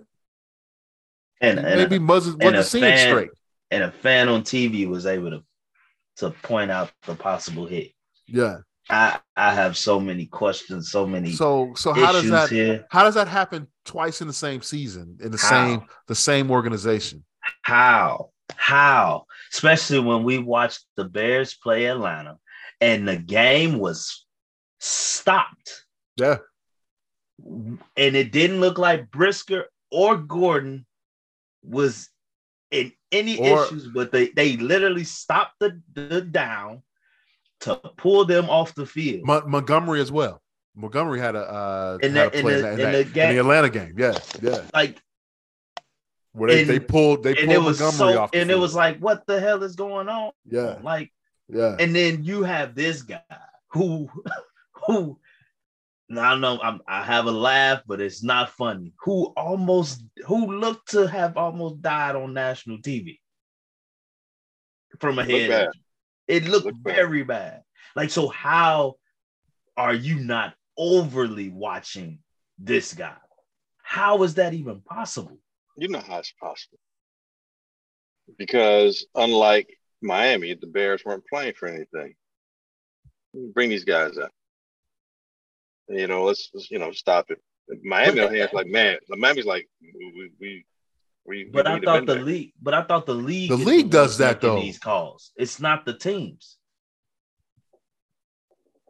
and, 1.41 1.59
and 1.59 1.79
maybe 1.79 1.99
wasn't 1.99 2.43
wasn't 2.43 2.65
seeing 2.65 2.83
fan, 2.83 3.07
straight. 3.07 3.29
And 3.69 3.83
a 3.83 3.91
fan 3.91 4.29
on 4.29 4.41
TV 4.41 4.87
was 4.87 5.05
able 5.05 5.29
to 5.29 5.43
to 6.17 6.31
point 6.31 6.71
out 6.71 6.91
the 7.05 7.15
possible 7.15 7.65
hit. 7.65 7.91
Yeah. 8.27 8.59
I 8.89 9.19
I 9.35 9.53
have 9.53 9.77
so 9.77 9.99
many 9.99 10.25
questions, 10.25 10.91
so 10.91 11.07
many 11.07 11.31
so 11.31 11.71
so 11.75 11.93
how 11.93 12.11
does 12.11 12.29
that 12.29 12.49
here. 12.49 12.85
how 12.89 13.03
does 13.03 13.15
that 13.15 13.29
happen 13.29 13.67
twice 13.85 14.19
in 14.21 14.27
the 14.27 14.33
same 14.33 14.61
season 14.61 15.17
in 15.21 15.31
the 15.31 15.37
How? 15.37 15.49
same 15.49 15.85
the 16.07 16.15
same 16.15 16.51
organization? 16.51 17.23
How? 17.61 18.31
How? 18.55 19.25
Especially 19.53 19.99
when 19.99 20.23
we 20.23 20.37
watched 20.37 20.85
the 20.97 21.05
Bears 21.05 21.53
play 21.53 21.85
Atlanta 21.85 22.37
and 22.81 23.07
the 23.07 23.15
game 23.17 23.79
was 23.79 24.25
stopped. 24.79 25.85
Yeah. 26.17 26.37
And 27.45 27.79
it 27.95 28.31
didn't 28.31 28.59
look 28.59 28.77
like 28.77 29.11
Brisker 29.11 29.65
or 29.91 30.17
Gordon 30.17 30.85
was 31.63 32.09
in 32.73 32.91
any 33.11 33.37
Or- 33.37 33.65
issues, 33.65 33.87
but 33.87 34.11
they, 34.11 34.29
they 34.29 34.57
literally 34.57 35.03
stopped 35.03 35.59
the, 35.59 35.79
the 35.93 36.21
down 36.21 36.81
to 37.61 37.75
pull 37.97 38.25
them 38.25 38.49
off 38.49 38.73
the 38.75 38.85
field. 38.85 39.25
Mon- 39.25 39.49
Montgomery 39.49 40.01
as 40.01 40.11
well. 40.11 40.41
Montgomery 40.75 41.19
had 41.19 41.35
a 41.35 41.39
uh 41.49 41.97
In 42.01 42.15
had 42.15 42.33
the- 42.33 42.39
a 42.39 42.41
play 42.41 42.53
in 42.55 42.61
the- 42.61 42.61
that- 42.63 42.73
in 42.73 42.91
the 43.13 43.21
in 43.29 43.35
the 43.35 43.39
Atlanta 43.39 43.69
game. 43.69 43.93
Yeah, 43.97 44.17
yeah. 44.41 44.61
like 44.73 44.99
Where 46.33 46.49
they, 46.49 46.61
And- 46.61 46.69
they 46.69 46.79
pulled 46.79 47.23
they 47.23 47.35
pulled 47.35 47.63
Montgomery 47.65 47.91
so 48.15 48.19
off. 48.21 48.31
the 48.31 48.39
and 48.41 48.49
it 48.49 48.57
was 48.57 48.73
like, 48.73 48.97
what 48.99 49.25
the 49.27 49.39
hell 49.39 49.61
is 49.63 49.75
going 49.75 50.09
on? 50.09 50.31
yeah, 50.49 50.79
Like 50.81 51.13
yeah. 51.47 51.75
And 51.79 51.95
then 51.95 52.23
you 52.23 52.41
have 52.43 52.73
this 52.73 53.03
guy 53.03 53.21
who, 53.69 54.09
who, 54.87 55.19
I 56.19 56.31
don't 56.31 56.41
know 56.41 56.59
I'm, 56.61 56.81
I 56.87 57.03
have 57.03 57.25
a 57.25 57.31
laugh, 57.31 57.81
but 57.87 58.01
it's 58.01 58.23
not 58.23 58.49
funny. 58.51 58.93
Who 59.01 59.25
almost, 59.37 60.03
who 60.25 60.59
looked 60.59 60.91
to 60.91 61.07
have 61.07 61.37
almost 61.37 61.81
died 61.81 62.15
on 62.15 62.33
national 62.33 62.79
TV 62.79 63.19
from 64.99 65.19
a 65.19 65.23
head. 65.23 65.69
It 66.27 66.45
looked 66.45 66.65
Looked 66.65 66.83
bad. 66.83 66.95
very 66.95 67.23
bad. 67.23 67.63
Like, 67.95 68.09
so 68.09 68.27
how 68.27 68.95
are 69.75 69.93
you 69.93 70.19
not 70.19 70.53
overly 70.77 71.49
watching 71.49 72.19
this 72.57 72.93
guy? 72.93 73.15
How 73.81 74.23
is 74.23 74.35
that 74.35 74.53
even 74.53 74.81
possible? 74.81 75.37
You 75.77 75.89
know 75.89 75.99
how 75.99 76.19
it's 76.19 76.33
possible. 76.39 76.79
Because 78.37 79.05
unlike 79.15 79.67
Miami, 80.01 80.53
the 80.53 80.67
Bears 80.67 81.03
weren't 81.05 81.25
playing 81.31 81.53
for 81.53 81.67
anything. 81.67 82.15
Bring 83.53 83.69
these 83.69 83.83
guys 83.83 84.17
up. 84.17 84.31
You 85.89 86.07
know, 86.07 86.23
let's, 86.23 86.49
let's, 86.53 86.71
you 86.71 86.79
know 86.79 86.91
stop 86.91 87.29
it. 87.29 87.39
Miami 87.83 88.19
on 88.21 88.33
here 88.33 88.45
is 88.45 88.53
like, 88.53 88.67
man, 88.67 88.97
the 89.07 89.17
Miami's 89.17 89.45
like, 89.45 89.67
we 89.81 90.31
we 90.39 90.65
we. 91.25 91.45
But 91.45 91.65
we 91.65 91.71
I 91.71 91.79
thought 91.79 92.05
the 92.05 92.15
there. 92.15 92.23
league, 92.23 92.53
but 92.61 92.73
I 92.73 92.83
thought 92.83 93.05
the 93.05 93.13
league, 93.13 93.49
The 93.49 93.55
league 93.55 93.85
one 93.85 93.89
does 93.91 94.17
that, 94.17 94.37
making 94.41 94.49
though. 94.55 94.61
These 94.61 94.79
calls, 94.79 95.31
it's 95.37 95.59
not 95.61 95.85
the 95.85 95.93
teams. 95.93 96.57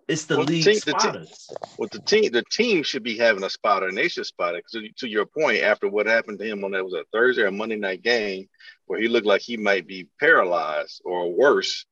It's 0.08 0.26
the 0.26 0.38
Well, 0.38 0.46
the 0.46 0.54
league 0.54 0.64
team- 0.66 0.74
the 0.86 0.92
team- 0.92 1.00
spotters. 1.00 1.50
Well, 1.78 1.90
the 1.92 2.00
team, 2.00 2.32
the 2.32 2.44
team 2.52 2.84
should 2.84 3.04
be 3.04 3.18
having 3.18 3.44
a 3.44 3.50
spotter, 3.50 3.88
and 3.88 3.98
they 3.98 4.08
should 4.10 4.26
spot 4.26 4.56
it. 4.56 4.64
'Cause 4.64 4.82
To, 4.82 4.90
to 4.98 5.08
your 5.08 5.26
point, 5.26 5.62
after 5.62 5.88
what 5.88 6.08
happened 6.08 6.40
to 6.40 6.46
him 6.46 6.64
on 6.66 6.72
that 6.72 6.84
was 6.84 6.94
a 6.94 7.06
Thursday 7.14 7.44
or 7.44 7.52
Monday 7.52 7.78
night 7.78 8.02
game, 8.02 8.50
where 8.86 9.00
he 9.00 9.08
looked 9.08 9.28
like 9.28 9.42
he 9.42 9.56
might 9.56 9.88
be 9.88 10.10
paralyzed 10.20 11.02
or 11.06 11.32
worse, 11.32 11.86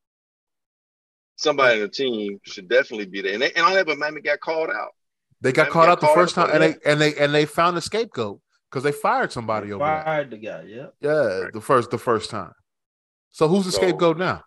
somebody 1.41 1.75
in 1.75 1.81
the 1.81 1.89
team 1.89 2.39
should 2.43 2.69
definitely 2.69 3.05
be 3.05 3.21
there. 3.21 3.33
And, 3.33 3.41
they, 3.41 3.51
and 3.53 3.65
all 3.65 3.73
that, 3.73 3.85
but 3.85 3.97
Miami 3.97 4.21
got 4.21 4.39
called 4.39 4.69
out. 4.69 4.91
They 5.41 5.51
got 5.51 5.63
Miami 5.63 5.73
caught 5.73 5.85
got 5.85 5.91
out 5.91 5.99
the 6.01 6.05
called 6.07 6.17
first 6.19 6.37
out, 6.37 6.47
time, 6.47 6.61
and 6.61 6.63
they 6.63 6.89
and 6.89 7.01
they 7.01 7.15
and 7.15 7.33
they 7.33 7.45
found 7.45 7.77
a 7.77 7.81
scapegoat 7.81 8.39
because 8.69 8.83
they 8.83 8.91
fired 8.91 9.31
somebody 9.31 9.71
over 9.71 9.83
that. 9.83 10.05
Fired 10.05 10.29
the 10.31 10.37
guy. 10.37 10.63
Yeah. 10.67 10.87
Yeah, 11.01 11.47
the 11.51 11.61
first 11.61 11.89
the 11.89 11.97
first 11.97 12.29
time. 12.29 12.53
So 13.31 13.47
who's 13.47 13.65
the 13.65 13.71
So- 13.71 13.77
scapegoat 13.79 14.17
now? 14.17 14.43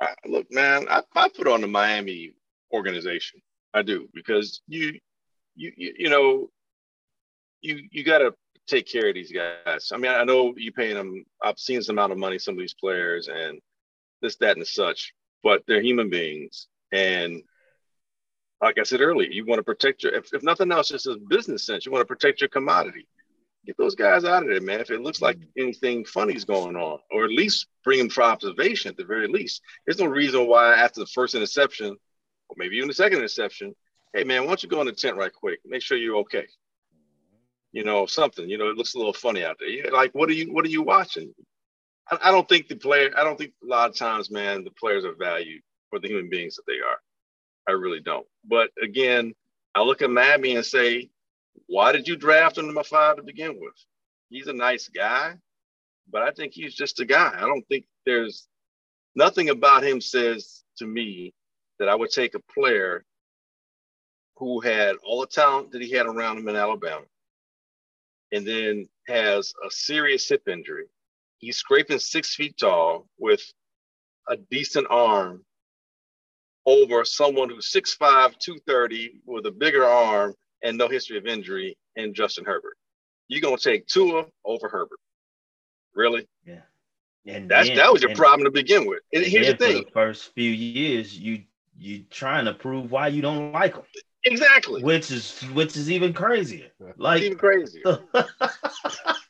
I, 0.00 0.14
look, 0.26 0.46
man, 0.50 0.86
I, 0.90 1.02
I 1.14 1.28
put 1.28 1.46
on 1.46 1.60
the 1.60 1.68
Miami 1.68 2.32
organization. 2.72 3.40
I 3.72 3.82
do 3.82 4.08
because 4.12 4.60
you, 4.66 4.98
you, 5.54 5.72
you, 5.76 5.94
you 5.96 6.10
know, 6.10 6.50
you 7.60 7.88
you 7.92 8.02
got 8.02 8.18
to 8.18 8.34
take 8.66 8.86
care 8.86 9.08
of 9.08 9.14
these 9.14 9.32
guys. 9.32 9.90
I 9.92 9.96
mean, 9.98 10.10
I 10.10 10.24
know 10.24 10.54
you 10.56 10.72
paying 10.72 10.96
them. 10.96 11.24
I've 11.42 11.58
seen 11.58 11.80
some 11.82 11.94
amount 11.94 12.12
of 12.12 12.18
money 12.18 12.38
some 12.38 12.54
of 12.54 12.58
these 12.58 12.74
players 12.74 13.28
and 13.28 13.60
this, 14.20 14.36
that, 14.36 14.56
and 14.56 14.66
such, 14.66 15.12
but 15.42 15.62
they're 15.66 15.82
human 15.82 16.10
beings. 16.10 16.68
And 16.92 17.42
like 18.60 18.78
I 18.78 18.84
said 18.84 19.00
earlier, 19.00 19.28
you 19.28 19.44
want 19.44 19.58
to 19.58 19.64
protect 19.64 20.04
your. 20.04 20.14
If, 20.14 20.32
if 20.32 20.42
nothing 20.42 20.70
else, 20.70 20.88
just 20.88 21.06
a 21.06 21.16
business 21.28 21.66
sense, 21.66 21.84
you 21.84 21.92
want 21.92 22.02
to 22.02 22.14
protect 22.14 22.40
your 22.40 22.48
commodity. 22.48 23.06
Get 23.66 23.76
those 23.76 23.94
guys 23.94 24.24
out 24.24 24.42
of 24.42 24.48
there, 24.48 24.60
man. 24.60 24.80
If 24.80 24.90
it 24.90 25.02
looks 25.02 25.20
like 25.20 25.38
anything 25.56 26.04
funny 26.04 26.34
is 26.34 26.44
going 26.44 26.76
on, 26.76 26.98
or 27.10 27.24
at 27.24 27.30
least 27.30 27.66
bring 27.84 27.98
them 27.98 28.08
for 28.08 28.22
observation 28.22 28.90
at 28.90 28.96
the 28.96 29.04
very 29.04 29.28
least. 29.28 29.62
There's 29.86 29.98
no 29.98 30.06
reason 30.06 30.46
why 30.46 30.74
after 30.74 31.00
the 31.00 31.06
first 31.06 31.34
interception, 31.34 31.96
or 32.48 32.56
maybe 32.56 32.76
even 32.76 32.88
the 32.88 32.94
second 32.94 33.18
interception, 33.18 33.74
hey 34.14 34.24
man, 34.24 34.42
why 34.42 34.48
don't 34.48 34.62
you 34.62 34.68
go 34.68 34.80
in 34.80 34.86
the 34.86 34.92
tent 34.92 35.16
right 35.16 35.32
quick? 35.32 35.60
Make 35.64 35.82
sure 35.82 35.96
you're 35.96 36.18
okay. 36.18 36.46
You 37.72 37.84
know, 37.84 38.06
something. 38.06 38.48
You 38.48 38.58
know, 38.58 38.68
it 38.68 38.76
looks 38.76 38.94
a 38.94 38.98
little 38.98 39.12
funny 39.12 39.44
out 39.44 39.58
there. 39.58 39.90
Like 39.92 40.12
what 40.14 40.28
are 40.28 40.34
you 40.34 40.52
what 40.52 40.64
are 40.64 40.70
you 40.70 40.82
watching? 40.82 41.32
I, 42.10 42.30
don't 42.30 42.48
think 42.48 42.68
the 42.68 42.76
player 42.76 43.10
I 43.16 43.24
don't 43.24 43.38
think 43.38 43.52
a 43.62 43.66
lot 43.66 43.90
of 43.90 43.96
times, 43.96 44.30
man, 44.30 44.64
the 44.64 44.70
players 44.70 45.04
are 45.04 45.14
valued 45.14 45.62
for 45.90 45.98
the 45.98 46.08
human 46.08 46.28
beings 46.28 46.56
that 46.56 46.66
they 46.66 46.78
are. 46.78 46.98
I 47.68 47.72
really 47.72 48.00
don't. 48.00 48.26
But 48.44 48.70
again, 48.82 49.34
I 49.74 49.82
look 49.82 50.02
at 50.02 50.10
Miami 50.10 50.56
and 50.56 50.64
say, 50.64 51.10
why 51.66 51.92
did 51.92 52.08
you 52.08 52.16
draft 52.16 52.58
him 52.58 52.66
to 52.66 52.72
my 52.72 52.82
five 52.82 53.16
to 53.16 53.22
begin 53.22 53.58
with? 53.60 53.74
He's 54.28 54.46
a 54.48 54.52
nice 54.52 54.88
guy, 54.88 55.34
but 56.10 56.22
I 56.22 56.30
think 56.30 56.52
he's 56.54 56.74
just 56.74 57.00
a 57.00 57.04
guy. 57.04 57.32
I 57.34 57.42
don't 57.42 57.66
think 57.68 57.84
there's 58.04 58.48
nothing 59.14 59.50
about 59.50 59.84
him 59.84 60.00
says 60.00 60.64
to 60.78 60.86
me 60.86 61.34
that 61.78 61.88
I 61.88 61.94
would 61.94 62.10
take 62.10 62.34
a 62.34 62.52
player 62.52 63.04
who 64.36 64.60
had 64.60 64.96
all 65.04 65.20
the 65.20 65.26
talent 65.26 65.72
that 65.72 65.82
he 65.82 65.90
had 65.90 66.06
around 66.06 66.38
him 66.38 66.48
in 66.48 66.56
Alabama 66.56 67.04
and 68.32 68.46
then 68.46 68.88
has 69.06 69.52
a 69.64 69.70
serious 69.70 70.28
hip 70.28 70.48
injury. 70.48 70.86
He's 71.42 71.56
scraping 71.58 71.98
six 71.98 72.34
feet 72.36 72.56
tall 72.56 73.08
with 73.18 73.42
a 74.28 74.36
decent 74.36 74.86
arm 74.88 75.44
over 76.64 77.04
someone 77.04 77.50
who's 77.50 77.70
6'5, 77.72 78.38
230 78.38 79.20
with 79.26 79.44
a 79.46 79.50
bigger 79.50 79.84
arm 79.84 80.34
and 80.62 80.78
no 80.78 80.86
history 80.88 81.18
of 81.18 81.26
injury 81.26 81.76
in 81.96 82.14
Justin 82.14 82.44
Herbert. 82.44 82.76
You're 83.26 83.40
gonna 83.40 83.58
take 83.58 83.88
Tua 83.88 84.26
over 84.44 84.68
Herbert. 84.68 85.00
Really? 85.96 86.28
Yeah. 86.46 86.60
And 87.26 87.50
That's 87.50 87.66
then- 87.66 87.76
that 87.78 87.92
was 87.92 88.02
your 88.02 88.10
and- 88.10 88.18
problem 88.18 88.44
to 88.44 88.52
begin 88.52 88.86
with. 88.86 89.00
And 89.12 89.24
and 89.24 89.32
here's 89.32 89.48
the 89.48 89.56
thing. 89.56 89.84
the 89.84 89.90
first 89.90 90.32
few 90.34 90.50
years, 90.50 91.18
you 91.18 91.42
you 91.76 92.04
trying 92.10 92.44
to 92.44 92.54
prove 92.54 92.92
why 92.92 93.08
you 93.08 93.20
don't 93.22 93.50
like 93.50 93.74
him, 93.74 93.82
Exactly. 94.24 94.84
which 94.84 95.10
is 95.10 95.40
which 95.54 95.76
is 95.76 95.90
even 95.90 96.12
crazier. 96.12 96.70
It's 96.78 96.98
Like 97.00 97.22
even 97.22 97.36
crazy. 97.38 97.82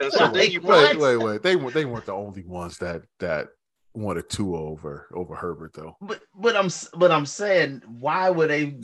And 0.00 0.12
so 0.12 0.24
Like, 0.24 0.32
then 0.34 0.50
you 0.50 0.60
Wait, 0.60 0.98
wait, 0.98 1.16
wait. 1.16 1.42
They 1.42 1.56
weren't 1.56 1.74
they 1.74 1.84
weren't 1.84 2.06
the 2.06 2.12
only 2.12 2.42
ones 2.44 2.78
that 2.78 3.02
that 3.20 3.48
wanted 3.94 4.28
Tua 4.28 4.58
over 4.58 5.08
over 5.12 5.34
Herbert 5.34 5.72
though. 5.74 5.96
But 6.00 6.20
but 6.34 6.56
I'm 6.56 6.70
but 6.94 7.10
I'm 7.10 7.26
saying 7.26 7.82
why 7.86 8.30
were 8.30 8.46
they 8.46 8.78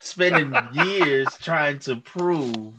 spending 0.00 0.54
years 0.72 1.28
trying 1.40 1.78
to 1.80 1.96
prove 1.96 2.74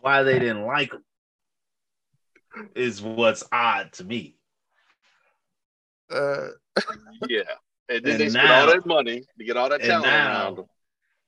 why 0.00 0.22
they 0.22 0.38
didn't 0.38 0.64
like 0.64 0.92
him? 0.92 1.04
Is 2.74 3.02
what's 3.02 3.42
odd 3.50 3.92
to 3.94 4.04
me. 4.04 4.36
Uh, 6.10 6.48
yeah. 7.28 7.42
And 7.88 8.04
then 8.04 8.12
and 8.12 8.20
they 8.20 8.28
spend 8.28 8.48
all 8.48 8.66
that 8.68 8.86
money 8.86 9.24
to 9.38 9.44
get 9.44 9.56
all 9.56 9.68
that 9.68 9.82
talent 9.82 10.06
now, 10.06 10.28
around 10.28 10.56
them. 10.56 10.66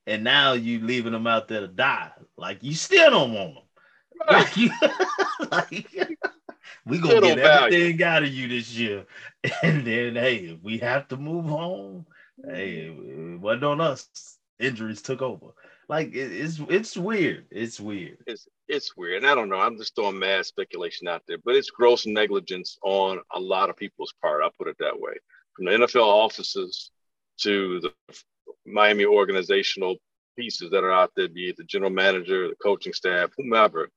And 0.06 0.24
now 0.24 0.52
you 0.52 0.80
leaving 0.80 1.12
them 1.12 1.26
out 1.26 1.48
there 1.48 1.60
to 1.60 1.68
die. 1.68 2.12
Like 2.36 2.62
you 2.62 2.74
still 2.74 3.10
don't 3.10 3.32
want 3.32 3.54
them. 3.54 3.64
Right. 4.28 4.56
You, 4.56 4.70
like, 5.50 5.88
we 6.86 6.98
gonna 6.98 7.20
get 7.20 7.38
everything 7.38 7.98
value. 7.98 8.04
out 8.04 8.22
of 8.22 8.32
you 8.32 8.48
this 8.48 8.72
year. 8.74 9.04
And 9.62 9.86
then 9.86 10.16
hey, 10.16 10.36
if 10.36 10.62
we 10.62 10.78
have 10.78 11.06
to 11.08 11.16
move 11.16 11.46
home, 11.46 12.06
hey, 12.44 12.88
it 12.88 13.40
wasn't 13.40 13.64
on 13.64 13.80
us. 13.80 14.08
Injuries 14.58 15.02
took 15.02 15.22
over. 15.22 15.52
Like 15.88 16.08
it, 16.08 16.32
it's 16.32 16.60
it's 16.68 16.96
weird. 16.96 17.46
It's 17.50 17.78
weird. 17.78 18.18
It's 18.26 18.48
it's 18.66 18.96
weird. 18.96 19.18
And 19.22 19.26
I 19.26 19.34
don't 19.34 19.48
know. 19.48 19.60
I'm 19.60 19.76
just 19.76 19.94
throwing 19.94 20.18
mad 20.18 20.46
speculation 20.46 21.06
out 21.06 21.22
there, 21.28 21.38
but 21.44 21.54
it's 21.54 21.70
gross 21.70 22.06
negligence 22.06 22.76
on 22.82 23.20
a 23.34 23.38
lot 23.38 23.70
of 23.70 23.76
people's 23.76 24.14
part. 24.20 24.42
I'll 24.42 24.50
put 24.58 24.68
it 24.68 24.76
that 24.80 24.98
way. 24.98 25.12
From 25.54 25.66
the 25.66 25.72
NFL 25.72 26.02
offices 26.02 26.90
to 27.42 27.80
the 27.80 27.92
Miami 28.66 29.04
organizational 29.04 29.96
pieces 30.36 30.70
that 30.70 30.84
are 30.84 30.92
out 30.92 31.12
there, 31.16 31.28
be 31.28 31.48
it 31.48 31.56
the 31.56 31.64
general 31.64 31.90
manager, 31.90 32.48
the 32.48 32.56
coaching 32.62 32.92
staff, 32.92 33.30
whomever. 33.36 33.88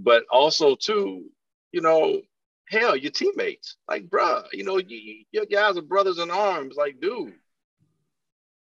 But 0.00 0.24
also 0.30 0.76
too, 0.76 1.24
you 1.72 1.80
know, 1.80 2.20
hell, 2.70 2.96
your 2.96 3.10
teammates. 3.10 3.76
Like, 3.88 4.08
bruh, 4.08 4.44
you 4.52 4.64
know, 4.64 4.78
you, 4.78 5.24
your 5.32 5.46
guys 5.46 5.76
are 5.76 5.82
brothers 5.82 6.18
in 6.18 6.30
arms. 6.30 6.76
Like, 6.76 7.00
dude, 7.00 7.34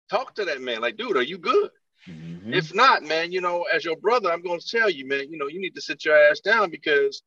talk 0.09 0.35
to 0.37 0.45
that 0.45 0.61
man. 0.61 0.81
Like, 0.81 0.97
dude, 0.97 1.17
are 1.17 1.23
you 1.23 1.39
good? 1.39 1.71
Mm-hmm. 2.09 2.55
If 2.55 2.75
not, 2.75 3.03
man, 3.03 3.33
you 3.33 3.41
know, 3.41 3.65
as 3.75 3.85
your 3.85 3.97
brother, 3.97 4.31
I'm 4.31 4.43
going 4.43 4.61
to 4.61 4.69
tell 4.69 4.89
you, 4.89 5.09
man, 5.09 5.31
you 5.31 5.39
know, 5.39 5.49
you 5.49 5.61
need 5.61 5.75
to 5.75 5.81
sit 5.81 6.05
your 6.05 6.17
ass 6.17 6.41
down 6.41 6.71
because, 6.71 7.23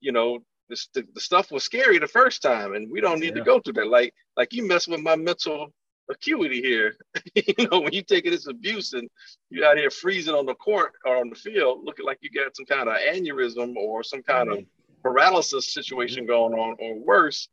you 0.00 0.12
know, 0.12 0.38
this, 0.68 0.88
the, 0.94 1.04
the 1.14 1.20
stuff 1.20 1.50
was 1.50 1.64
scary 1.64 1.98
the 1.98 2.06
first 2.06 2.40
time, 2.40 2.74
and 2.74 2.90
we 2.90 3.00
don't 3.00 3.18
need 3.18 3.36
yeah. 3.36 3.42
to 3.42 3.44
go 3.44 3.58
through 3.58 3.74
that. 3.74 3.88
Like, 3.88 4.14
like 4.36 4.52
you 4.52 4.66
mess 4.66 4.86
with 4.86 5.00
my 5.00 5.16
mental 5.16 5.72
acuity 6.10 6.60
here. 6.60 6.96
you 7.34 7.68
know, 7.70 7.80
when 7.80 7.92
you 7.92 8.02
take 8.02 8.24
this 8.24 8.46
abuse 8.46 8.92
and 8.92 9.08
you're 9.50 9.66
out 9.66 9.76
here 9.76 9.90
freezing 9.90 10.34
on 10.34 10.46
the 10.46 10.54
court 10.54 10.92
or 11.04 11.16
on 11.16 11.30
the 11.30 11.36
field, 11.36 11.84
looking 11.84 12.06
like 12.06 12.18
you 12.20 12.30
got 12.30 12.56
some 12.56 12.66
kind 12.66 12.88
of 12.88 12.96
aneurysm 12.96 13.76
or 13.76 14.02
some 14.02 14.22
kind 14.22 14.50
of 14.50 14.64
paralysis 15.02 15.72
situation 15.72 16.26
going 16.26 16.54
on, 16.54 16.76
or 16.78 16.98
worse, 16.98 17.48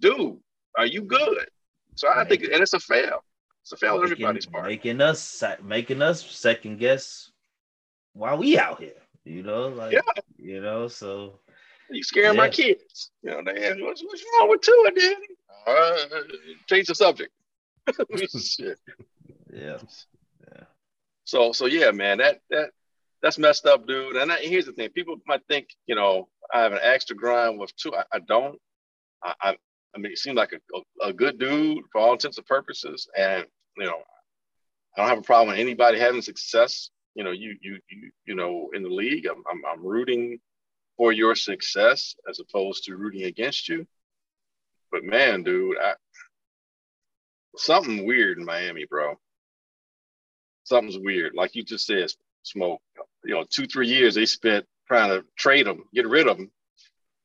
dude, 0.00 0.38
are 0.76 0.86
you 0.86 1.02
good? 1.02 1.46
So 1.94 2.08
I 2.08 2.24
think, 2.24 2.42
and 2.44 2.54
it's 2.54 2.72
a 2.72 2.80
fail. 2.80 3.22
It's 3.62 3.72
a 3.72 3.76
fail 3.76 3.96
on 3.96 4.04
everybody's 4.04 4.46
part. 4.46 4.66
Making 4.66 5.00
us 5.00 5.42
making 5.62 6.02
us 6.02 6.24
second 6.24 6.78
guess 6.78 7.30
while 8.12 8.36
we 8.36 8.58
out 8.58 8.80
here. 8.80 8.92
You 9.24 9.42
know, 9.42 9.68
like 9.68 9.92
yeah. 9.92 10.00
you 10.36 10.60
know, 10.60 10.86
so 10.88 11.38
you 11.90 12.02
scaring 12.02 12.34
yeah. 12.34 12.42
my 12.42 12.48
kids. 12.48 13.10
You 13.22 13.30
know, 13.30 13.42
man, 13.42 13.82
what's, 13.82 14.02
what's 14.02 14.24
wrong 14.38 14.50
with 14.50 14.60
Tua, 14.60 14.90
Daddy? 14.90 15.16
Uh, 15.66 16.20
change 16.66 16.88
the 16.88 16.94
subject. 16.94 17.32
Shit. 18.40 18.78
Yeah. 19.52 19.78
Yeah. 20.52 20.64
So 21.24 21.52
so 21.52 21.66
yeah, 21.66 21.90
man, 21.90 22.18
that 22.18 22.40
that 22.50 22.70
that's 23.22 23.38
messed 23.38 23.64
up, 23.64 23.86
dude. 23.86 24.16
And, 24.16 24.30
I, 24.30 24.36
here's 24.36 24.66
the 24.66 24.72
thing: 24.72 24.90
people 24.90 25.16
might 25.26 25.40
think, 25.48 25.68
you 25.86 25.94
know, 25.94 26.28
I 26.52 26.60
have 26.60 26.72
an 26.72 26.80
extra 26.82 27.16
grind 27.16 27.58
with 27.58 27.74
Tua. 27.76 28.04
I, 28.12 28.16
I 28.16 28.18
don't. 28.20 28.58
I, 29.22 29.34
I, 29.40 29.56
I 29.94 29.98
mean, 29.98 30.12
he 30.12 30.16
seemed 30.16 30.36
like 30.36 30.52
a, 30.52 30.76
a, 30.76 31.08
a, 31.08 31.12
good 31.12 31.38
dude 31.38 31.84
for 31.90 32.00
all 32.02 32.12
intents 32.12 32.36
and 32.36 32.46
purposes, 32.46 33.08
and 33.16 33.46
you 33.78 33.86
know, 33.86 34.02
I 34.96 35.00
don't 35.00 35.08
have 35.08 35.18
a 35.18 35.22
problem 35.22 35.48
with 35.48 35.58
anybody 35.58 35.98
having 35.98 36.20
success. 36.20 36.90
You 37.14 37.24
know, 37.24 37.30
you 37.30 37.56
you 37.62 37.78
you 37.88 38.10
you 38.26 38.34
know, 38.34 38.68
in 38.74 38.82
the 38.82 38.90
league, 38.90 39.26
I'm 39.26 39.42
I'm, 39.50 39.62
I'm 39.72 39.86
rooting 39.86 40.38
for 40.98 41.12
your 41.12 41.34
success 41.34 42.14
as 42.28 42.40
opposed 42.40 42.84
to 42.84 42.96
rooting 42.96 43.24
against 43.24 43.68
you. 43.68 43.86
But 44.92 45.02
man, 45.02 45.42
dude, 45.42 45.78
I, 45.78 45.94
something 47.56 48.06
weird 48.06 48.38
in 48.38 48.44
Miami, 48.44 48.84
bro. 48.88 49.14
Something's 50.64 50.98
weird. 50.98 51.34
Like 51.34 51.54
you 51.54 51.62
just 51.62 51.86
said, 51.86 52.08
smoke. 52.42 52.80
You 53.24 53.34
know, 53.34 53.44
two 53.48 53.66
three 53.66 53.88
years 53.88 54.14
they 54.14 54.26
spent 54.26 54.66
trying 54.86 55.10
to 55.10 55.24
trade 55.36 55.66
him, 55.66 55.84
get 55.94 56.06
rid 56.06 56.28
of 56.28 56.38
him, 56.38 56.50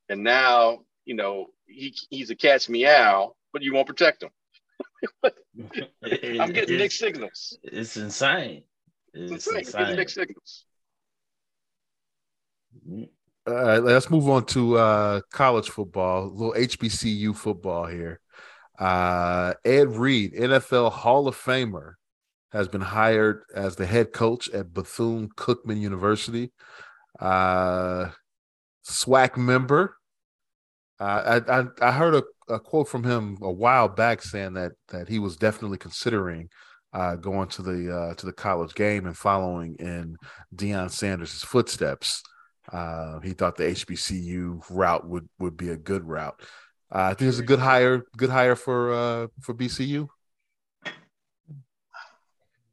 and 0.09 0.23
now 0.23 0.79
you 1.05 1.15
know 1.15 1.47
he 1.65 1.95
he's 2.09 2.29
a 2.29 2.35
catch 2.35 2.69
meow, 2.69 3.33
but 3.53 3.61
you 3.61 3.73
won't 3.73 3.87
protect 3.87 4.23
him. 4.23 4.29
I'm 6.39 6.51
getting 6.51 6.77
mixed 6.77 6.99
signals. 6.99 7.57
It's 7.63 7.97
insane. 7.97 8.63
It's, 9.13 9.31
it's 9.31 9.47
insane. 9.47 9.81
insane. 9.81 9.95
mixed 9.95 10.15
signals. 10.15 10.65
All 13.47 13.53
right, 13.53 13.79
let's 13.79 14.09
move 14.09 14.29
on 14.29 14.45
to 14.47 14.77
uh, 14.77 15.21
college 15.31 15.69
football, 15.69 16.25
a 16.25 16.27
little 16.27 16.53
HBCU 16.53 17.35
football 17.35 17.87
here. 17.87 18.19
Uh, 18.79 19.53
Ed 19.65 19.89
Reed, 19.89 20.33
NFL 20.33 20.91
Hall 20.91 21.27
of 21.27 21.35
Famer, 21.35 21.93
has 22.51 22.67
been 22.67 22.81
hired 22.81 23.43
as 23.53 23.75
the 23.75 23.85
head 23.85 24.13
coach 24.13 24.49
at 24.49 24.73
Bethune 24.73 25.29
Cookman 25.35 25.79
University. 25.79 26.51
Uh, 27.19 28.09
SWAC 28.87 29.37
member. 29.37 29.97
Uh, 30.99 31.41
I, 31.47 31.59
I, 31.59 31.65
I 31.81 31.91
heard 31.91 32.15
a, 32.15 32.53
a, 32.53 32.59
quote 32.59 32.87
from 32.87 33.03
him 33.03 33.37
a 33.41 33.51
while 33.51 33.87
back 33.87 34.21
saying 34.21 34.53
that 34.53 34.73
that 34.89 35.07
he 35.07 35.19
was 35.19 35.37
definitely 35.37 35.77
considering 35.77 36.49
uh, 36.91 37.15
going 37.15 37.47
to 37.49 37.61
the 37.61 37.95
uh, 37.95 38.13
to 38.15 38.25
the 38.25 38.33
college 38.33 38.73
game 38.73 39.05
and 39.05 39.15
following 39.15 39.75
in 39.79 40.17
Deion 40.55 40.91
Sanders' 40.91 41.43
footsteps. 41.43 42.21
Uh, 42.71 43.19
he 43.21 43.31
thought 43.31 43.55
the 43.55 43.63
HBCU 43.63 44.61
route 44.69 45.07
would 45.07 45.29
would 45.39 45.55
be 45.55 45.69
a 45.69 45.77
good 45.77 46.05
route. 46.05 46.41
Uh, 46.91 47.01
I 47.01 47.13
think 47.13 47.29
it's 47.29 47.39
a 47.39 47.43
good 47.43 47.59
hire, 47.59 48.03
good 48.17 48.29
hire 48.29 48.55
for 48.55 48.93
uh, 48.93 49.27
for 49.41 49.53
BCU. 49.53 50.07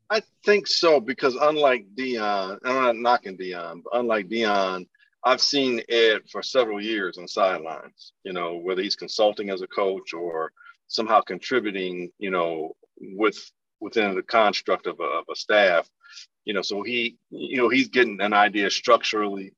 I 0.08 0.22
think 0.44 0.66
so 0.66 1.00
because 1.00 1.34
unlike 1.34 1.86
Deion, 1.94 2.58
I'm 2.64 2.74
not 2.74 2.96
knocking 2.96 3.36
Deion, 3.36 3.82
but 3.82 3.98
unlike 3.98 4.28
Deion, 4.28 4.86
I've 5.24 5.40
seen 5.40 5.82
Ed 5.88 6.20
for 6.30 6.42
several 6.42 6.80
years 6.80 7.18
on 7.18 7.26
sidelines. 7.26 8.12
You 8.24 8.32
know, 8.32 8.56
whether 8.56 8.82
he's 8.82 8.96
consulting 8.96 9.50
as 9.50 9.62
a 9.62 9.66
coach 9.66 10.14
or 10.14 10.52
somehow 10.88 11.20
contributing, 11.20 12.10
you 12.18 12.30
know, 12.30 12.76
with 12.98 13.38
within 13.80 14.14
the 14.14 14.22
construct 14.22 14.86
of 14.86 14.98
a, 15.00 15.02
of 15.02 15.24
a 15.30 15.36
staff. 15.36 15.90
You 16.44 16.54
know, 16.54 16.62
so 16.62 16.82
he, 16.82 17.18
you 17.30 17.56
know, 17.56 17.68
he's 17.68 17.88
getting 17.88 18.20
an 18.20 18.32
idea 18.32 18.70
structurally 18.70 19.52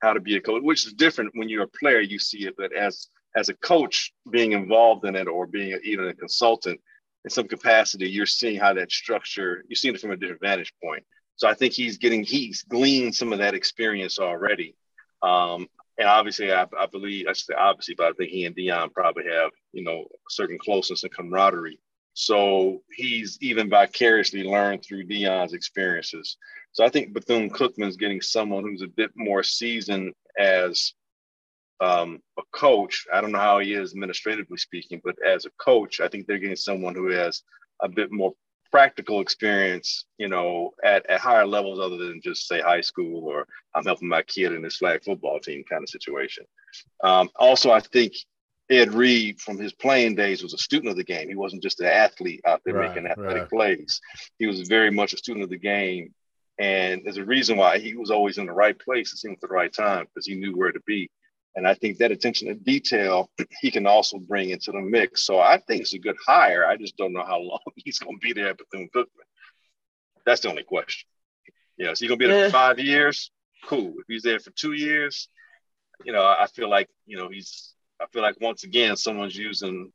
how 0.00 0.12
to 0.12 0.20
be 0.20 0.36
a 0.36 0.40
coach, 0.40 0.62
which 0.62 0.86
is 0.86 0.92
different 0.92 1.32
when 1.34 1.48
you're 1.48 1.64
a 1.64 1.78
player. 1.80 2.00
You 2.00 2.20
see 2.20 2.46
it, 2.46 2.54
but 2.56 2.72
as 2.72 3.08
as 3.38 3.48
a 3.48 3.54
coach 3.54 4.12
being 4.30 4.52
involved 4.52 5.04
in 5.04 5.14
it 5.14 5.28
or 5.28 5.46
being 5.46 5.78
even 5.84 6.08
a 6.08 6.14
consultant 6.14 6.80
in 7.24 7.30
some 7.30 7.46
capacity, 7.46 8.08
you're 8.08 8.26
seeing 8.26 8.58
how 8.58 8.74
that 8.74 8.90
structure, 8.90 9.64
you're 9.68 9.76
seeing 9.76 9.94
it 9.94 10.00
from 10.00 10.10
a 10.10 10.16
different 10.16 10.40
vantage 10.40 10.72
point. 10.82 11.04
So 11.36 11.48
I 11.48 11.54
think 11.54 11.72
he's 11.72 11.98
getting, 11.98 12.24
he's 12.24 12.62
gleaned 12.62 13.14
some 13.14 13.32
of 13.32 13.38
that 13.38 13.54
experience 13.54 14.18
already. 14.18 14.74
Um, 15.22 15.68
and 15.98 16.08
obviously, 16.08 16.52
I, 16.52 16.66
I 16.76 16.86
believe, 16.86 17.26
I 17.28 17.32
say 17.32 17.54
obviously, 17.54 17.94
but 17.96 18.08
I 18.08 18.12
think 18.12 18.30
he 18.30 18.44
and 18.44 18.56
Deion 18.56 18.92
probably 18.92 19.24
have, 19.30 19.50
you 19.72 19.84
know, 19.84 20.06
certain 20.28 20.58
closeness 20.58 21.04
and 21.04 21.12
camaraderie. 21.12 21.80
So 22.14 22.82
he's 22.90 23.38
even 23.40 23.70
vicariously 23.70 24.42
learned 24.42 24.84
through 24.84 25.06
Deion's 25.06 25.52
experiences. 25.52 26.36
So 26.72 26.84
I 26.84 26.88
think 26.88 27.12
Bethune 27.12 27.50
Cookman's 27.50 27.96
getting 27.96 28.20
someone 28.20 28.64
who's 28.64 28.82
a 28.82 28.88
bit 28.88 29.12
more 29.14 29.44
seasoned 29.44 30.12
as 30.38 30.94
um, 31.80 32.20
a 32.38 32.42
coach, 32.52 33.06
I 33.12 33.20
don't 33.20 33.32
know 33.32 33.38
how 33.38 33.58
he 33.60 33.74
is 33.74 33.92
administratively 33.92 34.58
speaking, 34.58 35.00
but 35.04 35.16
as 35.24 35.44
a 35.44 35.50
coach, 35.58 36.00
I 36.00 36.08
think 36.08 36.26
they're 36.26 36.38
getting 36.38 36.56
someone 36.56 36.94
who 36.94 37.10
has 37.10 37.42
a 37.80 37.88
bit 37.88 38.10
more 38.10 38.34
practical 38.70 39.20
experience, 39.20 40.04
you 40.18 40.28
know, 40.28 40.72
at, 40.84 41.08
at 41.08 41.20
higher 41.20 41.46
levels 41.46 41.80
other 41.80 41.96
than 41.96 42.20
just 42.22 42.46
say 42.46 42.60
high 42.60 42.80
school 42.80 43.24
or 43.24 43.46
I'm 43.74 43.84
helping 43.84 44.08
my 44.08 44.22
kid 44.22 44.52
in 44.52 44.62
this 44.62 44.76
flag 44.76 45.04
football 45.04 45.40
team 45.40 45.64
kind 45.68 45.82
of 45.82 45.88
situation. 45.88 46.44
Um, 47.02 47.30
also, 47.36 47.70
I 47.70 47.80
think 47.80 48.12
Ed 48.70 48.92
Reed 48.92 49.40
from 49.40 49.58
his 49.58 49.72
playing 49.72 50.16
days 50.16 50.42
was 50.42 50.52
a 50.52 50.58
student 50.58 50.90
of 50.90 50.96
the 50.96 51.04
game. 51.04 51.28
He 51.28 51.34
wasn't 51.34 51.62
just 51.62 51.80
an 51.80 51.86
athlete 51.86 52.42
out 52.46 52.60
there 52.64 52.74
right, 52.74 52.88
making 52.88 53.06
athletic 53.10 53.42
right. 53.42 53.48
plays. 53.50 54.00
He 54.38 54.46
was 54.46 54.68
very 54.68 54.90
much 54.90 55.14
a 55.14 55.18
student 55.18 55.44
of 55.44 55.50
the 55.50 55.58
game. 55.58 56.12
And 56.58 57.02
there's 57.04 57.18
a 57.18 57.24
reason 57.24 57.56
why 57.56 57.78
he 57.78 57.94
was 57.94 58.10
always 58.10 58.36
in 58.36 58.46
the 58.46 58.52
right 58.52 58.78
place, 58.78 59.12
it 59.12 59.18
seemed 59.18 59.36
at 59.36 59.40
the 59.40 59.46
right 59.46 59.72
time, 59.72 60.06
because 60.06 60.26
he 60.26 60.34
knew 60.34 60.56
where 60.56 60.72
to 60.72 60.80
be. 60.86 61.08
And 61.58 61.66
I 61.66 61.74
think 61.74 61.98
that 61.98 62.12
attention 62.12 62.46
to 62.46 62.54
detail 62.54 63.30
he 63.60 63.72
can 63.72 63.84
also 63.84 64.16
bring 64.16 64.50
into 64.50 64.70
the 64.70 64.80
mix. 64.80 65.24
So 65.24 65.40
I 65.40 65.58
think 65.58 65.82
it's 65.82 65.92
a 65.92 65.98
good 65.98 66.14
hire. 66.24 66.64
I 66.64 66.76
just 66.76 66.96
don't 66.96 67.12
know 67.12 67.24
how 67.24 67.40
long 67.40 67.58
he's 67.76 67.98
going 67.98 68.16
to 68.16 68.20
be 68.24 68.32
there 68.32 68.50
at 68.50 68.58
Bethune 68.58 68.88
Cookman. 68.94 69.26
That's 70.24 70.40
the 70.40 70.50
only 70.50 70.62
question. 70.62 71.08
Yeah, 71.76 71.94
so 71.94 72.04
he's 72.04 72.08
going 72.08 72.20
to 72.20 72.24
be 72.24 72.30
there 72.30 72.44
yeah. 72.44 72.46
for 72.46 72.52
five 72.52 72.78
years. 72.78 73.32
Cool. 73.66 73.94
If 73.98 74.04
he's 74.06 74.22
there 74.22 74.38
for 74.38 74.52
two 74.52 74.72
years, 74.72 75.28
you 76.04 76.12
know, 76.12 76.22
I 76.22 76.46
feel 76.46 76.70
like, 76.70 76.88
you 77.06 77.16
know, 77.16 77.28
he's, 77.28 77.74
I 78.00 78.06
feel 78.12 78.22
like 78.22 78.40
once 78.40 78.62
again, 78.62 78.96
someone's 78.96 79.36
using, 79.36 79.92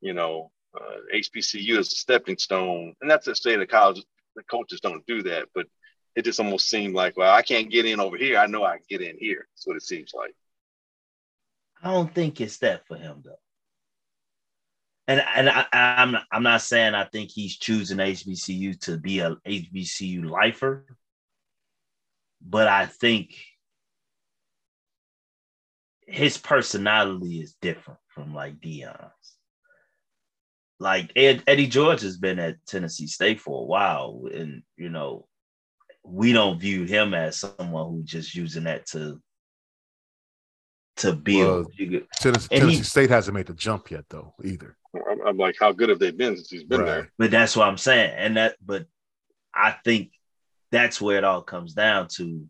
you 0.00 0.12
know, 0.12 0.52
uh, 0.80 0.96
HBCU 1.12 1.76
as 1.76 1.88
a 1.88 1.96
stepping 1.96 2.38
stone. 2.38 2.94
And 3.00 3.10
that's 3.10 3.24
to 3.24 3.34
say 3.34 3.56
the 3.56 3.66
college, 3.66 4.00
the 4.36 4.44
coaches 4.44 4.80
don't 4.80 5.04
do 5.06 5.24
that, 5.24 5.48
but 5.56 5.66
it 6.14 6.24
just 6.24 6.38
almost 6.38 6.70
seemed 6.70 6.94
like, 6.94 7.16
well, 7.16 7.34
I 7.34 7.42
can't 7.42 7.68
get 7.68 7.84
in 7.84 7.98
over 7.98 8.16
here. 8.16 8.38
I 8.38 8.46
know 8.46 8.62
I 8.62 8.76
can 8.76 8.86
get 8.88 9.02
in 9.02 9.18
here. 9.18 9.48
That's 9.56 9.66
what 9.66 9.76
it 9.76 9.82
seems 9.82 10.12
like. 10.14 10.34
I 11.82 11.92
don't 11.92 12.14
think 12.14 12.40
it's 12.40 12.58
that 12.58 12.86
for 12.86 12.96
him 12.96 13.22
though. 13.24 13.38
and 15.08 15.22
and 15.34 15.48
I, 15.48 15.66
I'm 15.72 16.16
I'm 16.30 16.42
not 16.42 16.62
saying 16.62 16.94
I 16.94 17.04
think 17.04 17.30
he's 17.30 17.56
choosing 17.56 17.98
HBCU 17.98 18.78
to 18.82 18.98
be 18.98 19.20
a 19.20 19.36
HBCU 19.46 20.28
lifer, 20.28 20.86
but 22.40 22.68
I 22.68 22.86
think 22.86 23.34
his 26.06 26.38
personality 26.38 27.40
is 27.40 27.56
different 27.60 28.00
from 28.08 28.34
like 28.34 28.60
Deion's. 28.60 29.36
Like 30.78 31.12
Ed, 31.14 31.42
Eddie 31.46 31.66
George 31.66 32.00
has 32.02 32.16
been 32.16 32.38
at 32.38 32.56
Tennessee 32.66 33.06
State 33.06 33.40
for 33.40 33.62
a 33.62 33.66
while, 33.66 34.22
and 34.32 34.62
you 34.76 34.88
know, 34.90 35.26
we 36.04 36.32
don't 36.32 36.60
view 36.60 36.84
him 36.84 37.14
as 37.14 37.38
someone 37.38 37.90
who's 37.90 38.10
just 38.10 38.34
using 38.34 38.64
that 38.64 38.86
to 38.86 39.20
to 41.00 41.14
build. 41.14 41.72
Well, 41.78 42.00
Tennessee, 42.20 42.48
Tennessee 42.56 42.76
he, 42.76 42.82
State 42.82 43.10
hasn't 43.10 43.34
made 43.34 43.46
the 43.46 43.54
jump 43.54 43.90
yet, 43.90 44.04
though, 44.10 44.34
either. 44.44 44.76
I'm, 44.94 45.26
I'm, 45.26 45.36
like, 45.36 45.56
how 45.58 45.72
good 45.72 45.88
have 45.88 45.98
they 45.98 46.10
been 46.10 46.36
since 46.36 46.50
he's 46.50 46.64
been 46.64 46.80
right. 46.80 46.86
there? 46.86 47.12
But 47.18 47.30
that's 47.30 47.56
what 47.56 47.68
I'm 47.68 47.78
saying, 47.78 48.12
and 48.16 48.36
that, 48.36 48.56
but 48.64 48.86
I 49.54 49.72
think 49.84 50.12
that's 50.70 51.00
where 51.00 51.18
it 51.18 51.24
all 51.24 51.42
comes 51.42 51.72
down 51.72 52.08
to 52.16 52.46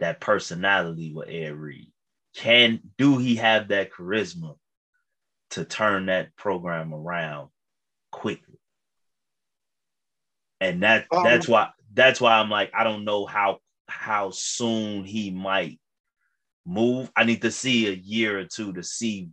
that 0.00 0.20
personality 0.20 1.12
with 1.14 1.28
Ed 1.28 1.54
Reed. 1.54 1.92
Can 2.34 2.80
do 2.98 3.18
he 3.18 3.36
have 3.36 3.68
that 3.68 3.92
charisma 3.92 4.56
to 5.50 5.64
turn 5.64 6.06
that 6.06 6.36
program 6.36 6.92
around 6.92 7.48
quickly? 8.10 8.58
And 10.60 10.82
that 10.82 11.06
um, 11.10 11.24
that's 11.24 11.46
why 11.46 11.70
that's 11.94 12.20
why 12.20 12.34
I'm 12.34 12.50
like 12.50 12.72
I 12.74 12.84
don't 12.84 13.04
know 13.04 13.26
how 13.26 13.60
how 13.88 14.30
soon 14.30 15.04
he 15.04 15.30
might 15.30 15.78
move. 16.66 17.10
I 17.16 17.24
need 17.24 17.42
to 17.42 17.50
see 17.50 17.88
a 17.88 17.92
year 17.92 18.38
or 18.38 18.44
two 18.44 18.72
to 18.74 18.82
see 18.82 19.30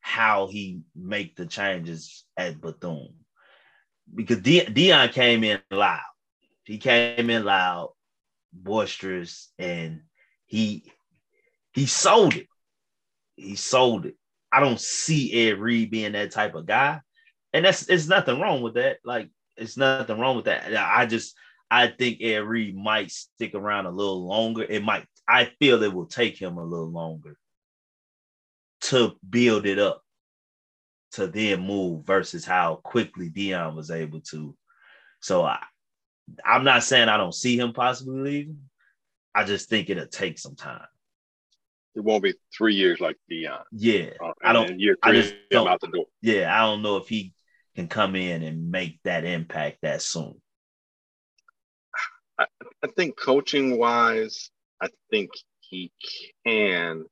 how 0.00 0.48
he 0.48 0.80
make 0.94 1.36
the 1.36 1.46
changes 1.46 2.24
at 2.36 2.60
Bethune. 2.60 3.14
Because 4.12 4.40
De- 4.40 4.66
Deion 4.66 5.12
came 5.12 5.44
in 5.44 5.60
loud. 5.70 6.00
He 6.64 6.78
came 6.78 7.30
in 7.30 7.44
loud, 7.44 7.92
boisterous, 8.52 9.50
and 9.58 10.02
he 10.46 10.84
he 11.72 11.86
sold 11.86 12.36
it. 12.36 12.46
He 13.36 13.54
sold 13.56 14.06
it. 14.06 14.16
I 14.52 14.60
don't 14.60 14.80
see 14.80 15.48
Ed 15.48 15.58
Reed 15.58 15.90
being 15.90 16.12
that 16.12 16.32
type 16.32 16.54
of 16.54 16.66
guy. 16.66 17.00
And 17.52 17.64
that's 17.64 17.88
it's 17.88 18.08
nothing 18.08 18.40
wrong 18.40 18.62
with 18.62 18.74
that. 18.74 18.98
Like 19.04 19.30
it's 19.56 19.76
nothing 19.76 20.18
wrong 20.18 20.36
with 20.36 20.46
that. 20.46 20.74
I 20.76 21.06
just 21.06 21.36
I 21.70 21.86
think 21.86 22.20
Ed 22.20 22.42
Reed 22.42 22.76
might 22.76 23.10
stick 23.10 23.54
around 23.54 23.86
a 23.86 23.90
little 23.90 24.26
longer. 24.26 24.64
It 24.64 24.82
might, 24.82 25.06
I 25.30 25.44
feel 25.60 25.82
it 25.82 25.94
will 25.94 26.06
take 26.06 26.36
him 26.36 26.58
a 26.58 26.64
little 26.64 26.90
longer 26.90 27.36
to 28.82 29.14
build 29.28 29.64
it 29.64 29.78
up 29.78 30.02
to 31.12 31.26
then 31.26 31.60
move 31.60 32.04
versus 32.04 32.44
how 32.44 32.76
quickly 32.76 33.30
Deion 33.30 33.76
was 33.76 33.90
able 33.90 34.20
to. 34.32 34.56
So 35.20 35.42
I, 35.44 35.62
I'm 36.44 36.64
not 36.64 36.82
saying 36.82 37.08
I 37.08 37.16
don't 37.16 37.34
see 37.34 37.56
him 37.58 37.72
possibly 37.72 38.20
leaving. 38.20 38.58
I 39.34 39.44
just 39.44 39.68
think 39.68 39.88
it'll 39.88 40.06
take 40.06 40.38
some 40.38 40.56
time. 40.56 40.86
It 41.94 42.00
won't 42.00 42.22
be 42.22 42.34
three 42.56 42.74
years 42.74 43.00
like 43.00 43.16
Deion. 43.30 43.62
Yeah, 43.72 44.10
uh, 44.24 44.32
I 44.42 44.52
don't. 44.52 44.80
Year 44.80 44.96
three, 45.02 45.18
I 45.18 45.22
just 45.22 45.34
don't, 45.50 45.68
out 45.68 45.80
the 45.80 45.88
door. 45.88 46.06
Yeah, 46.22 46.52
I 46.52 46.66
don't 46.66 46.82
know 46.82 46.96
if 46.96 47.08
he 47.08 47.34
can 47.76 47.88
come 47.88 48.16
in 48.16 48.42
and 48.42 48.70
make 48.70 49.00
that 49.04 49.24
impact 49.24 49.78
that 49.82 50.02
soon. 50.02 50.40
I, 52.38 52.46
I 52.82 52.88
think 52.96 53.16
coaching 53.16 53.78
wise, 53.78 54.50
I 54.80 54.88
think 55.10 55.30
he 55.60 55.92
can. 56.46 57.04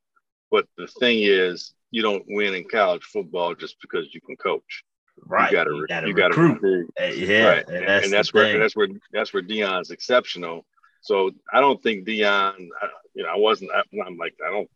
But 0.50 0.66
the 0.76 0.86
thing 0.86 1.20
is, 1.22 1.74
you 1.90 2.02
don't 2.02 2.24
win 2.28 2.54
in 2.54 2.64
college 2.64 3.02
football 3.02 3.54
just 3.54 3.76
because 3.80 4.12
you 4.14 4.20
can 4.20 4.36
coach. 4.36 4.84
Right. 5.26 5.50
You 5.50 5.56
got 5.56 5.64
to 5.64 6.06
you 6.06 6.14
got 6.14 6.32
to 6.32 6.40
recruit. 6.40 6.90
Uh, 7.00 7.06
yeah, 7.06 7.48
right. 7.48 7.68
and, 7.68 7.88
that's, 7.88 8.04
and 8.04 8.12
that's 8.12 8.32
where 8.32 8.44
thing. 8.44 8.60
that's 8.60 8.76
where 8.76 8.88
that's 9.12 9.32
where 9.32 9.42
Deion's 9.42 9.90
exceptional. 9.90 10.64
So 11.00 11.30
I 11.52 11.60
don't 11.60 11.82
think 11.82 12.06
Deion. 12.06 12.68
You 13.14 13.24
know, 13.24 13.30
I 13.30 13.36
wasn't. 13.36 13.70
I, 13.72 13.82
am 14.06 14.16
like 14.16 14.34
I 14.46 14.50
don't. 14.50 14.70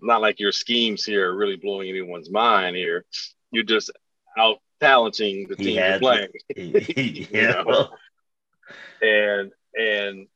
Not 0.00 0.20
like 0.20 0.38
your 0.38 0.52
schemes 0.52 1.04
here 1.04 1.28
are 1.28 1.36
really 1.36 1.56
blowing 1.56 1.88
anyone's 1.88 2.30
mind 2.30 2.76
here. 2.76 3.04
You're 3.50 3.64
just 3.64 3.90
out 4.38 4.58
talenting 4.80 5.48
the 5.48 5.56
team 5.56 5.76
you're 5.76 5.98
playing. 5.98 6.28
yeah. 6.56 7.26
you 7.30 7.64
know? 7.64 7.88
And 9.02 9.50
and 9.74 10.26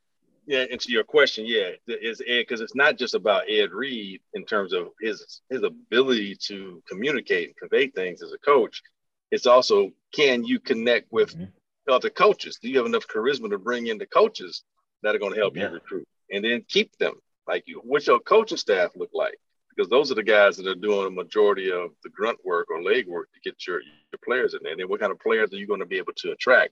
yeah, 0.47 0.63
and 0.71 0.79
to 0.79 0.91
your 0.91 1.03
question, 1.03 1.45
yeah, 1.45 1.71
is 1.87 2.21
Ed 2.25 2.39
because 2.39 2.61
it's 2.61 2.75
not 2.75 2.97
just 2.97 3.13
about 3.13 3.49
Ed 3.49 3.71
Reed 3.73 4.21
in 4.33 4.45
terms 4.45 4.71
of 4.71 4.87
his 5.01 5.41
his 5.49 5.61
ability 5.61 6.37
to 6.47 6.81
communicate 6.87 7.49
and 7.49 7.57
convey 7.57 7.87
things 7.87 8.23
as 8.23 8.31
a 8.31 8.37
coach. 8.37 8.81
It's 9.29 9.45
also 9.45 9.91
can 10.15 10.45
you 10.45 10.59
connect 10.61 11.11
with 11.11 11.35
mm-hmm. 11.35 11.91
other 11.91 12.09
coaches? 12.09 12.59
Do 12.61 12.69
you 12.69 12.77
have 12.77 12.85
enough 12.85 13.07
charisma 13.07 13.49
to 13.49 13.57
bring 13.57 13.87
in 13.87 13.97
the 13.97 14.05
coaches 14.05 14.63
that 15.03 15.13
are 15.13 15.19
going 15.19 15.33
to 15.33 15.39
help 15.39 15.57
yeah. 15.57 15.67
you 15.67 15.73
recruit 15.73 16.07
and 16.31 16.45
then 16.45 16.63
keep 16.69 16.97
them? 16.97 17.15
Like, 17.45 17.65
what's 17.83 18.07
your 18.07 18.19
coaching 18.19 18.57
staff 18.57 18.91
look 18.95 19.11
like? 19.13 19.37
Because 19.75 19.89
those 19.89 20.11
are 20.11 20.15
the 20.15 20.23
guys 20.23 20.55
that 20.57 20.67
are 20.67 20.75
doing 20.75 21.07
a 21.07 21.11
majority 21.11 21.71
of 21.71 21.91
the 22.03 22.09
grunt 22.09 22.39
work 22.45 22.69
or 22.71 22.81
leg 22.81 23.07
work 23.07 23.29
to 23.33 23.39
get 23.49 23.67
your, 23.67 23.81
your 23.81 24.19
players 24.23 24.53
in 24.53 24.61
there. 24.63 24.71
And 24.71 24.81
then 24.81 24.89
what 24.89 25.01
kind 25.01 25.11
of 25.11 25.19
players 25.19 25.53
are 25.53 25.57
you 25.57 25.67
going 25.67 25.81
to 25.81 25.85
be 25.85 25.97
able 25.97 26.13
to 26.17 26.31
attract? 26.31 26.71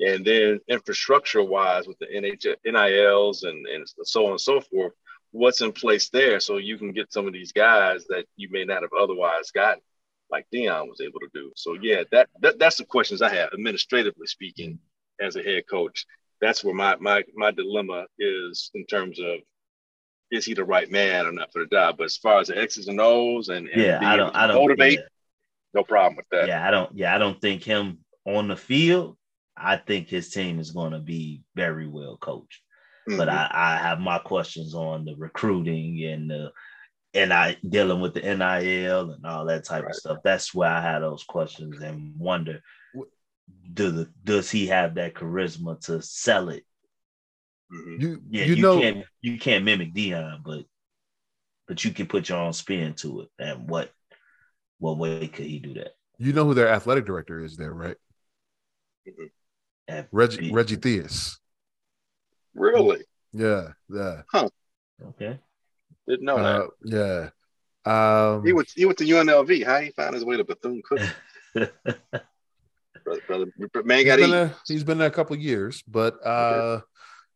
And 0.00 0.24
then 0.24 0.60
infrastructure 0.68 1.42
wise 1.42 1.86
with 1.86 1.98
the 1.98 2.06
NH, 2.06 2.56
NILs 2.64 3.44
and, 3.44 3.66
and 3.66 3.86
so 4.02 4.26
on 4.26 4.32
and 4.32 4.40
so 4.40 4.60
forth, 4.60 4.92
what's 5.30 5.60
in 5.60 5.72
place 5.72 6.10
there 6.10 6.40
so 6.40 6.56
you 6.56 6.78
can 6.78 6.92
get 6.92 7.12
some 7.12 7.26
of 7.26 7.32
these 7.32 7.52
guys 7.52 8.04
that 8.08 8.24
you 8.36 8.48
may 8.50 8.64
not 8.64 8.82
have 8.82 8.92
otherwise 8.98 9.50
gotten, 9.52 9.82
like 10.30 10.46
Deion 10.52 10.88
was 10.88 11.00
able 11.00 11.20
to 11.20 11.28
do. 11.32 11.52
So 11.56 11.76
yeah, 11.80 12.02
that, 12.12 12.28
that 12.40 12.58
that's 12.58 12.76
the 12.76 12.84
questions 12.84 13.22
I 13.22 13.34
have, 13.34 13.50
administratively 13.52 14.26
speaking, 14.26 14.78
as 15.20 15.36
a 15.36 15.42
head 15.42 15.64
coach. 15.68 16.06
That's 16.40 16.64
where 16.64 16.74
my 16.74 16.96
my 16.96 17.22
my 17.34 17.50
dilemma 17.50 18.06
is 18.18 18.70
in 18.74 18.86
terms 18.86 19.18
of 19.20 19.36
is 20.30 20.44
he 20.44 20.54
the 20.54 20.64
right 20.64 20.90
man 20.90 21.26
or 21.26 21.32
not 21.32 21.52
for 21.52 21.60
the 21.60 21.66
job? 21.66 21.96
But 21.98 22.04
as 22.04 22.16
far 22.16 22.40
as 22.40 22.48
the 22.48 22.58
X's 22.58 22.88
and 22.88 23.00
O's 23.00 23.48
and, 23.48 23.68
and 23.68 23.82
yeah, 23.82 23.98
I 24.02 24.16
don't, 24.16 24.34
I 24.34 24.46
don't 24.46 24.56
motivate, 24.56 24.98
yeah. 24.98 25.04
no 25.74 25.84
problem 25.84 26.16
with 26.16 26.26
that. 26.30 26.48
Yeah, 26.48 26.66
I 26.66 26.70
don't. 26.70 26.96
Yeah, 26.96 27.14
I 27.14 27.18
don't 27.18 27.40
think 27.40 27.62
him 27.62 27.98
on 28.26 28.48
the 28.48 28.56
field 28.56 29.16
I 29.56 29.76
think 29.76 30.08
his 30.08 30.30
team 30.30 30.58
is 30.58 30.70
going 30.70 30.92
to 30.92 30.98
be 30.98 31.42
very 31.54 31.86
well 31.86 32.16
coached. 32.16 32.60
Mm-hmm. 33.08 33.18
But 33.18 33.28
I, 33.28 33.50
I 33.52 33.76
have 33.76 34.00
my 34.00 34.18
questions 34.18 34.74
on 34.74 35.04
the 35.04 35.14
recruiting 35.16 36.02
and 36.04 36.30
the 36.30 36.52
and 37.12 37.32
I 37.32 37.56
dealing 37.68 38.00
with 38.00 38.14
the 38.14 38.22
NIL 38.22 39.12
and 39.12 39.24
all 39.24 39.44
that 39.44 39.64
type 39.64 39.84
right. 39.84 39.90
of 39.90 39.96
stuff. 39.96 40.18
That's 40.24 40.52
where 40.54 40.70
I 40.70 40.80
had 40.80 41.00
those 41.00 41.22
questions 41.22 41.80
and 41.80 42.12
wonder 42.18 42.60
do 43.72 43.90
the, 43.90 44.10
does 44.22 44.50
he 44.50 44.66
have 44.68 44.94
that 44.94 45.14
charisma 45.14 45.80
to 45.86 46.00
sell 46.02 46.48
it? 46.48 46.64
Mm-hmm. 47.72 48.00
You, 48.00 48.22
yeah, 48.30 48.44
you, 48.44 48.54
you 48.54 48.62
know, 48.62 48.80
can't 48.80 49.04
you 49.20 49.38
can't 49.38 49.64
mimic 49.64 49.94
Deion, 49.94 50.42
but 50.44 50.64
but 51.66 51.84
you 51.84 51.92
can 51.92 52.06
put 52.06 52.28
your 52.28 52.38
own 52.38 52.52
spin 52.52 52.94
to 52.94 53.22
it. 53.22 53.28
And 53.38 53.68
what 53.68 53.90
what 54.78 54.98
way 54.98 55.26
could 55.28 55.46
he 55.46 55.58
do 55.58 55.74
that? 55.74 55.92
You 56.18 56.32
know 56.32 56.44
who 56.44 56.54
their 56.54 56.68
athletic 56.68 57.06
director 57.06 57.42
is 57.42 57.56
there, 57.56 57.72
right? 57.72 57.96
Reggie 60.12 60.52
Reggie 60.52 60.76
Theus. 60.76 61.38
Really? 62.54 63.04
Yeah, 63.32 63.68
yeah. 63.88 64.22
Huh. 64.30 64.48
Okay. 65.02 65.38
Didn't 66.08 66.24
know 66.24 66.36
uh, 66.36 66.68
that. 66.82 67.30
Yeah. 67.86 68.32
Um, 68.34 68.44
he 68.44 68.52
went 68.52 68.68
he 68.74 68.84
went 68.84 68.98
to 68.98 69.04
UNLV. 69.04 69.64
How 69.64 69.80
he 69.80 69.90
found 69.90 70.14
his 70.14 70.24
way 70.24 70.36
to 70.36 70.44
Bethune 70.44 70.82
Cookman? 70.82 71.12
brother, 73.04 73.20
brother, 73.26 73.46
man 73.84 74.04
got 74.04 74.18
he's 74.18 74.26
been, 74.26 74.30
there, 74.30 74.54
he's 74.66 74.84
been 74.84 74.98
there 74.98 75.08
a 75.08 75.12
couple 75.12 75.36
years, 75.36 75.82
but 75.86 76.14
uh, 76.24 76.28
okay. 76.28 76.84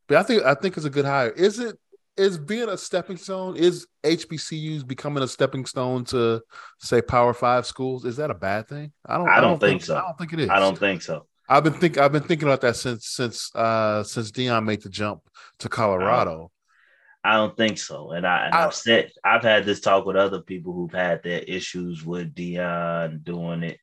but 0.06 0.16
I 0.16 0.22
think 0.22 0.42
I 0.44 0.54
think 0.54 0.76
it's 0.76 0.86
a 0.86 0.90
good 0.90 1.04
hire. 1.04 1.30
Is 1.30 1.58
it 1.58 1.76
is 2.16 2.38
being 2.38 2.68
a 2.68 2.78
stepping 2.78 3.16
stone? 3.16 3.56
Is 3.56 3.86
HBCUs 4.04 4.86
becoming 4.86 5.22
a 5.22 5.28
stepping 5.28 5.66
stone 5.66 6.04
to 6.06 6.42
say 6.78 7.02
Power 7.02 7.34
Five 7.34 7.66
schools? 7.66 8.04
Is 8.04 8.16
that 8.16 8.30
a 8.30 8.34
bad 8.34 8.68
thing? 8.68 8.92
I 9.06 9.18
don't. 9.18 9.28
I 9.28 9.36
don't, 9.36 9.38
I 9.38 9.40
don't 9.40 9.60
think, 9.60 9.70
think 9.70 9.84
so. 9.84 9.96
I 9.96 10.00
don't 10.00 10.18
think 10.18 10.32
it 10.32 10.40
is. 10.40 10.50
I 10.50 10.58
don't 10.58 10.78
think 10.78 11.02
so. 11.02 11.26
I've 11.48 11.64
been 11.64 11.72
think 11.72 11.96
I've 11.96 12.12
been 12.12 12.22
thinking 12.22 12.46
about 12.46 12.60
that 12.60 12.76
since 12.76 13.08
since 13.08 13.54
uh 13.54 14.02
since 14.04 14.30
Deion 14.30 14.64
made 14.64 14.82
the 14.82 14.90
jump 14.90 15.22
to 15.60 15.68
Colorado. 15.68 16.50
I 17.24 17.34
don't 17.34 17.56
think 17.56 17.78
so. 17.78 18.12
And 18.12 18.26
I 18.26 18.46
and 18.46 18.54
I, 18.54 18.62
have 18.62 18.74
said 18.74 19.10
I've 19.24 19.42
had 19.42 19.64
this 19.64 19.80
talk 19.80 20.06
with 20.06 20.16
other 20.16 20.40
people 20.40 20.72
who've 20.72 20.92
had 20.92 21.22
their 21.22 21.40
issues 21.40 22.04
with 22.04 22.34
Deion 22.34 23.24
doing 23.24 23.62
it. 23.62 23.78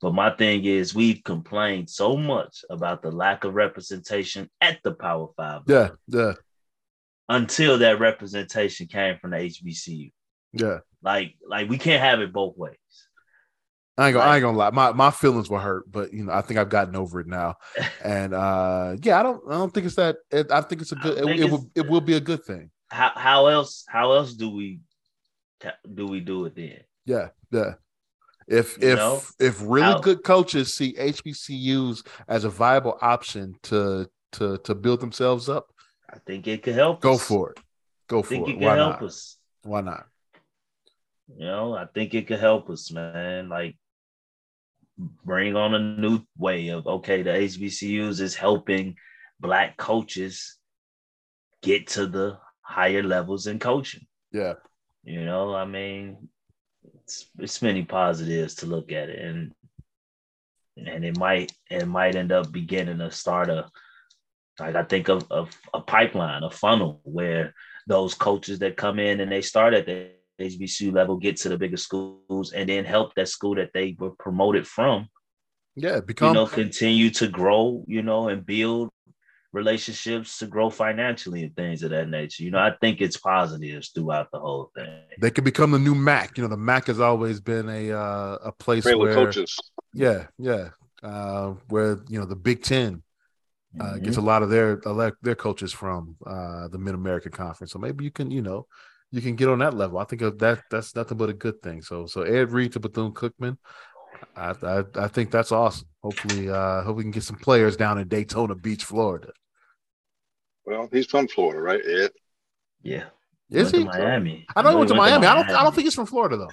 But 0.00 0.14
my 0.14 0.30
thing 0.30 0.64
is 0.64 0.94
we've 0.94 1.22
complained 1.24 1.88
so 1.88 2.16
much 2.16 2.64
about 2.68 3.02
the 3.02 3.10
lack 3.10 3.44
of 3.44 3.54
representation 3.54 4.50
at 4.60 4.80
the 4.82 4.92
Power 4.92 5.28
Five. 5.36 5.62
Yeah, 5.66 5.90
yeah. 6.08 6.32
Until 7.28 7.78
that 7.78 8.00
representation 8.00 8.86
came 8.86 9.18
from 9.18 9.30
the 9.30 9.38
HBCU. 9.38 10.12
Yeah. 10.52 10.78
Like 11.02 11.36
like 11.46 11.68
we 11.68 11.78
can't 11.78 12.02
have 12.02 12.20
it 12.20 12.32
both 12.32 12.56
ways. 12.56 12.76
I 13.96 14.08
ain't 14.08 14.14
gonna, 14.14 14.28
I 14.30 14.36
ain't 14.36 14.42
gonna 14.42 14.56
lie. 14.58 14.70
My 14.70 14.92
my 14.92 15.10
feelings 15.10 15.48
were 15.48 15.60
hurt, 15.60 15.84
but 15.90 16.12
you 16.12 16.24
know, 16.24 16.32
I 16.32 16.40
think 16.42 16.58
I've 16.58 16.68
gotten 16.68 16.96
over 16.96 17.20
it 17.20 17.26
now. 17.28 17.54
And 18.04 18.34
uh 18.34 18.96
yeah, 19.02 19.20
I 19.20 19.22
don't 19.22 19.40
I 19.48 19.52
don't 19.52 19.72
think 19.72 19.86
it's 19.86 19.96
that. 19.96 20.16
It, 20.30 20.50
I 20.50 20.60
think 20.62 20.82
it's 20.82 20.92
a 20.92 20.96
good. 20.96 21.18
It, 21.18 21.40
it 21.40 21.50
will 21.50 21.70
it 21.74 21.88
will 21.88 22.00
be 22.00 22.14
a 22.14 22.20
good 22.20 22.44
thing. 22.44 22.70
How 22.90 23.12
how 23.14 23.46
else 23.46 23.84
how 23.88 24.12
else 24.12 24.34
do 24.34 24.50
we 24.50 24.80
do 25.94 26.06
we 26.06 26.20
do 26.20 26.44
it 26.46 26.54
then? 26.56 26.80
Yeah, 27.06 27.28
yeah. 27.50 27.74
If 28.46 28.76
You 28.82 28.88
if 28.90 28.96
know? 28.96 29.22
if 29.38 29.60
really 29.62 29.82
How- 29.92 30.00
good 30.00 30.22
coaches 30.24 30.74
see 30.74 30.92
HBCUs 30.94 32.06
as 32.28 32.44
a 32.44 32.50
viable 32.50 32.98
option 33.00 33.54
to 33.64 34.08
to 34.32 34.58
to 34.58 34.74
build 34.74 35.00
themselves 35.00 35.48
up, 35.48 35.72
I 36.12 36.18
think 36.26 36.46
it 36.48 36.62
could 36.62 36.74
help. 36.74 37.00
go 37.00 37.14
us. 37.14 37.22
for 37.26 37.52
it. 37.52 37.60
Go 38.08 38.18
I 38.18 38.22
for 38.22 38.28
think 38.28 38.48
it. 38.48 38.50
it 38.50 38.54
could 38.54 38.62
Why 38.64 38.76
help 38.76 39.00
not? 39.00 39.02
us. 39.04 39.38
Why 39.62 39.80
not? 39.80 40.06
You 41.38 41.46
know, 41.46 41.74
I 41.74 41.86
think 41.86 42.12
it 42.12 42.26
could 42.26 42.40
help 42.40 42.68
us, 42.68 42.90
man. 42.90 43.48
Like 43.48 43.76
bring 44.98 45.56
on 45.56 45.74
a 45.74 45.78
new 45.78 46.20
way 46.38 46.68
of 46.68 46.86
okay, 46.86 47.22
the 47.22 47.30
HBCUs 47.30 48.20
is 48.20 48.34
helping 48.34 48.96
black 49.40 49.76
coaches 49.76 50.58
get 51.62 51.86
to 51.88 52.06
the 52.06 52.38
higher 52.60 53.02
levels 53.02 53.46
in 53.46 53.58
coaching. 53.58 54.06
Yeah. 54.32 54.54
You 55.02 55.24
know, 55.24 55.54
I 55.54 55.64
mean, 55.64 56.28
it's 57.02 57.26
it's 57.38 57.62
many 57.62 57.84
positives 57.84 58.56
to 58.56 58.66
look 58.66 58.92
at 58.92 59.10
it, 59.10 59.20
and 59.20 59.52
and 60.76 61.04
it 61.04 61.18
might 61.18 61.52
it 61.70 61.86
might 61.86 62.16
end 62.16 62.32
up 62.32 62.50
beginning 62.50 62.98
to 62.98 63.10
start 63.10 63.48
a 63.48 63.70
like 64.58 64.76
I 64.76 64.84
think 64.84 65.08
of, 65.08 65.30
of 65.30 65.50
a 65.72 65.80
pipeline, 65.80 66.42
a 66.42 66.50
funnel 66.50 67.00
where 67.04 67.54
those 67.86 68.14
coaches 68.14 68.60
that 68.60 68.76
come 68.76 68.98
in 68.98 69.20
and 69.20 69.30
they 69.30 69.42
start 69.42 69.74
at 69.74 69.86
the 69.86 70.10
HBCU 70.40 70.92
level 70.92 71.16
get 71.16 71.36
to 71.38 71.48
the 71.48 71.58
bigger 71.58 71.76
schools 71.76 72.52
and 72.52 72.68
then 72.68 72.84
help 72.84 73.14
that 73.14 73.28
school 73.28 73.54
that 73.56 73.70
they 73.74 73.96
were 73.98 74.10
promoted 74.18 74.66
from, 74.66 75.08
Yeah. 75.76 76.00
Become 76.00 76.28
you 76.28 76.34
know, 76.34 76.46
continue 76.46 77.10
to 77.10 77.28
grow, 77.28 77.84
you 77.86 78.02
know, 78.02 78.28
and 78.28 78.44
build 78.44 78.90
relationships 79.52 80.38
to 80.38 80.46
grow 80.46 80.70
financially 80.70 81.44
and 81.44 81.54
things 81.56 81.82
of 81.82 81.90
that 81.90 82.08
nature. 82.08 82.42
You 82.42 82.50
know, 82.50 82.58
I 82.58 82.72
think 82.80 83.00
it's 83.00 83.16
positives 83.16 83.90
throughout 83.90 84.28
the 84.32 84.40
whole 84.40 84.70
thing. 84.76 85.00
they 85.20 85.30
could 85.30 85.44
become 85.44 85.70
the 85.70 85.78
new 85.78 85.94
MAC. 85.94 86.36
You 86.36 86.42
know, 86.42 86.48
the 86.48 86.56
MAC 86.56 86.88
has 86.88 87.00
always 87.00 87.40
been 87.40 87.68
a 87.68 87.92
uh, 87.92 88.38
a 88.44 88.52
place 88.52 88.82
Trailer 88.82 88.98
where 89.06 89.14
coaches. 89.14 89.56
yeah, 89.92 90.26
yeah, 90.38 90.70
uh, 91.02 91.54
where 91.68 92.00
you 92.08 92.18
know 92.18 92.26
the 92.26 92.36
Big 92.36 92.62
Ten 92.62 93.02
uh, 93.80 93.94
Mhm. 93.94 94.02
gets 94.04 94.16
a 94.16 94.20
lot 94.20 94.42
of 94.42 94.50
their 94.50 94.80
a 94.84 94.92
lot- 94.92 95.14
their 95.22 95.34
coaches 95.36 95.72
from 95.72 96.16
uh, 96.26 96.66
the 96.68 96.78
Mid 96.78 96.94
American 96.94 97.30
Conference. 97.32 97.72
So 97.72 97.78
maybe 97.78 98.04
you 98.04 98.10
can 98.10 98.30
you 98.32 98.42
know 98.42 98.66
you 99.14 99.20
can 99.20 99.36
get 99.36 99.48
on 99.48 99.60
that 99.60 99.74
level. 99.74 99.98
I 99.98 100.04
think 100.04 100.22
of 100.22 100.40
that 100.40 100.62
that's 100.70 100.96
nothing 100.96 101.16
but 101.16 101.30
a 101.30 101.34
good 101.34 101.62
thing. 101.62 101.82
So 101.82 102.06
so 102.06 102.22
Ed 102.22 102.50
Reed 102.50 102.72
to 102.72 102.80
Bethune 102.80 103.12
Cookman, 103.12 103.56
I, 104.36 104.54
I 104.60 104.84
I 104.96 105.08
think 105.08 105.30
that's 105.30 105.52
awesome. 105.52 105.86
Hopefully, 106.02 106.50
uh, 106.50 106.82
hope 106.82 106.96
we 106.96 107.04
can 107.04 107.12
get 107.12 107.22
some 107.22 107.36
players 107.36 107.76
down 107.76 107.98
in 107.98 108.08
Daytona 108.08 108.56
Beach, 108.56 108.84
Florida. 108.84 109.32
Well, 110.66 110.88
he's 110.90 111.06
from 111.06 111.28
Florida, 111.28 111.60
right? 111.60 111.80
Ed? 111.86 112.10
Yeah. 112.82 113.04
Is 113.50 113.72
Went 113.72 113.76
he? 113.76 113.84
Miami. 113.84 114.46
I 114.56 114.62
know 114.62 114.70
he 114.70 114.76
went 114.76 114.88
to 114.88 114.94
he 114.94 115.00
Miami. 115.00 115.26
I 115.28 115.34
don't 115.36 115.50
I 115.50 115.62
don't 115.62 115.74
think 115.74 115.84
he's 115.86 115.94
from 115.94 116.06
Florida 116.06 116.36
though. 116.36 116.50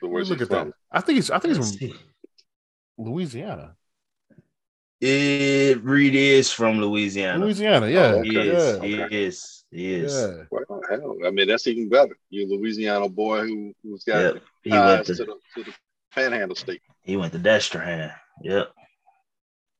So 0.00 0.08
where's 0.08 0.30
Look 0.30 0.38
he 0.38 0.44
at 0.44 0.48
from? 0.48 0.68
that. 0.68 0.74
I 0.90 1.00
think 1.02 1.16
he's 1.16 1.30
I 1.30 1.38
think 1.38 1.54
Let's 1.54 1.70
he's 1.72 1.90
from 1.90 1.98
see. 1.98 2.04
Louisiana. 2.96 3.76
Ed 5.02 5.82
Reed 5.84 6.14
is 6.14 6.52
from 6.52 6.80
Louisiana. 6.80 7.44
Louisiana, 7.44 7.88
yeah, 7.88 8.14
Oh, 8.14 8.22
He 8.22 8.36
okay. 8.38 8.48
is. 8.50 8.76
yeah, 8.76 8.86
He 8.86 9.02
Okay. 9.02 9.24
is. 9.26 9.64
He 9.70 9.94
is. 9.94 10.12
yeah. 10.12 10.44
Well, 10.50 10.82
hell, 10.90 11.16
I 11.26 11.30
mean, 11.30 11.48
that's 11.48 11.66
even 11.66 11.88
better. 11.88 12.16
You 12.28 12.46
Louisiana 12.48 13.08
boy 13.08 13.46
who, 13.46 13.72
who's 13.82 14.04
got 14.04 14.34
Yep. 14.34 14.42
He 14.62 14.70
went 14.70 15.06
to 15.06 15.14
to 15.14 15.24
the, 15.24 15.34
to 15.54 15.64
the 15.64 15.72
panhandle 16.14 16.56
state. 16.56 16.82
he 17.02 17.16
went 17.16 17.32
to 17.32 17.38
Destrehan. 17.38 18.12
Yep. 18.42 18.68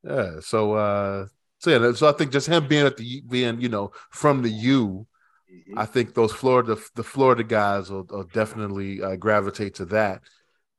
Yeah. 0.05 0.41
So 0.41 0.73
uh 0.75 1.27
so 1.59 1.71
yeah, 1.71 1.93
so 1.93 2.09
I 2.09 2.13
think 2.13 2.33
just 2.33 2.47
him 2.47 2.67
being 2.67 2.87
at 2.87 2.97
the 2.97 3.23
being, 3.29 3.61
you 3.61 3.69
know, 3.69 3.93
from 4.11 4.43
the 4.43 4.51
U, 4.51 5.07
Mm-hmm. 5.53 5.81
I 5.81 5.85
think 5.85 6.15
those 6.15 6.33
Florida 6.33 6.77
the 6.95 7.03
Florida 7.03 7.43
guys 7.43 7.91
will, 7.91 8.05
will 8.09 8.23
definitely 8.23 9.03
uh, 9.03 9.17
gravitate 9.17 9.75
to 9.75 9.85
that. 9.87 10.23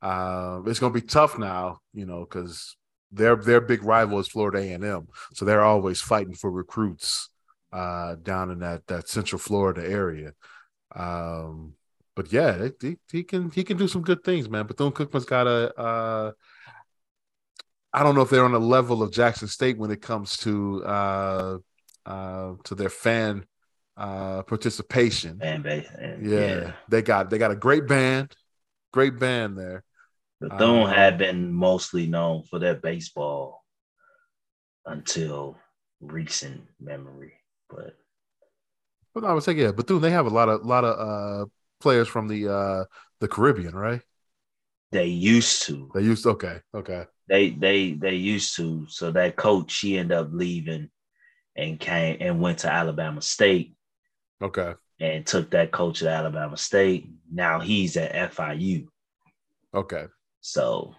Uh, 0.02 0.62
it's 0.66 0.80
gonna 0.80 0.94
be 0.94 1.02
tough 1.02 1.38
now, 1.38 1.82
you 1.94 2.06
know, 2.06 2.22
because 2.22 2.78
their 3.12 3.36
their 3.36 3.62
big 3.62 3.84
rival 3.84 4.20
is 4.20 4.28
Florida 4.28 4.60
A 4.60 4.74
and 4.74 4.84
M, 4.84 5.08
so 5.34 5.46
they're 5.46 5.64
always 5.64 6.02
fighting 6.02 6.34
for 6.34 6.50
recruits 6.50 7.30
uh, 7.72 8.16
down 8.16 8.52
in 8.52 8.60
that 8.60 8.88
that 8.88 9.10
Central 9.10 9.40
Florida 9.40 9.88
area. 9.88 10.34
Um, 10.96 11.74
but 12.16 12.32
yeah, 12.32 12.70
he, 12.82 12.98
he 13.12 13.24
can 13.24 13.52
he 13.52 13.64
can 13.64 13.78
do 13.78 13.88
some 13.88 14.02
good 14.02 14.24
things, 14.24 14.50
man. 14.50 14.68
Bethune 14.68 14.92
Cookman's 14.92 15.26
got 15.26 15.48
a. 15.48 15.78
Uh, 15.78 16.32
I 17.94 18.04
don't 18.04 18.16
know 18.16 18.22
if 18.22 18.30
they're 18.30 18.46
on 18.46 18.54
the 18.54 18.60
level 18.60 19.04
of 19.04 19.12
Jackson 19.12 19.48
State 19.48 19.78
when 19.78 19.92
it 19.92 20.02
comes 20.02 20.38
to 20.38 20.84
uh, 20.86 21.58
uh, 22.06 22.54
to 22.64 22.76
their 22.76 22.90
fan 22.90 23.46
uh, 23.98 24.44
participation. 24.44 25.40
Fan 25.40 25.62
base. 25.62 25.88
Yeah, 26.00 26.18
yeah. 26.22 26.72
they 26.90 27.02
got 27.02 27.30
they 27.30 27.38
got 27.38 27.52
a 27.52 27.56
great 27.56 27.88
band, 27.88 28.34
great 28.92 29.20
band 29.20 29.58
there. 29.58 29.84
Bethune 30.42 30.88
Uh, 30.88 30.90
had 30.90 31.18
been 31.18 31.54
mostly 31.54 32.06
known 32.06 32.44
for 32.44 32.60
their 32.60 32.76
baseball 32.76 33.64
until 34.86 35.58
recent 36.00 36.62
memory. 36.80 37.34
But 37.70 37.96
But 39.14 39.24
I 39.26 39.34
would 39.34 39.44
say 39.44 39.54
yeah, 39.54 39.72
Bethune 39.72 40.02
they 40.02 40.12
have 40.12 40.26
a 40.26 40.30
lot 40.30 40.50
of 40.50 40.66
lot 40.66 40.84
of 40.86 40.96
uh, 41.00 41.50
players 41.80 42.08
from 42.08 42.28
the 42.28 42.48
uh, 42.54 42.86
the 43.20 43.28
Caribbean, 43.28 43.76
right? 43.76 44.02
they 44.92 45.06
used 45.08 45.64
to. 45.64 45.94
They 45.94 46.02
used 46.02 46.24
to, 46.24 46.32
okay, 46.32 46.62
okay, 46.74 47.06
They 47.28 47.50
they 47.50 47.94
they 47.94 48.16
used 48.16 48.56
to. 48.58 48.88
So 48.90 49.12
that 49.12 49.36
coach, 49.36 49.72
she 49.72 49.98
ended 49.98 50.18
up 50.18 50.30
leaving 50.32 50.90
and 51.56 51.80
came 51.80 52.18
and 52.22 52.42
went 52.42 52.60
to 52.60 52.72
Alabama 52.72 53.22
State 53.22 53.76
okay, 54.42 54.74
and 55.00 55.26
took 55.26 55.52
that 55.52 55.72
coach 55.72 56.00
to 56.00 56.10
Alabama 56.10 56.58
State. 56.58 57.10
Now 57.32 57.60
he's 57.60 57.98
at 57.98 58.16
FIU. 58.16 58.88
okay. 59.74 60.06
So, 60.42 60.96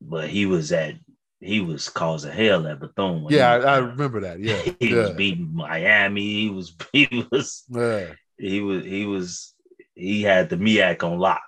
but 0.00 0.28
he 0.28 0.46
was 0.46 0.72
at 0.72 0.94
he 1.40 1.60
was 1.60 1.88
causing 1.88 2.32
hell 2.32 2.66
at 2.68 2.78
Bethune. 2.80 3.26
Yeah, 3.28 3.58
he, 3.58 3.64
I, 3.64 3.74
I 3.74 3.78
remember 3.78 4.20
that. 4.20 4.38
Yeah, 4.42 4.60
he 4.78 4.94
was 4.94 5.10
beating 5.10 5.50
Miami. 5.52 6.22
He 6.22 6.50
was 6.50 6.76
he 6.92 7.26
was 7.30 7.64
yeah. 7.68 8.12
he 8.38 8.60
was 8.60 8.84
he 8.84 9.06
was 9.06 9.54
he 9.94 10.22
had 10.22 10.48
the 10.50 10.56
MEAC 10.56 11.02
on 11.02 11.18
lock 11.18 11.42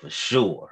for 0.00 0.10
sure. 0.10 0.68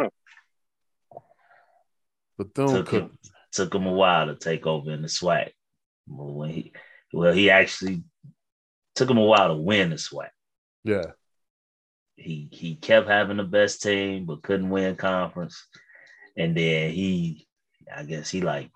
Bethune 2.38 2.68
took 2.68 2.86
Cook. 2.86 3.02
him 3.02 3.18
took 3.52 3.74
him 3.74 3.86
a 3.86 3.92
while 3.92 4.26
to 4.26 4.34
take 4.34 4.66
over 4.66 4.90
in 4.90 5.02
the 5.02 5.08
SWAC. 5.08 5.50
But 6.06 6.24
when 6.24 6.50
he 6.50 6.72
well, 7.12 7.32
he 7.32 7.50
actually 7.50 8.02
took 8.94 9.08
him 9.08 9.18
a 9.18 9.24
while 9.24 9.48
to 9.48 9.54
win 9.54 9.90
the 9.90 9.96
SWAC. 9.96 10.28
Yeah, 10.82 11.12
He 12.16 12.48
he 12.50 12.74
kept 12.76 13.08
having 13.08 13.36
the 13.38 13.44
best 13.44 13.82
team, 13.82 14.26
but 14.26 14.42
couldn't 14.42 14.70
win 14.70 14.96
conference. 14.96 15.66
And 16.36 16.56
then 16.56 16.90
he, 16.90 17.46
I 17.94 18.04
guess 18.04 18.30
he 18.30 18.40
like 18.40 18.70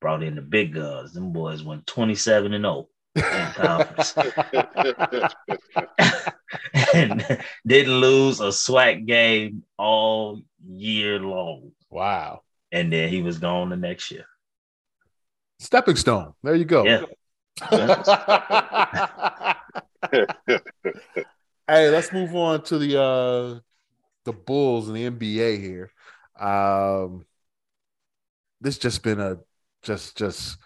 brought 0.00 0.22
in 0.22 0.34
the 0.34 0.42
big 0.42 0.74
guns. 0.74 1.12
Them 1.12 1.32
boys 1.32 1.62
went 1.62 1.86
27 1.86 2.52
and 2.52 2.64
0 2.64 2.88
in 3.16 3.22
conference. 3.54 4.14
and 6.94 7.24
didn't 7.66 8.00
lose 8.00 8.40
a 8.40 8.48
SWAC 8.48 9.06
game 9.06 9.64
all 9.78 10.40
year 10.66 11.18
long. 11.18 11.72
wow. 11.90 12.42
And 12.70 12.92
then 12.92 13.10
he 13.10 13.22
was 13.22 13.38
gone 13.38 13.68
the 13.68 13.76
next 13.76 14.10
year. 14.10 14.24
Stepping 15.58 15.96
stone. 15.96 16.32
There 16.42 16.54
you 16.54 16.64
go. 16.64 16.84
Yeah. 16.84 17.04
hey, 21.68 21.90
let's 21.90 22.12
move 22.12 22.34
on 22.34 22.62
to 22.62 22.78
the 22.78 23.00
uh 23.00 23.60
the 24.24 24.32
Bulls 24.32 24.88
and 24.88 24.96
the 24.96 25.10
NBA 25.10 25.60
here. 25.60 25.92
Um 26.42 27.24
this 28.60 28.78
just 28.78 29.02
been 29.02 29.20
a 29.20 29.38
just 29.82 30.16
just 30.16 30.58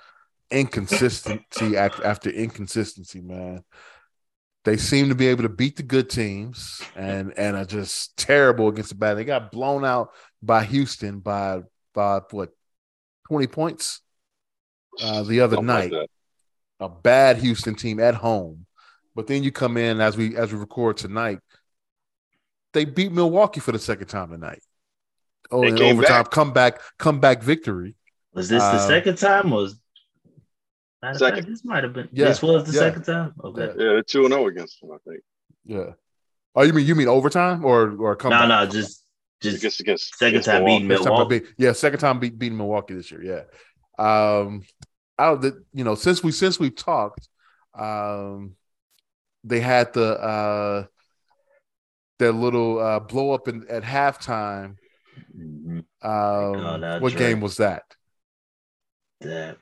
inconsistency 0.50 1.76
after 1.76 2.30
inconsistency, 2.30 3.20
man. 3.20 3.62
They 4.64 4.76
seem 4.76 5.10
to 5.10 5.14
be 5.14 5.28
able 5.28 5.44
to 5.44 5.48
beat 5.48 5.76
the 5.76 5.82
good 5.82 6.10
teams 6.10 6.82
and 6.96 7.32
and 7.36 7.56
are 7.56 7.64
just 7.64 8.16
terrible 8.16 8.68
against 8.68 8.90
the 8.90 8.96
bad. 8.96 9.14
They 9.14 9.24
got 9.24 9.52
blown 9.52 9.84
out 9.84 10.10
by 10.42 10.64
Houston 10.64 11.20
by 11.20 11.62
by 11.94 12.20
what 12.30 12.50
20 13.28 13.46
points 13.46 14.00
uh, 15.02 15.22
the 15.22 15.40
other 15.40 15.56
Something 15.56 15.66
night 15.66 16.08
a 16.80 16.88
bad 16.88 17.38
Houston 17.38 17.74
team 17.74 18.00
at 18.00 18.14
home. 18.14 18.66
But 19.14 19.26
then 19.26 19.42
you 19.42 19.50
come 19.50 19.76
in 19.76 20.00
as 20.00 20.16
we 20.16 20.36
as 20.36 20.52
we 20.52 20.58
record 20.58 20.96
tonight, 20.96 21.38
they 22.72 22.84
beat 22.84 23.12
Milwaukee 23.12 23.60
for 23.60 23.72
the 23.72 23.78
second 23.78 24.08
time 24.08 24.30
tonight. 24.30 24.62
Oh, 25.50 25.62
They 25.62 25.68
in 25.68 25.76
came 25.76 25.96
overtime, 25.96 26.22
back. 26.24 26.30
comeback, 26.30 26.80
comeback 26.98 27.42
victory. 27.42 27.94
Was 28.34 28.48
this 28.48 28.62
the 28.62 28.68
Uh, 28.68 28.86
second 28.88 29.16
time? 29.18 29.50
Was 29.50 29.78
matter 31.02 31.24
of 31.24 31.34
fact, 31.34 31.46
this 31.46 31.64
might 31.64 31.84
have 31.84 31.92
been. 31.92 32.08
Yeah, 32.12 32.26
This 32.28 32.42
was 32.42 32.64
the 32.64 32.72
yeah. 32.72 32.78
second 32.80 33.02
time. 33.04 33.34
Okay. 33.42 33.60
Yeah. 33.62 33.66
Yeah, 33.68 33.74
they're 33.76 34.02
2 34.02 34.24
and 34.24 34.32
0 34.34 34.46
against 34.48 34.80
them, 34.80 34.90
I 34.92 34.96
think. 35.08 35.22
Yeah. 35.64 35.92
Oh, 36.54 36.62
you 36.62 36.72
mean 36.72 36.86
you 36.86 36.94
mean 36.94 37.08
overtime 37.08 37.64
or 37.64 37.90
or 37.98 38.10
No, 38.12 38.16
comeback? 38.16 38.48
no, 38.48 38.66
just 38.66 39.04
just 39.42 39.58
Against, 39.58 39.80
against, 39.80 40.16
second 40.16 40.28
against 40.28 40.48
time 40.48 40.64
beating 40.64 40.88
Milwaukee. 40.88 41.10
Time 41.10 41.28
beat- 41.28 41.54
yeah, 41.58 41.72
second 41.72 42.00
time 42.00 42.18
beat, 42.18 42.38
beating 42.38 42.56
Milwaukee 42.56 42.94
this 42.94 43.10
year. 43.10 43.22
Yeah. 43.22 43.42
Um, 43.98 44.62
out 45.18 45.42
the 45.42 45.62
you 45.72 45.84
know 45.84 45.94
since 45.94 46.22
we 46.22 46.32
since 46.32 46.58
we've 46.58 46.74
talked, 46.74 47.28
um, 47.78 48.56
they 49.44 49.60
had 49.60 49.92
the 49.92 50.18
uh, 50.18 50.84
their 52.18 52.32
little 52.32 52.78
uh, 52.78 53.00
blow 53.00 53.32
up 53.32 53.48
in, 53.48 53.66
at 53.68 53.82
halftime 53.82 54.76
Mhm. 55.36 55.84
Um, 56.02 56.80
that 56.80 57.02
what 57.02 57.12
Dre. 57.12 57.18
game 57.20 57.40
was 57.40 57.56
that? 57.58 57.82
That 59.20 59.58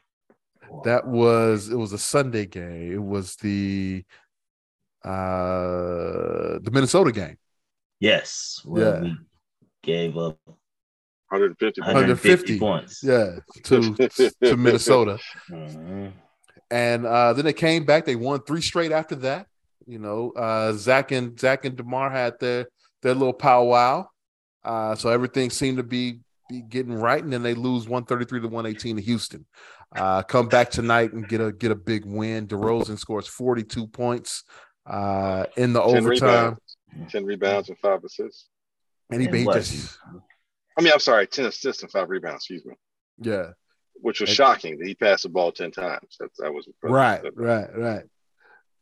That 0.84 1.06
was 1.06 1.68
it 1.68 1.76
was 1.76 1.92
a 1.92 1.98
Sunday 1.98 2.46
game. 2.46 2.92
It 2.92 3.02
was 3.02 3.36
the 3.36 4.04
uh 5.04 6.58
the 6.62 6.70
Minnesota 6.72 7.12
game. 7.12 7.36
yes, 8.00 8.60
where 8.64 8.94
Yeah. 8.96 9.00
we 9.02 9.16
gave 9.82 10.16
up 10.16 10.38
150. 11.28 11.80
150, 11.80 12.58
150. 12.58 12.58
points. 12.58 13.02
Yeah, 13.02 13.38
to 13.64 14.30
to 14.42 14.56
Minnesota. 14.56 15.18
Mhm. 15.50 16.12
And 16.70 17.06
uh 17.06 17.32
then 17.34 17.44
they 17.44 17.52
came 17.52 17.84
back. 17.84 18.04
They 18.04 18.16
won 18.16 18.42
three 18.42 18.62
straight 18.62 18.92
after 18.92 19.14
that. 19.16 19.46
You 19.86 19.98
know, 19.98 20.30
uh 20.32 20.72
Zach 20.72 21.12
and 21.12 21.38
Zach 21.38 21.64
and 21.64 21.76
DeMar 21.76 22.10
had 22.10 22.38
their 22.40 22.66
their 23.02 23.14
little 23.14 23.34
powwow. 23.34 24.08
Uh 24.64 24.94
so 24.94 25.08
everything 25.10 25.50
seemed 25.50 25.76
to 25.78 25.82
be 25.82 26.20
be 26.48 26.60
getting 26.60 26.94
right, 26.94 27.22
and 27.22 27.32
then 27.32 27.42
they 27.42 27.54
lose 27.54 27.88
133 27.88 28.40
to 28.40 28.48
118 28.48 28.96
to 28.96 29.02
Houston. 29.02 29.46
Uh 29.96 30.22
come 30.22 30.48
back 30.48 30.70
tonight 30.70 31.12
and 31.12 31.28
get 31.28 31.40
a 31.40 31.52
get 31.52 31.70
a 31.70 31.74
big 31.76 32.04
win. 32.04 32.46
DeRozan 32.46 32.98
scores 32.98 33.26
42 33.26 33.86
points 33.88 34.44
uh 34.86 35.44
in 35.56 35.72
the 35.72 35.80
10 35.80 35.96
overtime. 35.96 36.56
rebounds, 36.98 37.12
10 37.12 37.24
rebounds 37.24 37.68
and 37.70 37.78
five 37.78 38.02
assists. 38.04 38.48
And 39.10 39.20
he, 39.20 39.28
And 39.28 39.36
he 39.36 39.44
just 39.44 39.98
I 40.78 40.82
mean, 40.82 40.92
I'm 40.92 40.98
sorry, 40.98 41.26
10 41.26 41.44
assists 41.46 41.82
and 41.82 41.92
five 41.92 42.08
rebounds, 42.10 42.38
excuse 42.42 42.64
me, 42.66 42.74
yeah. 43.20 43.50
which 43.94 44.20
was 44.20 44.28
And- 44.30 44.36
shocking 44.36 44.78
that 44.78 44.86
he 44.88 44.94
passed 44.94 45.22
the 45.22 45.28
ball 45.28 45.52
10 45.52 45.70
times. 45.70 46.16
That, 46.18 46.30
that 46.38 46.52
was 46.52 46.66
impressive. 46.66 46.92
Right, 46.94 47.22
That- 47.22 47.36
right, 47.36 47.76
right. 47.78 48.04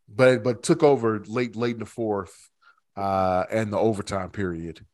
But 0.08 0.42
but 0.42 0.62
took 0.62 0.82
over 0.82 1.22
late 1.26 1.54
late 1.56 1.74
in 1.74 1.80
the 1.80 1.86
fourth 1.86 2.50
uh 2.96 3.44
and 3.50 3.72
the 3.72 3.78
overtime 3.78 4.30
period. 4.30 4.84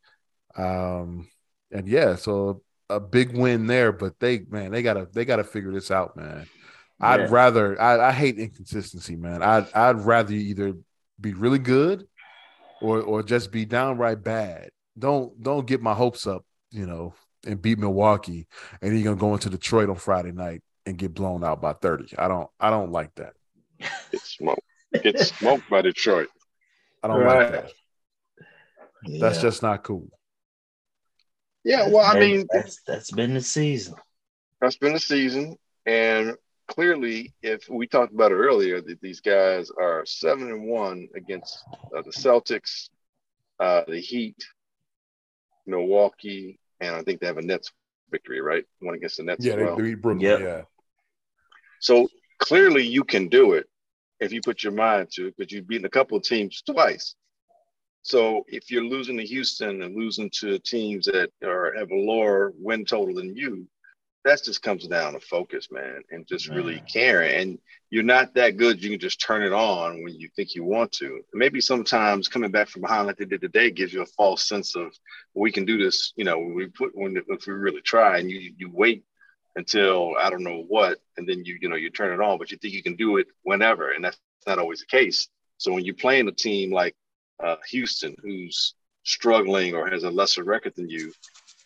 Um 0.59 1.29
and 1.71 1.87
yeah, 1.89 2.17
so 2.17 2.63
a 2.91 2.99
big 3.01 3.37
win 3.37 3.67
there, 3.67 3.93
but 3.93 4.19
they 4.19 4.41
man, 4.49 4.73
they 4.73 4.83
gotta 4.83 5.09
they 5.13 5.25
gotta 5.25 5.45
figure 5.45 5.73
this 5.73 5.91
out, 5.91 6.17
man. 6.17 6.47
I'd 7.01 7.21
Yeah. 7.21 7.27
rather 7.31 7.81
I, 7.81 8.09
I 8.09 8.13
hate 8.13 8.39
inconsistency, 8.39 9.17
man. 9.17 9.43
I'd 9.43 9.73
I'd 9.73 10.01
rather 10.01 10.33
you 10.33 10.41
either 10.41 10.75
be 11.21 11.33
really 11.35 11.59
good 11.59 12.07
or 12.81 13.01
or 13.03 13.23
just 13.23 13.53
be 13.53 13.65
downright 13.65 14.23
bad. 14.23 14.71
Don't 14.99 15.41
don't 15.43 15.67
get 15.67 15.81
my 15.83 15.95
hopes 15.95 16.27
up, 16.27 16.45
you 16.71 16.87
know, 16.87 17.15
and 17.47 17.61
beat 17.63 17.79
Milwaukee 17.79 18.47
and 18.83 18.95
you're 18.95 19.05
gonna 19.05 19.21
go 19.21 19.35
into 19.35 19.51
Detroit 19.51 19.91
on 19.91 19.97
Friday 19.97 20.33
night 20.33 20.63
and 20.87 20.97
get 20.99 21.13
blown 21.15 21.45
out 21.45 21.61
by 21.61 21.75
30. 21.75 22.17
I 22.19 22.27
don't 22.27 22.49
I 22.59 22.71
don't 22.71 22.91
like 22.91 23.15
that. 23.17 23.35
Get 24.11 24.21
smoked. 24.23 24.63
Get 25.03 25.21
smoked 25.21 25.69
by 25.69 25.83
Detroit. 25.83 26.29
I 27.03 27.09
don't 27.09 27.21
Right. 27.21 27.43
like 27.43 27.53
that. 27.53 27.73
That's 29.21 29.37
Yeah. 29.37 29.43
just 29.43 29.63
not 29.63 29.85
cool. 29.85 30.09
Yeah, 31.65 31.89
well, 31.89 32.05
I 32.05 32.19
mean, 32.19 32.47
that's 32.53 32.81
that's 32.87 33.11
been 33.11 33.35
the 33.35 33.41
season. 33.41 33.95
that's 34.61 34.77
been 34.77 34.95
the 34.95 35.01
season. 35.01 35.57
And 35.87 36.35
clearly, 36.67 37.35
if 37.43 37.69
we 37.69 37.87
talked 37.87 38.13
about 38.13 38.33
it 38.33 38.37
earlier, 38.37 38.81
that 38.81 39.01
these 39.01 39.21
guys 39.21 39.71
are 39.71 40.05
seven 40.07 40.49
and 40.51 40.65
one 40.67 41.09
against 41.15 41.65
uh, 41.97 42.03
the 42.03 42.11
Celtics, 42.11 42.89
uh, 43.59 43.83
the 43.89 44.01
Heat, 44.01 44.37
Milwaukee, 45.67 46.59
and 46.81 46.95
I 46.95 47.03
think 47.03 47.21
they 47.21 47.27
have 47.27 47.39
a 47.39 47.43
Nets 47.43 47.73
victory, 48.11 48.41
right? 48.41 48.65
One 48.81 48.95
against 48.95 49.19
the 49.19 49.25
Nets 49.25 49.45
Yeah, 49.45 49.53
as 49.53 49.57
they, 49.59 49.65
well. 49.65 49.77
they 49.77 49.83
beat 49.83 50.03
Brooklyn. 50.03 50.27
Yep. 50.27 50.41
Yeah. 50.41 50.63
So 51.81 52.09
clearly, 52.39 52.87
you 52.87 53.05
can 53.05 53.29
do 53.29 53.53
it 53.55 53.67
if 54.21 54.33
you 54.33 54.41
put 54.41 54.63
your 54.63 54.73
mind 54.73 55.11
to 55.13 55.27
it, 55.29 55.37
because 55.37 55.53
you've 55.53 55.69
beaten 55.69 55.85
a 55.87 55.91
couple 55.91 56.17
of 56.17 56.23
teams 56.23 56.63
twice. 56.63 57.15
So 58.03 58.45
if 58.49 58.71
you're 58.71 58.85
losing 58.85 59.17
to 59.19 59.25
Houston 59.25 59.83
and 59.83 59.97
losing 59.97 60.31
to 60.41 60.59
teams 60.59 61.07
that 61.07 61.31
are 61.45 61.75
have 61.77 61.91
a 61.91 61.95
lower 61.95 62.53
win 62.57 62.85
total 62.85 63.15
than 63.15 63.37
you, 63.37 63.67
that 64.25 64.43
just 64.45 64.63
comes 64.63 64.87
down 64.87 65.13
to 65.15 65.21
focus, 65.21 65.69
man, 65.71 66.03
and 66.11 66.27
just 66.27 66.49
really 66.49 66.83
caring. 66.93 67.41
And 67.41 67.59
you're 67.91 68.03
not 68.03 68.35
that 68.35 68.57
good; 68.57 68.83
you 68.83 68.91
can 68.91 68.99
just 68.99 69.21
turn 69.21 69.43
it 69.43 69.53
on 69.53 70.03
when 70.03 70.15
you 70.15 70.29
think 70.35 70.55
you 70.55 70.65
want 70.65 70.93
to. 70.93 71.21
Maybe 71.33 71.61
sometimes 71.61 72.29
coming 72.29 72.51
back 72.51 72.69
from 72.69 72.83
behind 72.83 73.07
like 73.07 73.17
they 73.17 73.25
did 73.25 73.41
today 73.41 73.71
gives 73.71 73.93
you 73.93 74.03
a 74.03 74.07
false 74.07 74.47
sense 74.49 74.77
of 74.77 74.93
we 75.35 75.53
can 75.53 75.65
do 75.65 75.79
this. 75.79 76.13
You 76.17 76.25
know, 76.25 76.39
we 76.39 76.67
put 76.67 76.91
when 76.95 77.17
if 77.17 77.47
we 77.47 77.53
really 77.53 77.83
try, 77.83 78.19
and 78.19 78.31
you 78.31 78.53
you 78.57 78.71
wait 78.73 79.05
until 79.57 80.15
I 80.21 80.31
don't 80.31 80.45
know 80.45 80.65
what, 80.69 80.99
and 81.17 81.29
then 81.29 81.45
you 81.45 81.59
you 81.61 81.69
know 81.69 81.77
you 81.77 81.91
turn 81.91 82.13
it 82.13 82.23
on, 82.23 82.39
but 82.39 82.51
you 82.51 82.59
think 82.59 82.75
you 82.75 82.83
can 82.83 82.97
do 82.97 83.17
it 83.19 83.27
whenever, 83.43 83.93
and 83.93 84.05
that's 84.05 84.19
not 84.47 84.59
always 84.59 84.81
the 84.81 84.87
case. 84.87 85.29
So 85.57 85.73
when 85.73 85.85
you're 85.85 85.95
playing 85.95 86.29
a 86.29 86.33
team 86.33 86.73
like 86.73 86.95
uh, 87.43 87.57
Houston, 87.71 88.15
who's 88.23 88.75
struggling 89.05 89.75
or 89.75 89.89
has 89.89 90.05
a 90.05 90.11
lesser 90.11 90.45
record 90.45 90.75
than 90.77 90.89
you, 90.89 91.13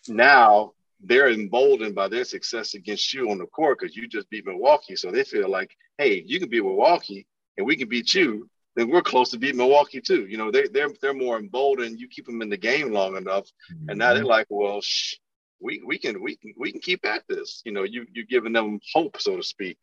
now 0.08 0.72
they're 1.02 1.30
emboldened 1.30 1.94
by 1.94 2.08
their 2.08 2.24
success 2.24 2.74
against 2.74 3.12
you 3.12 3.30
on 3.30 3.38
the 3.38 3.46
court 3.46 3.78
because 3.80 3.96
you 3.96 4.06
just 4.06 4.30
beat 4.30 4.46
Milwaukee. 4.46 4.96
So 4.96 5.10
they 5.10 5.24
feel 5.24 5.50
like, 5.50 5.70
hey, 5.98 6.14
if 6.14 6.30
you 6.30 6.38
can 6.38 6.48
beat 6.48 6.64
Milwaukee 6.64 7.26
and 7.56 7.66
we 7.66 7.76
can 7.76 7.88
beat 7.88 8.14
you, 8.14 8.48
then 8.74 8.88
we're 8.88 9.02
close 9.02 9.30
to 9.30 9.38
beat 9.38 9.56
Milwaukee 9.56 10.00
too. 10.00 10.26
You 10.26 10.38
know, 10.38 10.50
they 10.50 10.66
they're 10.68 10.90
they're 11.02 11.12
more 11.12 11.38
emboldened. 11.38 12.00
You 12.00 12.08
keep 12.08 12.26
them 12.26 12.40
in 12.40 12.48
the 12.48 12.56
game 12.56 12.90
long 12.90 13.16
enough, 13.16 13.46
and 13.88 13.98
now 13.98 14.14
they're 14.14 14.22
mm-hmm. 14.22 14.30
like, 14.30 14.46
well, 14.48 14.80
shh, 14.80 15.16
we 15.60 15.82
we 15.84 15.98
can 15.98 16.22
we 16.22 16.36
can 16.36 16.54
we 16.56 16.72
can 16.72 16.80
keep 16.80 17.04
at 17.04 17.22
this. 17.28 17.60
You 17.66 17.72
know, 17.72 17.82
you 17.82 18.06
you're 18.12 18.24
giving 18.24 18.52
them 18.52 18.80
hope, 18.94 19.20
so 19.20 19.36
to 19.36 19.42
speak. 19.42 19.76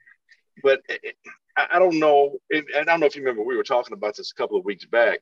But 0.64 0.82
it, 0.90 1.16
I, 1.56 1.68
I 1.74 1.80
don't 1.80 2.00
know, 2.00 2.38
and 2.50 2.66
and 2.76 2.90
I 2.90 2.94
don't 2.94 3.00
know 3.00 3.06
if 3.06 3.16
you 3.16 3.22
remember, 3.22 3.44
we 3.44 3.58
were 3.58 3.64
talking 3.64 3.94
about 3.94 4.16
this 4.16 4.32
a 4.32 4.36
couple 4.36 4.58
of 4.58 4.66
weeks 4.66 4.86
back, 4.86 5.20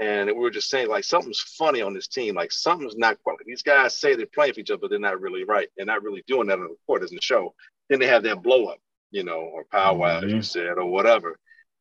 and 0.00 0.26
we 0.28 0.34
were 0.34 0.50
just 0.50 0.70
saying 0.70 0.88
like 0.88 1.04
something's 1.04 1.40
funny 1.40 1.80
on 1.80 1.94
this 1.94 2.08
team, 2.08 2.34
like 2.34 2.52
something's 2.52 2.96
not 2.96 3.22
quite. 3.22 3.36
These 3.46 3.62
guys 3.62 3.98
say 3.98 4.14
they're 4.14 4.26
playing 4.26 4.54
for 4.54 4.60
each 4.60 4.70
other, 4.70 4.80
but 4.80 4.90
they're 4.90 4.98
not 4.98 5.20
really 5.20 5.44
right. 5.44 5.68
They're 5.76 5.86
not 5.86 6.02
really 6.02 6.24
doing 6.26 6.48
that 6.48 6.58
on 6.58 6.64
the 6.68 6.76
court, 6.86 7.02
doesn't 7.02 7.22
show. 7.22 7.54
Then 7.88 8.00
they 8.00 8.06
have 8.08 8.24
that 8.24 8.42
blow 8.42 8.66
up, 8.66 8.78
you 9.10 9.24
know, 9.24 9.40
or 9.40 9.64
powwow, 9.64 10.20
as 10.24 10.32
you 10.32 10.40
Mhm. 10.40 10.44
said, 10.44 10.78
or 10.78 10.86
whatever. 10.86 11.38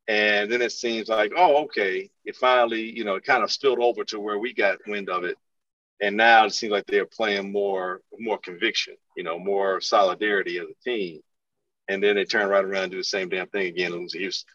And 0.08 0.52
then 0.52 0.62
it 0.62 0.72
seems 0.74 1.10
like, 1.10 1.32
oh, 1.36 1.64
okay, 1.66 2.10
it 2.26 2.36
finally, 2.36 2.82
you 2.96 3.04
know, 3.06 3.16
it 3.16 3.24
kind 3.24 3.44
of 3.44 3.52
spilled 3.52 3.80
over 3.80 4.04
to 4.06 4.20
where 4.20 4.38
we 4.38 4.54
got 4.54 4.80
wind 4.88 5.10
of 5.10 5.24
it. 5.24 5.38
And 6.02 6.18
now 6.18 6.46
it 6.46 6.52
seems 6.54 6.72
like 6.72 6.86
they're 6.88 7.06
playing 7.06 7.52
more, 7.52 8.02
more 8.20 8.38
conviction, 8.38 8.96
you 9.16 9.24
know, 9.24 9.40
more 9.40 9.80
solidarity 9.82 10.60
as 10.60 10.68
a 10.68 10.84
team. 10.84 11.22
And 11.88 12.04
then 12.04 12.16
they 12.16 12.26
turn 12.26 12.50
right 12.50 12.64
around 12.64 12.84
and 12.84 12.92
do 12.92 12.98
the 12.98 13.04
same 13.04 13.30
damn 13.30 13.48
thing 13.48 13.68
again 13.68 13.94
and 13.94 14.02
lose 14.02 14.14
Houston. 14.14 14.54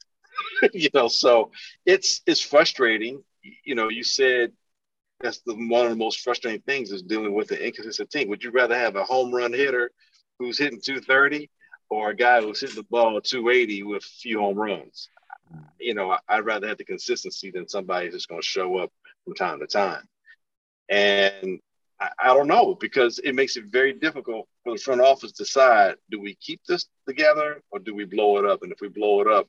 you 0.73 0.89
know, 0.95 1.09
so 1.09 1.51
it's 1.87 2.23
it's 2.27 2.41
frustrating. 2.41 3.23
You 3.65 3.75
know, 3.75 3.89
you 3.89 4.05
said 4.05 4.53
that's 5.21 5.41
the 5.41 5.55
one 5.55 5.85
of 5.85 5.91
the 5.91 5.97
most 5.97 6.21
frustrating 6.21 6.63
things 6.63 6.93
is 6.93 7.03
dealing 7.03 7.35
with 7.35 7.51
an 7.51 7.59
inconsistent 7.59 8.11
team. 8.11 8.29
Would 8.29 8.45
you 8.45 8.51
rather 8.51 8.79
have 8.79 8.97
a 8.97 9.05
home 9.05 9.35
run 9.35 9.53
hitter 9.53 9.91
who's 10.39 10.59
hitting 10.59 10.81
230 10.81 11.51
or 11.91 12.11
a 12.11 12.17
guy 12.17 12.41
who's 12.41 12.61
hitting 12.61 12.77
the 12.77 12.85
ball 12.85 13.21
280 13.21 13.83
with 13.83 14.05
a 14.05 14.07
few 14.07 14.39
home 14.39 14.57
runs? 14.57 15.09
You 15.81 15.95
know, 15.95 16.17
I'd 16.29 16.45
rather 16.45 16.69
have 16.69 16.79
the 16.79 16.85
consistency 16.85 17.51
than 17.51 17.69
somebody 17.69 18.11
that's 18.11 18.27
going 18.27 18.41
to 18.41 18.47
show 18.47 18.77
up 18.79 18.93
from 19.25 19.35
time 19.35 19.61
to 19.61 19.67
time. 19.67 20.03
And 20.89 21.59
I, 22.01 22.11
I 22.21 22.27
don't 22.35 22.49
know 22.49 22.75
because 22.75 23.19
it 23.19 23.35
makes 23.35 23.57
it 23.57 23.65
very 23.67 23.93
difficult 23.93 24.49
for 24.63 24.75
the 24.75 24.81
front 24.81 25.01
office 25.01 25.33
to 25.33 25.45
decide 25.45 25.97
do 26.11 26.21
we 26.21 26.35
keep 26.37 26.61
this 26.69 26.87
together 27.07 27.63
or 27.71 27.79
do 27.79 27.95
we 27.95 28.05
blow 28.05 28.39
it 28.39 28.45
up? 28.45 28.63
And 28.63 28.73
if 28.73 28.81
we 28.81 28.89
blow 28.89 29.21
it 29.21 29.27
up, 29.27 29.49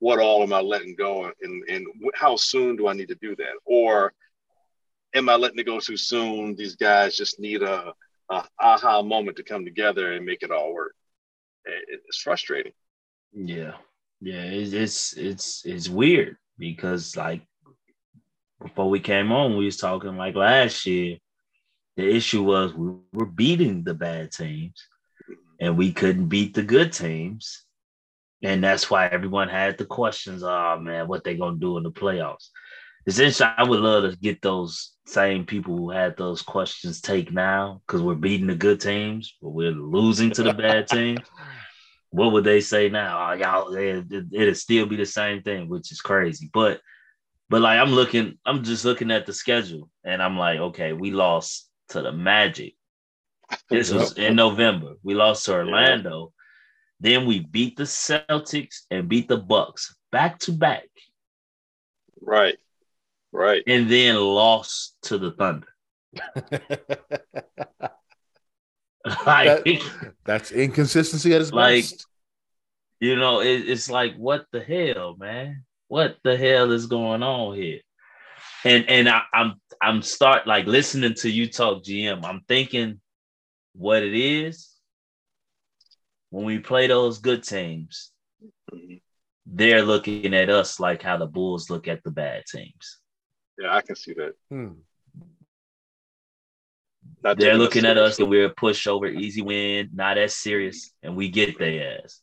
what 0.00 0.18
all 0.18 0.42
am 0.42 0.52
I 0.52 0.60
letting 0.60 0.96
go 0.96 1.30
and, 1.42 1.62
and 1.68 1.86
how 2.14 2.34
soon 2.34 2.76
do 2.76 2.88
I 2.88 2.94
need 2.94 3.08
to 3.08 3.14
do 3.16 3.36
that? 3.36 3.54
Or 3.64 4.12
am 5.14 5.28
I 5.28 5.36
letting 5.36 5.58
it 5.58 5.66
go 5.66 5.78
too 5.78 5.96
soon? 5.96 6.56
These 6.56 6.74
guys 6.74 7.16
just 7.16 7.38
need 7.38 7.62
a, 7.62 7.92
a 8.30 8.44
aha 8.58 9.02
moment 9.02 9.36
to 9.36 9.44
come 9.44 9.64
together 9.64 10.12
and 10.12 10.24
make 10.24 10.42
it 10.42 10.50
all 10.50 10.72
work. 10.72 10.94
It's 11.66 12.18
frustrating. 12.18 12.72
Yeah, 13.32 13.74
yeah, 14.20 14.42
it's 14.42 14.72
it's 14.72 15.12
it's 15.16 15.62
it's 15.66 15.88
weird 15.88 16.36
because 16.58 17.16
like 17.16 17.42
before 18.60 18.88
we 18.88 19.00
came 19.00 19.30
on, 19.30 19.56
we 19.56 19.66
was 19.66 19.76
talking 19.76 20.16
like 20.16 20.34
last 20.34 20.86
year. 20.86 21.18
The 21.96 22.08
issue 22.08 22.42
was 22.42 22.72
we 22.72 22.94
were 23.12 23.26
beating 23.26 23.84
the 23.84 23.94
bad 23.94 24.32
teams, 24.32 24.88
and 25.60 25.76
we 25.76 25.92
couldn't 25.92 26.28
beat 26.28 26.54
the 26.54 26.62
good 26.62 26.92
teams, 26.92 27.66
and 28.42 28.62
that's 28.62 28.90
why 28.90 29.06
everyone 29.06 29.48
had 29.48 29.78
the 29.78 29.84
questions. 29.84 30.42
Oh 30.42 30.78
man, 30.80 31.08
what 31.08 31.24
they 31.24 31.36
gonna 31.36 31.58
do 31.58 31.76
in 31.76 31.82
the 31.82 31.92
playoffs? 31.92 32.48
Essentially, 33.06 33.50
I 33.56 33.64
would 33.64 33.80
love 33.80 34.10
to 34.10 34.16
get 34.18 34.42
those 34.42 34.92
same 35.06 35.46
people 35.46 35.76
who 35.76 35.90
had 35.90 36.16
those 36.16 36.42
questions 36.42 37.00
take 37.00 37.32
now 37.32 37.80
because 37.86 38.02
we're 38.02 38.14
beating 38.14 38.46
the 38.46 38.54
good 38.54 38.80
teams, 38.80 39.36
but 39.40 39.50
we're 39.50 39.72
losing 39.72 40.30
to 40.32 40.42
the 40.42 40.52
bad 40.52 40.86
teams 40.88 41.20
what 42.10 42.32
would 42.32 42.44
they 42.44 42.60
say 42.60 42.88
now? 42.88 43.30
Oh, 43.30 43.32
y'all, 43.34 43.74
it, 43.74 44.04
it'd 44.32 44.56
still 44.56 44.86
be 44.86 44.96
the 44.96 45.06
same 45.06 45.42
thing, 45.42 45.68
which 45.68 45.92
is 45.92 46.00
crazy. 46.00 46.50
But, 46.52 46.80
but 47.48 47.62
like 47.62 47.78
I'm 47.78 47.92
looking, 47.92 48.38
I'm 48.44 48.64
just 48.64 48.84
looking 48.84 49.10
at 49.10 49.26
the 49.26 49.32
schedule, 49.32 49.88
and 50.04 50.22
I'm 50.22 50.36
like, 50.36 50.58
okay, 50.58 50.92
we 50.92 51.12
lost 51.12 51.68
to 51.90 52.02
the 52.02 52.12
Magic. 52.12 52.74
This 53.68 53.92
was 53.92 54.16
in 54.16 54.36
November. 54.36 54.94
We 55.02 55.14
lost 55.14 55.44
to 55.46 55.54
Orlando. 55.54 56.32
Then 57.00 57.26
we 57.26 57.40
beat 57.40 57.76
the 57.76 57.84
Celtics 57.84 58.82
and 58.90 59.08
beat 59.08 59.26
the 59.28 59.38
Bucks 59.38 59.94
back 60.12 60.38
to 60.40 60.52
back, 60.52 60.88
Right. 62.20 62.58
Right. 63.32 63.62
and 63.66 63.90
then 63.90 64.16
lost 64.16 64.96
to 65.04 65.16
the 65.18 65.30
Thunder. 65.32 65.66
like 69.26 69.64
That- 69.64 70.12
That's 70.24 70.52
inconsistency 70.52 71.34
at 71.34 71.40
its 71.40 71.52
Like, 71.52 71.84
best. 71.84 72.06
you 73.00 73.16
know, 73.16 73.40
it, 73.40 73.68
it's 73.68 73.88
like 73.90 74.14
what 74.16 74.46
the 74.52 74.60
hell, 74.60 75.16
man? 75.18 75.64
What 75.88 76.18
the 76.22 76.36
hell 76.36 76.70
is 76.72 76.86
going 76.86 77.22
on 77.22 77.56
here? 77.56 77.80
And 78.64 78.88
and 78.88 79.08
I, 79.08 79.22
I'm 79.32 79.54
I'm 79.82 80.02
start 80.02 80.46
like 80.46 80.66
listening 80.66 81.14
to 81.20 81.30
you 81.30 81.48
talk 81.48 81.82
GM. 81.82 82.24
I'm 82.24 82.42
thinking 82.46 83.00
what 83.74 84.02
it 84.02 84.14
is 84.14 84.68
when 86.30 86.44
we 86.44 86.58
play 86.58 86.86
those 86.86 87.18
good 87.18 87.42
teams. 87.44 88.12
Mhm. 88.72 89.00
They're 89.46 89.82
looking 89.82 90.32
at 90.34 90.48
us 90.48 90.78
like 90.80 91.02
how 91.02 91.16
the 91.16 91.26
Bulls 91.26 91.70
look 91.70 91.88
at 91.88 92.02
the 92.04 92.10
bad 92.10 92.44
teams. 92.46 92.98
Yeah, 93.58 93.74
I 93.74 93.80
can 93.82 93.96
see 93.96 94.14
that. 94.14 94.34
Hmm. 94.48 94.72
Not 97.22 97.38
They're 97.38 97.58
looking 97.58 97.84
at 97.84 97.98
us 97.98 98.16
seriously. 98.16 98.22
and 98.24 98.30
we're 98.30 98.46
a 98.46 98.54
pushover, 98.54 99.12
easy 99.14 99.42
win, 99.42 99.90
not 99.92 100.16
as 100.18 100.34
serious, 100.34 100.92
and 101.02 101.16
we 101.16 101.28
get 101.28 101.58
their 101.58 101.98
ass. 102.04 102.20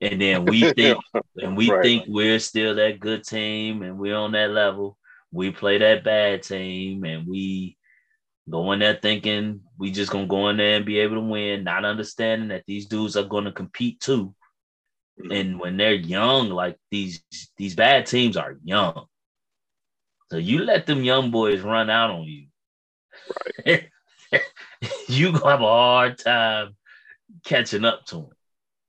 And 0.00 0.20
then 0.20 0.44
we 0.44 0.60
think 0.72 0.98
and 1.36 1.56
we 1.56 1.70
Right. 1.70 1.82
think 1.82 2.04
we're 2.08 2.38
still 2.40 2.74
that 2.76 2.98
good 3.00 3.24
team 3.24 3.82
and 3.82 3.98
we're 3.98 4.16
on 4.16 4.32
that 4.32 4.50
level. 4.50 4.98
We 5.30 5.50
play 5.50 5.78
that 5.78 6.02
bad 6.04 6.42
team 6.42 7.04
and 7.04 7.26
we 7.26 7.76
go 8.48 8.72
in 8.72 8.80
there 8.80 8.98
thinking 9.00 9.60
we 9.78 9.90
just 9.90 10.10
gonna 10.10 10.26
go 10.26 10.48
in 10.48 10.56
there 10.56 10.76
and 10.76 10.86
be 10.86 10.98
able 10.98 11.16
to 11.16 11.20
win, 11.20 11.64
not 11.64 11.84
understanding 11.84 12.48
that 12.48 12.64
these 12.66 12.86
dudes 12.86 13.16
are 13.16 13.24
gonna 13.24 13.52
compete 13.52 14.00
too. 14.00 14.34
Mhm. 15.18 15.40
And 15.40 15.60
when 15.60 15.76
they're 15.76 15.94
young, 15.94 16.50
like 16.50 16.78
these 16.90 17.22
these 17.56 17.74
bad 17.74 18.06
teams 18.06 18.36
are 18.36 18.58
young. 18.64 19.06
So 20.30 20.38
you 20.38 20.64
let 20.64 20.86
them 20.86 21.04
young 21.04 21.30
boys 21.30 21.60
run 21.60 21.90
out 21.90 22.10
on 22.10 22.24
you. 22.24 22.48
Right. 23.64 23.90
you 25.08 25.32
gonna 25.32 25.50
have 25.50 25.60
a 25.60 25.64
hard 25.64 26.18
time 26.18 26.76
catching 27.44 27.84
up 27.84 28.04
to 28.06 28.30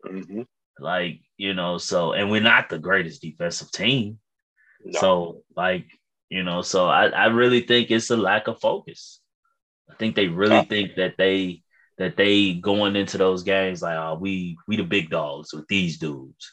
them. 0.03 0.23
Mhm. 0.23 0.47
Like, 0.79 1.21
you 1.37 1.53
know, 1.53 1.77
so 1.77 2.13
and 2.13 2.29
we're 2.29 2.41
not 2.41 2.69
the 2.69 2.79
greatest 2.79 3.21
defensive 3.21 3.71
team. 3.71 4.19
No. 4.83 4.99
So, 4.99 5.43
like, 5.55 5.87
you 6.29 6.43
know, 6.43 6.61
so 6.61 6.87
I, 6.87 7.07
I 7.07 7.25
really 7.27 7.61
think 7.61 7.91
it's 7.91 8.09
a 8.09 8.17
lack 8.17 8.47
of 8.47 8.59
focus. 8.59 9.21
I 9.89 9.95
think 9.95 10.15
they 10.15 10.27
really 10.27 10.65
think 10.65 10.95
that 10.95 11.15
they 11.17 11.63
that 11.97 12.17
they 12.17 12.53
going 12.55 12.95
into 12.95 13.17
those 13.17 13.43
games 13.43 13.81
like, 13.81 13.97
oh, 13.97 14.17
we 14.19 14.57
we 14.67 14.77
the 14.77 14.83
big 14.83 15.09
dogs 15.09 15.53
with 15.53 15.67
these 15.67 15.97
dudes. 15.97 16.51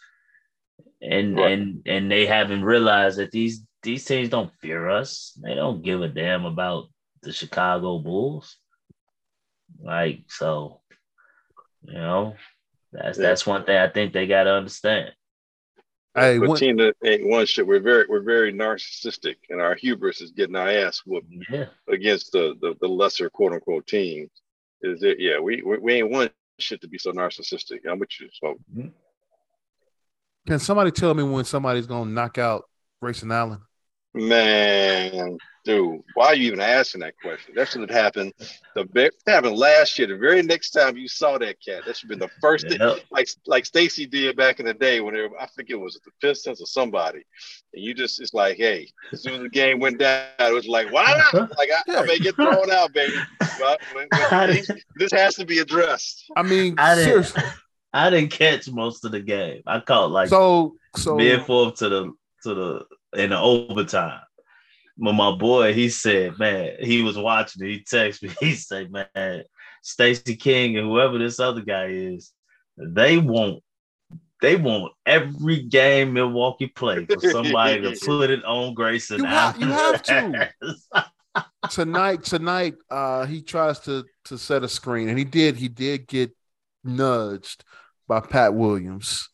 And 1.01 1.37
Right. 1.37 1.53
and 1.53 1.83
and 1.87 2.11
they 2.11 2.27
haven't 2.27 2.65
realized 2.65 3.19
that 3.19 3.33
these 3.33 3.65
these 3.83 4.05
teams 4.05 4.29
don't 4.29 4.53
fear 4.61 4.89
us. 4.89 5.37
They 5.43 5.55
don't 5.55 5.83
give 5.83 6.01
a 6.03 6.09
damn 6.09 6.45
about 6.45 6.89
the 7.23 7.33
Chicago 7.33 7.99
Bulls. 7.99 8.57
Like, 9.81 10.25
so, 10.29 10.81
you 11.83 11.95
know, 11.95 12.37
that's 12.93 13.19
Yeah. 13.19 13.29
that's 13.29 13.47
one 13.47 13.65
thing 13.65 13.77
I 13.79 13.89
think 13.89 14.13
they 14.13 14.27
gotta 14.27 14.53
understand. 14.55 15.13
Hey, 16.15 16.39
but 16.39 16.49
one- 16.51 16.59
team 16.59 16.77
that 16.77 16.95
ain't 17.05 17.27
one 17.27 17.47
shit. 17.47 17.67
We're 17.67 17.81
very 17.81 18.05
we're 18.09 18.23
very 18.23 18.53
narcissistic, 18.53 19.37
and 19.49 19.61
our 19.61 19.75
hubris 19.75 20.21
is 20.21 20.31
getting 20.31 20.57
our 20.57 20.69
ass 20.69 21.03
whooped 21.07 21.33
Yeah. 21.51 21.67
against 21.89 22.33
the 22.33 22.55
the, 22.61 22.75
the 22.81 22.89
lesser 22.89 23.31
quote 23.31 23.53
unquote 23.53 23.87
teams. 23.87 24.31
Is 24.83 25.03
it? 25.03 25.19
Yeah, 25.19 25.39
we, 25.41 25.63
we 25.63 25.79
we 25.79 25.93
ain't 25.95 26.11
one 26.11 26.31
shit 26.59 26.81
to 26.83 26.89
be 26.89 26.99
so 26.99 27.13
narcissistic. 27.13 27.87
I'm 27.89 27.99
with 27.99 28.11
you. 28.21 28.29
So 28.33 28.57
mm-hmm. 28.77 28.89
Can 30.47 30.59
somebody 30.59 30.91
tell 30.91 31.15
me 31.15 31.23
when 31.23 31.45
somebody's 31.45 31.87
gonna 31.87 32.11
knock 32.11 32.37
out 32.39 32.65
Grayson 33.01 33.31
Allen? 33.33 33.61
man, 34.15 35.39
dude, 35.65 36.01
why 36.15 36.27
are 36.27 36.35
you 36.35 36.47
even 36.49 36.61
asking 36.61 37.01
that 37.03 37.15
question? 37.23 37.55
That 37.55 37.69
should 37.69 37.81
have 37.83 37.91
happened. 37.91 38.33
The 38.75 38.85
big 38.85 39.13
happened 39.27 39.57
last 39.57 39.99
year. 39.99 40.09
The 40.09 40.17
very 40.17 40.43
next 40.43 40.71
time 40.71 40.97
you 40.97 41.09
saw 41.09 41.39
that 41.39 41.57
cat, 41.65 41.83
that 41.87 41.97
should 41.97 42.11
have 42.11 42.19
been 42.19 42.29
the 42.29 42.35
first 42.41 42.69
thing. 42.69 42.79
Like 43.11 43.29
like 43.47 43.65
Stacey 43.67 44.07
did 44.07 44.37
back 44.37 44.61
in 44.61 44.67
the 44.67 44.75
day 44.75 45.01
when 45.01 45.15
they 45.15 45.21
were, 45.23 45.41
I 45.41 45.47
think 45.47 45.71
it 45.71 45.77
was 45.81 45.99
the 46.05 46.11
Pistons 46.21 46.61
or 46.61 46.67
somebody, 46.67 47.23
and 47.75 47.83
you 47.85 47.95
just 47.95 48.21
it's 48.21 48.35
like, 48.35 48.57
hey, 48.57 48.89
as 49.13 49.23
soon 49.23 49.35
as 49.35 49.41
the 49.41 49.49
game 49.49 49.79
went 49.81 49.99
down, 49.99 50.27
it 50.39 50.53
was 50.53 50.67
like, 50.67 50.93
why 50.93 51.23
not? 51.33 51.51
Like 51.59 51.69
I, 51.89 51.97
I 51.99 52.07
may 52.07 52.19
get 52.19 52.35
thrown 52.37 52.71
out, 52.71 52.93
baby. 52.93 53.15
But, 53.59 53.81
but- 53.95 54.09
but 54.31 54.61
this 54.97 55.13
has 55.13 55.35
to 55.37 55.45
be 55.47 55.59
addressed. 55.59 56.25
I 56.37 56.43
mean, 56.43 56.75
I 56.79 56.95
didn't- 56.95 57.09
seriously. 57.09 57.43
I 57.95 58.09
didn't 58.09 58.31
catch 58.33 58.71
most 58.71 59.05
of 59.05 59.13
the 59.13 59.21
game. 59.21 59.63
I 59.67 59.81
caught 59.81 60.11
like 60.11 60.31
So, 60.31 60.77
so 60.97 61.15
mid 61.15 61.45
fourth 61.45 61.77
to 61.77 61.89
the 61.91 62.13
to 62.45 62.55
the 62.55 63.23
in 63.23 63.31
the 63.31 63.39
overtime. 63.39 64.21
But 64.99 65.15
my 65.15 65.33
boy, 65.33 65.73
he 65.73 65.89
said, 65.89 66.39
man, 66.39 66.77
he 66.81 67.03
was 67.03 67.17
watching 67.17 67.65
it. 67.67 67.71
He 67.71 67.81
texted 67.81 68.23
me. 68.25 68.35
He 68.41 68.55
said, 68.55 68.91
man, 68.93 69.45
Stacey 69.83 70.37
King 70.37 70.77
and 70.77 70.87
whoever 70.87 71.19
this 71.19 71.41
other 71.41 71.63
guy 71.63 71.87
is, 71.87 72.33
they 72.77 73.19
want 73.19 73.63
they 74.41 74.57
want 74.57 74.93
every 75.07 75.63
game 75.63 76.13
Milwaukee 76.13 76.67
play 76.67 77.07
for 77.07 77.21
somebody 77.31 77.81
to 77.83 77.97
put 78.05 78.31
it 78.31 78.45
on 78.45 78.75
Grayson. 78.75 79.19
You 79.19 79.25
have- 79.25 79.61
you 79.61 79.67
have 79.67 80.03
Allen. 80.09 80.49
tonight, 81.71 82.25
tonight, 82.25 82.75
uh, 82.91 83.25
he 83.25 83.43
tries 83.43 83.79
to 83.81 84.05
to 84.25 84.37
set 84.37 84.65
a 84.65 84.69
screen, 84.69 85.09
and 85.09 85.19
he 85.19 85.25
did. 85.25 85.57
He 85.57 85.69
did 85.69 86.07
get 86.07 86.33
nudged 86.85 87.65
by 88.09 88.21
Pat 88.21 88.53
Williams, 88.55 89.29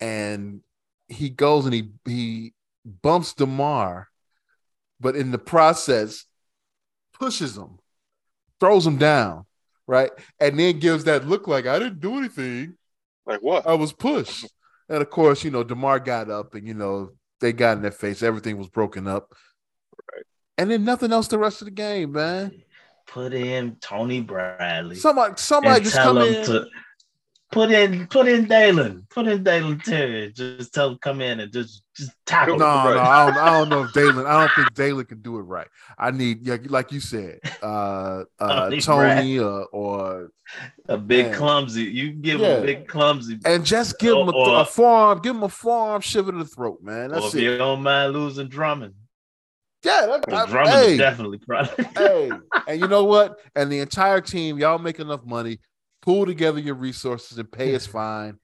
and 0.00 0.60
he 1.08 1.28
goes 1.28 1.64
and 1.66 1.74
he 1.74 1.90
he 2.06 2.54
bumps 2.84 3.34
DeMar, 3.34 4.08
but 5.00 5.16
in 5.16 5.30
the 5.30 5.38
process, 5.38 6.24
pushes 7.12 7.56
him, 7.56 7.78
throws 8.60 8.86
him 8.86 8.98
down, 8.98 9.46
right, 9.86 10.10
and 10.40 10.58
then 10.58 10.78
gives 10.78 11.04
that 11.04 11.26
look 11.26 11.48
like 11.48 11.66
I 11.66 11.78
didn't 11.78 12.00
do 12.00 12.18
anything. 12.18 12.76
Like 13.26 13.40
what? 13.40 13.66
I 13.66 13.74
was 13.74 13.92
pushed. 13.92 14.46
And 14.88 15.00
of 15.00 15.08
course, 15.10 15.44
you 15.44 15.50
know, 15.50 15.64
DeMar 15.64 16.00
got 16.00 16.30
up 16.30 16.54
and, 16.54 16.68
you 16.68 16.74
know, 16.74 17.12
they 17.40 17.52
got 17.52 17.76
in 17.76 17.82
their 17.82 17.90
face. 17.90 18.22
Everything 18.22 18.58
was 18.58 18.68
broken 18.68 19.06
up. 19.06 19.34
Right. 20.12 20.24
And 20.58 20.70
then 20.70 20.84
nothing 20.84 21.10
else 21.12 21.28
the 21.28 21.38
rest 21.38 21.62
of 21.62 21.66
the 21.66 21.72
game, 21.72 22.12
man. 22.12 22.62
put 23.06 23.32
in 23.32 23.76
Tony 23.76 24.20
Bradley. 24.20 24.96
Somebody, 24.96 25.34
somebody 25.36 25.84
just 25.84 25.96
tell 25.96 26.14
come 26.14 26.28
him 26.28 26.34
in. 26.34 26.44
to 26.46 26.66
put 27.54 27.70
in 27.70 28.06
put 28.08 28.28
in 28.28 28.46
Dalen, 28.46 29.06
put 29.10 29.26
in 29.26 29.42
Dalen 29.44 29.78
Terry. 29.80 30.32
Just 30.32 30.74
tell 30.74 30.90
him 30.90 30.98
come 31.00 31.20
in 31.20 31.40
and 31.40 31.52
just 31.52 31.84
just 31.96 32.10
tackle. 32.26 32.58
no, 32.58 32.66
him. 32.88 32.96
no, 32.96 33.00
I 33.00 33.26
don't, 33.26 33.38
I 33.38 33.50
don't 33.58 33.68
know 33.68 33.84
if 33.84 33.92
Dalen, 33.94 34.26
I 34.26 34.40
don't 34.40 34.50
think 34.56 34.74
Dalen 34.74 35.04
can 35.06 35.22
do 35.22 35.38
it 35.38 35.42
right. 35.42 35.68
I 35.96 36.10
need, 36.10 36.46
like 36.68 36.90
you 36.92 37.00
said, 37.00 37.38
uh, 37.62 38.24
uh, 38.40 38.70
Tony 38.80 39.38
uh, 39.38 39.44
or, 39.72 40.30
a 40.88 40.98
big 40.98 41.26
Man. 41.26 41.34
clumsy. 41.34 41.84
You 41.84 42.10
can 42.10 42.20
give 42.20 42.40
Yeah. 42.40 42.56
him 42.56 42.62
a 42.62 42.66
big 42.66 42.88
clumsy. 42.88 43.38
and 43.46 43.64
just 43.64 43.98
give 43.98 44.16
him 44.16 44.28
a, 44.28 44.32
Or- 44.32 44.60
a 44.60 44.64
forearm, 44.64 45.20
give 45.22 45.36
him 45.36 45.44
a 45.44 45.48
forearm 45.48 46.00
shiver 46.02 46.32
to 46.32 46.38
the 46.38 46.44
throat, 46.44 46.80
man. 46.82 47.12
or 47.12 47.14
That's 47.14 47.26
if 47.28 47.36
it. 47.36 47.42
you 47.44 47.56
don't 47.56 47.82
mind 47.82 48.12
losing 48.12 48.48
Drummond, 48.48 48.94
Yeah, 49.84 50.06
that, 50.06 50.48
Drummond 50.50 50.68
hey. 50.74 50.92
is 50.92 50.98
definitely 50.98 51.38
probably. 51.38 51.84
hey, 51.96 52.30
and 52.68 52.80
you 52.80 52.88
know 52.88 53.04
what? 53.04 53.38
And 53.54 53.70
the 53.70 53.78
entire 53.78 54.20
team, 54.20 54.58
y'all 54.58 54.78
make 54.78 54.98
enough 54.98 55.24
money, 55.24 55.58
pool 56.04 56.26
together 56.26 56.58
your 56.58 56.74
resources 56.74 57.38
and 57.38 57.50
pay 57.50 57.74
us 57.74 57.86
fine. 57.86 58.38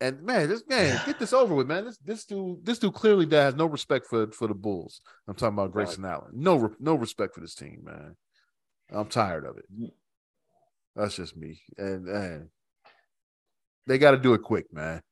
And 0.00 0.22
man, 0.22 0.48
this 0.48 0.62
man, 0.68 1.00
get 1.06 1.18
this 1.18 1.32
over 1.32 1.54
with, 1.54 1.66
man. 1.66 1.84
This 1.84 1.98
this 1.98 2.24
dude, 2.24 2.64
this 2.64 2.78
dude 2.78 2.94
clearly 2.94 3.26
has 3.34 3.54
no 3.54 3.66
respect 3.66 4.06
for 4.06 4.30
for 4.32 4.46
the 4.46 4.54
Bulls. 4.54 5.00
I'm 5.26 5.34
talking 5.34 5.54
about 5.54 5.72
Grayson 5.72 6.04
Allen. 6.04 6.30
No, 6.32 6.74
no 6.78 6.94
respect 6.94 7.34
for 7.34 7.40
this 7.40 7.54
team, 7.54 7.80
man. 7.84 8.16
I'm 8.90 9.08
tired 9.08 9.44
of 9.44 9.58
it. 9.58 9.64
Mm. 9.72 9.92
That's 10.94 11.16
just 11.16 11.36
me. 11.36 11.60
And 11.76 12.08
and 12.08 12.48
they 13.86 13.98
got 13.98 14.12
to 14.12 14.18
do 14.18 14.34
it 14.34 14.42
quick, 14.42 14.72
man. 14.72 15.02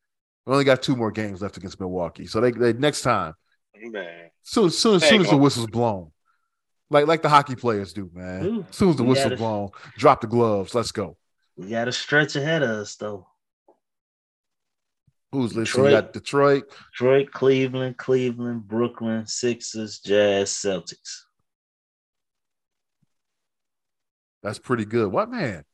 We 0.45 0.53
only 0.53 0.65
got 0.65 0.83
two 0.83 0.95
more 0.95 1.11
games 1.11 1.43
left 1.43 1.57
against 1.57 1.81
Milwaukee, 1.81 2.27
so 2.27 2.41
they, 2.41 2.53
they 2.53 2.73
next 2.73 3.03
time 3.03 3.35
Man. 3.83 4.31
Soon, 4.43 4.71
soon, 4.71 5.01
soon 5.01 5.21
as 5.21 5.31
the 5.31 5.37
whistle's 5.37 5.67
blown, 5.67 6.11
like 6.91 7.07
like 7.07 7.23
the 7.23 7.29
hockey 7.29 7.57
players 7.57 7.93
do, 7.93 8.11
man. 8.15 8.45
Ooh, 8.47 8.65
As 8.69 8.77
soon 8.77 8.91
as 8.91 8.97
the 8.97 9.05
whistle 9.05 9.25
gotta- 9.31 9.37
blown, 9.37 9.71
drop 9.97 10.21
the 10.21 10.27
gloves. 10.27 10.75
Let's 10.75 10.93
go. 10.93 11.17
we 11.57 11.69
got 11.71 11.89
a 11.89 11.93
stretch 11.93 12.37
ahead 12.37 12.63
of 12.63 12.71
us 12.71 12.97
though. 12.97 13.27
Who's 15.33 15.55
listening? 15.55 15.65
Detroit. 15.87 15.91
got 15.91 16.13
Detroit. 16.13 16.65
Detroit, 16.93 17.31
Cleveland, 17.33 17.97
Cleveland, 17.99 18.67
Brooklyn, 18.69 19.27
Sixers, 19.27 19.99
Jazz, 19.99 20.51
Celtics. 20.53 21.23
That's 24.43 24.59
pretty 24.59 24.85
good. 24.85 25.11
What 25.11 25.31
man? 25.31 25.65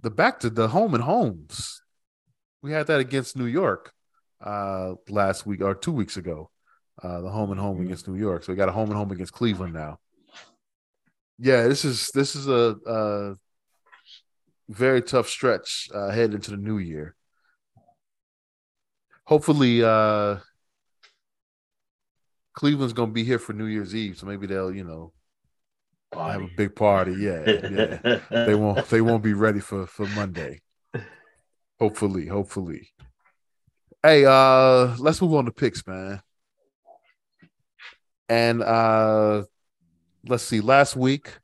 The 0.00 0.10
back 0.10 0.40
to 0.40 0.50
the 0.50 0.68
home 0.68 0.94
and 0.94 1.02
homes. 1.04 1.82
We 2.62 2.72
had 2.72 2.86
that 2.88 3.00
against 3.00 3.36
New 3.36 3.46
York 3.46 3.92
uh 4.40 4.94
last 5.08 5.46
week 5.46 5.60
or 5.62 5.74
two 5.74 5.92
weeks 5.92 6.16
ago. 6.16 6.50
Uh 7.02 7.20
the 7.20 7.30
home 7.30 7.50
and 7.50 7.60
home 7.60 7.78
Mhm. 7.78 7.84
against 7.86 8.08
New 8.08 8.16
York. 8.16 8.44
So 8.44 8.52
we 8.52 8.56
got 8.56 8.68
a 8.68 8.72
home 8.72 8.88
and 8.90 8.96
home 8.98 9.10
against 9.10 9.32
Cleveland 9.32 9.74
now. 9.74 9.98
Yeah, 11.38 11.68
this 11.68 11.84
is 11.84 12.10
this 12.14 12.34
is 12.34 12.48
a, 12.48 12.76
a 12.86 13.34
very 14.68 15.02
tough 15.02 15.28
stretch 15.28 15.88
uh 15.94 16.10
heading 16.10 16.34
into 16.34 16.50
the 16.50 16.56
new 16.56 16.78
year. 16.78 17.14
Hopefully 19.26 19.82
uh 19.84 20.38
Cleveland's 22.54 22.92
gonna 22.92 23.12
be 23.12 23.24
here 23.24 23.38
for 23.38 23.52
New 23.52 23.66
Year's 23.66 23.94
Eve, 23.94 24.18
so 24.18 24.26
maybe 24.26 24.46
they'll, 24.46 24.74
you 24.74 24.84
know, 24.84 25.12
Have 26.14 26.42
a 26.42 26.48
big 26.56 26.74
party. 26.74 27.12
Yeah, 27.18 27.44
yeah. 27.70 28.20
they 28.46 28.54
won't. 28.54 28.88
They 28.88 29.00
won't 29.00 29.22
be 29.22 29.34
ready 29.34 29.60
for 29.60 29.86
for 29.86 30.06
Monday. 30.08 30.60
Hopefully, 31.78 32.26
hopefully. 32.26 32.90
Hey, 34.02 34.24
uh, 34.24 34.96
let's 34.98 35.20
move 35.20 35.34
on 35.34 35.44
to 35.46 35.52
picks, 35.52 35.86
man. 35.86 36.20
And 38.28 38.62
uh 38.62 39.44
let's 40.26 40.42
see. 40.42 40.60
Last 40.60 40.96
week, 40.96 41.38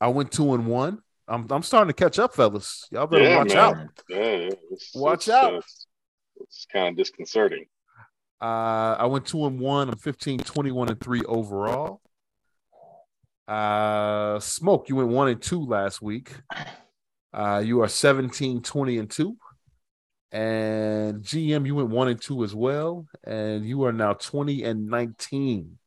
I 0.00 0.08
went 0.08 0.32
two 0.32 0.54
and 0.54 0.66
one. 0.66 0.98
I'm 1.26 1.46
I'm 1.50 1.62
starting 1.62 1.88
to 1.88 1.94
catch 1.94 2.18
up, 2.18 2.34
fellas. 2.34 2.86
Y'all 2.90 3.06
better 3.06 3.24
Yeah, 3.24 3.38
watch 3.38 3.48
man. 3.48 3.58
out. 3.58 3.76
Yeah. 4.08 4.50
It's, 4.70 4.94
Watch 4.94 5.28
it's, 5.28 5.28
out. 5.30 5.54
uh, 5.54 5.56
it's, 5.58 5.86
it's 6.40 6.66
kind 6.72 6.88
of 6.88 6.96
disconcerting. 6.96 7.64
Uh, 8.40 8.96
I 8.98 9.06
went 9.06 9.24
two 9.26 9.46
and 9.46 9.58
one. 9.58 9.88
I'm 9.88 9.96
15, 9.96 10.40
21 10.40 10.88
and 10.90 11.00
three 11.00 11.22
overall. 11.22 12.00
Uh, 13.48 14.38
Smoke, 14.40 14.88
you 14.88 14.96
went 14.96 15.08
one 15.08 15.28
and 15.28 15.40
two 15.40 15.64
last 15.64 16.02
week. 16.02 16.32
Uh, 17.32 17.62
you 17.64 17.80
are 17.82 17.88
17, 17.88 18.60
20 18.62 18.98
and 18.98 19.10
two. 19.10 19.36
And 20.32 21.22
GM, 21.22 21.64
you 21.66 21.74
went 21.76 21.90
one 21.90 22.08
and 22.08 22.20
two 22.20 22.44
as 22.44 22.54
well. 22.54 23.06
And 23.24 23.64
you 23.64 23.84
are 23.84 23.92
now 23.92 24.14
20 24.14 24.62
and 24.64 24.88
19. 24.88 25.78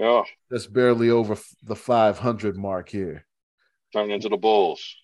Oh, 0.00 0.24
That's 0.50 0.66
barely 0.66 1.10
over 1.10 1.36
the 1.62 1.76
500 1.76 2.56
mark 2.56 2.88
here. 2.90 3.24
turn 3.92 4.10
into 4.10 4.28
the 4.28 4.36
Bulls. 4.36 4.96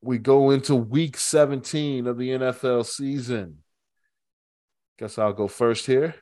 We 0.00 0.18
go 0.18 0.50
into 0.50 0.74
week 0.74 1.18
17 1.18 2.06
of 2.06 2.16
the 2.16 2.30
NFL 2.30 2.86
season. 2.86 3.58
Guess 4.98 5.18
I'll 5.18 5.34
go 5.34 5.46
first 5.46 5.84
here. 5.86 6.14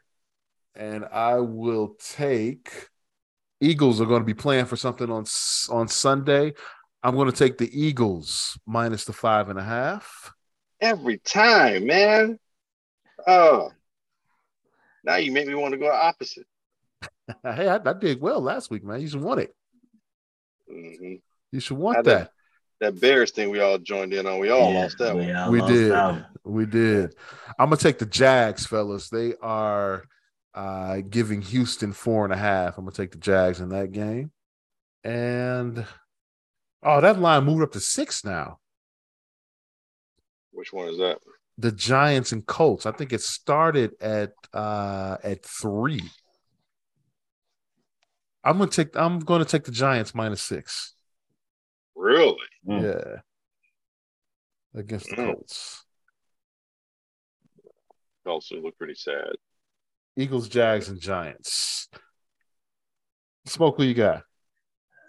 And 0.75 1.05
I 1.05 1.37
will 1.37 1.95
take 1.99 2.89
Eagles 3.61 4.01
are 4.01 4.07
going 4.07 4.21
to 4.23 4.27
be 4.27 4.35
playing 4.35 4.67
for 4.67 4.77
something 4.77 5.11
on 5.11 5.25
on 5.71 5.89
Sunday. 5.89 6.55
I'm 7.03 7.15
going 7.15 7.31
to 7.31 7.37
take 7.37 7.59
the 7.59 7.71
Eagles 7.73 8.59
minus 8.67 9.05
the 9.05 9.13
five 9.13 9.49
and 9.49 9.59
a 9.59 9.65
half. 9.65 10.33
Every 10.81 11.19
time, 11.19 11.87
man. 11.87 12.39
Oh, 13.27 13.71
now 15.05 15.17
you 15.17 15.33
make 15.33 15.47
me 15.49 15.55
want 15.55 15.73
to 15.73 15.79
go 15.79 15.91
opposite. 15.91 16.47
Hey, 17.43 17.69
I, 17.69 17.77
I 17.77 17.93
did 17.93 18.21
well 18.21 18.41
last 18.41 18.71
week, 18.71 18.85
man. 18.85 19.01
You 19.01 19.09
should 19.09 19.23
want 19.23 19.41
it. 19.41 19.55
hmm 20.69 21.15
You 21.53 21.61
should 21.61 21.77
want 21.79 21.99
I 21.99 22.03
did. 22.03 22.19
that. 22.19 22.31
That 22.81 23.01
Bears 23.01 23.33
thing 23.33 23.51
we 23.51 23.59
all 23.61 23.79
joined 23.79 24.15
in 24.15 24.27
on, 24.27 24.39
we 24.39 24.51
all 24.51 24.73
Yeah, 24.73 24.83
lost 24.83 24.99
that 24.99 25.15
one. 25.17 25.53
We 25.53 25.61
did. 25.63 25.93
that 25.93 26.11
one. 26.13 26.27
We 26.45 26.65
did. 26.67 27.15
I'm 27.59 27.67
gonna 27.71 27.77
take 27.77 27.99
the 27.99 28.07
Jags, 28.07 28.67
fellas. 28.67 29.09
They 29.09 29.35
are 29.43 30.05
uh 30.55 30.99
giving 31.11 31.43
Houston 31.43 31.93
four 31.93 32.25
and 32.25 32.33
a 32.33 32.37
half. 32.37 32.79
I'm 32.79 32.85
gonna 32.85 32.95
take 32.95 33.11
the 33.13 33.19
Jags 33.19 33.61
in 33.61 33.71
that 33.71 33.93
game. 33.93 34.31
And 35.05 35.85
oh, 36.83 37.01
that 37.01 37.19
line 37.21 37.45
moved 37.45 37.63
up 37.63 37.73
to 37.73 37.81
six 37.81 38.25
now. 38.25 38.59
Which 40.53 40.73
one 40.73 40.89
is 40.89 40.99
that? 40.99 41.19
The 41.59 41.73
Giants 41.73 42.31
and 42.33 42.47
Colts. 42.47 42.87
I 42.87 42.93
think 42.93 43.13
it 43.13 43.21
started 43.23 43.93
at 44.01 44.33
uh 44.53 45.17
at 45.25 45.45
three. 45.45 46.03
I'm 48.45 48.59
gonna 48.59 48.71
take 48.71 48.97
I'm 48.97 49.19
gonna 49.19 49.45
take 49.45 49.65
the 49.65 49.73
Giants 49.73 50.15
minus 50.15 50.43
six. 50.43 50.95
Really? 51.95 52.37
Mm. 52.67 52.83
Yeah. 52.83 54.81
Against 54.81 55.11
the 55.11 55.17
Mm. 55.17 55.35
Colts. 55.35 55.85
Also 58.27 58.57
look 58.57 58.77
pretty 58.77 58.95
sad. 58.95 59.33
Eagles, 60.17 60.49
Jags, 60.49 60.89
and 60.89 61.01
Giants. 61.01 61.89
Smoke 63.47 63.77
who 63.79 63.85
you 63.85 63.95
got? 63.95 64.23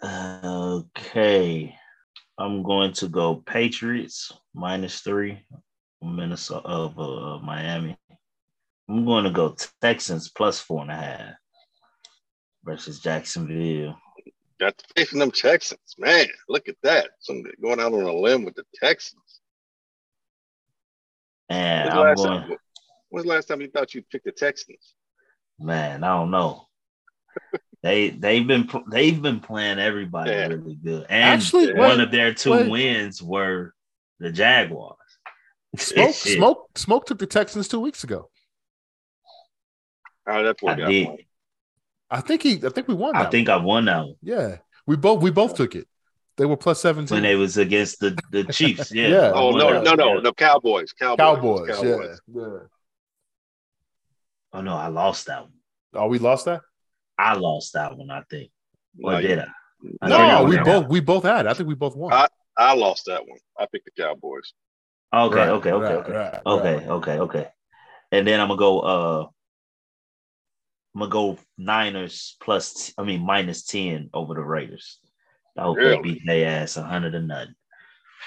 Okay. 0.03 1.75
I'm 2.37 2.63
going 2.63 2.93
to 2.93 3.09
go 3.09 3.35
Patriots 3.35 4.31
minus 4.53 5.01
three, 5.01 5.43
Minnesota 6.01 6.65
of 6.67 6.97
uh, 6.97 7.39
Miami. 7.39 7.97
I'm 8.87 9.05
going 9.05 9.25
to 9.25 9.31
go 9.31 9.55
Texans 9.81 10.29
plus 10.29 10.59
four 10.61 10.83
and 10.83 10.91
a 10.91 10.95
half 10.95 11.33
versus 12.69 12.99
Jacksonville. 12.99 13.97
Got 14.59 14.77
to 14.77 14.85
pay 14.95 15.03
for 15.05 15.17
them 15.17 15.31
Texans. 15.31 15.95
Man, 15.97 16.27
look 16.47 16.69
at 16.69 16.75
that. 16.83 17.09
Somebody 17.19 17.55
going 17.61 17.79
out 17.79 17.93
on 17.93 18.03
a 18.03 18.13
limb 18.13 18.45
with 18.45 18.53
the 18.55 18.63
Texans. 18.75 19.41
And 21.49 21.85
When's 21.89 21.95
the 21.95 21.99
I'm 21.99 22.05
last 22.05 22.17
going, 22.17 22.41
time, 22.41 22.57
when's 23.09 23.25
the 23.25 23.31
last 23.33 23.45
time 23.47 23.61
you 23.61 23.69
thought 23.71 23.95
you 23.95 24.03
picked 24.03 24.25
the 24.25 24.31
Texans? 24.31 24.93
man, 25.59 26.03
I 26.03 26.09
don't 26.09 26.29
know. 26.29 26.67
they 27.83 28.09
they've 28.11 28.45
been 28.45 28.69
they've 28.91 29.19
been 29.19 29.39
playing 29.39 29.79
everybody 29.79 30.29
Yeah. 30.31 30.47
really 30.47 30.75
good, 30.75 31.07
and 31.09 31.41
Actually, 31.41 31.73
one 31.73 31.97
wait, 31.97 31.99
of 32.01 32.11
their 32.11 32.33
two 32.35 32.51
wait. 32.51 32.69
wins 32.69 33.23
were 33.23 33.73
the 34.19 34.31
Jaguars. 34.31 34.97
Smoke, 35.77 36.13
smoke, 36.13 36.69
smoke 36.77 37.05
took 37.07 37.17
the 37.17 37.25
Texans 37.25 37.67
two 37.67 37.79
weeks 37.79 38.03
ago. 38.03 38.29
Oh, 40.27 40.37
did 40.37 40.47
that 40.47 40.59
poor 40.59 40.71
I 40.71 40.75
guy 40.75 40.87
did. 40.91 41.07
play? 41.07 41.27
I 42.11 42.21
think 42.21 42.43
he, 42.43 42.53
I 42.65 42.69
think 42.69 42.87
we 42.87 42.93
won. 42.95 43.15
I 43.15 43.23
that 43.23 43.31
think 43.31 43.49
I 43.49 43.57
won 43.57 43.85
that 43.85 43.97
one 43.97 44.07
one. 44.07 44.15
yeah, 44.21 44.57
we 44.87 44.95
both, 44.95 45.21
we 45.21 45.29
both 45.31 45.55
took 45.55 45.75
it. 45.75 45.87
They 46.37 46.45
were 46.45 46.57
plus 46.57 46.81
seventeen. 46.81 47.15
when 47.17 47.23
they 47.23 47.35
was 47.35 47.57
against 47.57 47.99
the 47.99 48.17
the 48.31 48.43
Chiefs. 48.53 48.91
Yeah. 48.93 49.07
Yeah. 49.09 49.31
Oh 49.35 49.49
won 49.49 49.59
no, 49.59 49.81
no, 49.81 49.93
no, 49.93 50.19
no, 50.19 50.33
Cowboys, 50.33 50.93
Cowboys, 50.93 51.17
Cowboys. 51.19 51.69
Cowboys. 51.69 52.19
Yeah, 52.33 52.41
yeah. 52.41 52.57
Oh 54.53 54.61
no, 54.61 54.75
I 54.75 54.87
lost 54.87 55.27
that 55.27 55.41
one. 55.43 55.51
Oh, 55.93 56.07
we 56.07 56.17
lost 56.19 56.45
that. 56.45 56.61
I 57.17 57.33
lost 57.35 57.73
that 57.73 57.97
one. 57.97 58.09
I 58.09 58.21
think. 58.29 58.51
Or 59.03 59.13
No, 59.13 59.21
did 59.21 59.29
you- 59.37 59.43
I? 60.01 60.05
I 60.05 60.09
No, 60.09 60.43
we 60.45 60.55
that 60.55 60.65
both, 60.65 60.87
we 60.87 60.99
both 60.99 61.23
had. 61.23 61.45
it. 61.45 61.49
I 61.49 61.53
think 61.53 61.69
we 61.69 61.75
both 61.75 61.95
won. 61.95 62.11
I- 62.13 62.27
I 62.57 62.73
lost 62.75 63.05
that 63.05 63.21
one. 63.25 63.39
I 63.57 63.67
picked 63.71 63.85
the 63.85 64.01
Cowboys. 64.03 64.53
Okay, 65.13 65.35
Right, 65.37 65.49
okay, 65.49 65.71
okay, 65.71 65.85
right, 65.85 65.95
okay, 65.95 66.11
right, 66.11 66.41
okay, 66.45 66.75
right. 66.75 66.87
okay, 66.89 67.19
okay. 67.19 67.47
And 68.11 68.27
then 68.27 68.41
I'm 68.41 68.49
gonna 68.49 68.59
go. 68.59 68.79
Uh, 68.81 69.27
I'm 70.95 71.01
gonna 71.01 71.11
go 71.11 71.37
Niners 71.57 72.35
plus. 72.41 72.93
I 72.97 73.03
mean 73.03 73.21
minus 73.25 73.63
ten 73.65 74.09
over 74.13 74.33
the 74.33 74.41
Raiders. 74.41 74.99
I 75.57 75.63
hope 75.63 75.77
Really? 75.77 75.95
they 75.95 76.01
beat 76.01 76.21
their 76.25 76.47
ass 76.61 76.77
a 76.77 76.83
hundred 76.83 77.11
to 77.11 77.21
nothing. 77.21 77.53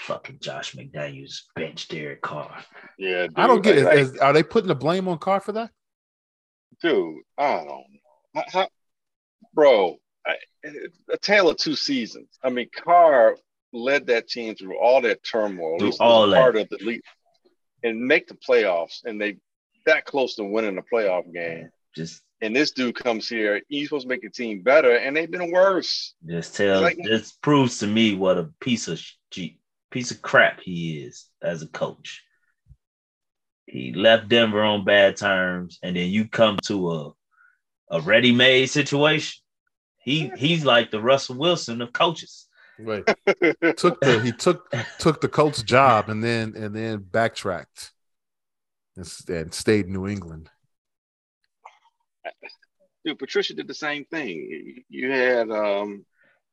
Fucking 0.06 0.38
Josh 0.40 0.74
McDaniels 0.74 1.42
bench 1.56 1.88
Derek 1.88 2.22
Carr. 2.22 2.64
Yeah, 2.98 3.26
dude, 3.26 3.38
I 3.38 3.46
don't 3.46 3.62
get 3.62 3.78
it. 3.78 3.84
like- 3.84 3.98
Is- 3.98 4.16
are 4.18 4.32
they 4.32 4.42
putting 4.42 4.68
the 4.68 4.74
blame 4.74 5.08
on 5.08 5.18
Carr 5.18 5.40
for 5.40 5.52
that? 5.52 5.70
dude. 6.80 7.22
I 7.38 7.56
don't 7.58 7.66
know, 7.68 7.84
How- 8.34 8.44
how- 8.52 8.68
bro. 9.54 9.98
I, 10.26 10.36
a 11.12 11.18
tale 11.18 11.48
of 11.50 11.56
two 11.56 11.74
seasons. 11.74 12.38
I 12.44 12.50
mean, 12.50 12.68
Carr 12.74 13.36
led 13.72 14.06
that 14.06 14.28
team 14.28 14.54
through 14.54 14.78
all 14.78 15.00
that 15.02 15.22
turmoil, 15.24 15.74
at 15.74 15.78
Through 15.80 15.88
least 15.88 15.96
as 15.96 16.00
a 16.00 16.04
all 16.04 16.26
that. 16.28 16.40
part 16.40 16.56
of 16.56 16.68
the 16.68 16.78
league, 16.78 17.02
and 17.82 18.00
make 18.00 18.28
the 18.28 18.34
playoffs. 18.34 19.04
And 19.04 19.20
they 19.20 19.38
that 19.86 20.04
close 20.04 20.36
to 20.36 20.44
winning 20.44 20.76
the 20.76 20.82
playoff 20.82 21.32
game. 21.32 21.70
Just, 21.95 22.22
And 22.40 22.55
this 22.57 22.70
dude 22.72 22.95
comes 22.95 23.28
here. 23.28 23.61
He's 23.68 23.88
supposed 23.88 24.05
to 24.05 24.09
make 24.09 24.22
the 24.22 24.30
team 24.30 24.62
better, 24.62 24.97
and 24.97 25.16
they've 25.16 25.30
been 25.30 25.51
worse. 25.51 26.14
just 26.26 26.57
tell. 26.57 26.80
Like- 26.80 26.99
just 27.05 27.40
proves 27.43 27.78
to 27.78 27.86
me 27.86 28.14
what 28.14 28.38
a 28.38 28.51
piece 28.61 28.88
of 28.88 28.99
sh- 28.99 29.49
piece 29.90 30.11
of 30.11 30.22
crap 30.22 30.61
he 30.61 31.03
is 31.03 31.26
as 31.43 31.62
a 31.62 31.68
coach. 31.68 32.22
He 33.66 33.93
left 33.93 34.28
Denver 34.28 34.62
on 34.62 34.84
bad 34.84 35.16
terms, 35.16 35.78
and 35.82 35.97
then 35.97 36.11
you 36.11 36.28
come 36.28 36.59
to 36.64 36.90
a 36.93 37.12
a 37.90 38.01
ready-made 38.01 38.66
situation. 38.66 39.43
He 39.99 40.32
he's 40.36 40.64
like 40.64 40.90
the 40.90 41.01
Russell 41.01 41.36
Wilson 41.36 41.80
of 41.82 41.93
coaches. 41.93 42.49
Wait, 42.78 43.05
took 43.76 44.01
the 44.01 44.20
he 44.24 44.32
took 44.32 44.68
took 44.99 45.20
the 45.20 45.28
Colts 45.28 45.62
job 45.62 46.09
and 46.09 46.24
then 46.24 46.55
and 46.57 46.74
then 46.74 46.99
backtracked 46.99 47.93
and, 48.97 49.07
and 49.28 49.55
stayed 49.55 49.86
in 49.86 49.93
New 49.93 50.09
England. 50.09 50.51
Dude, 53.05 53.18
Patricia 53.18 53.55
did 53.55 53.66
the 53.66 53.75
same 53.75 54.05
thing. 54.05 54.83
You 54.89 55.11
had 55.11 55.51
um, 55.51 56.05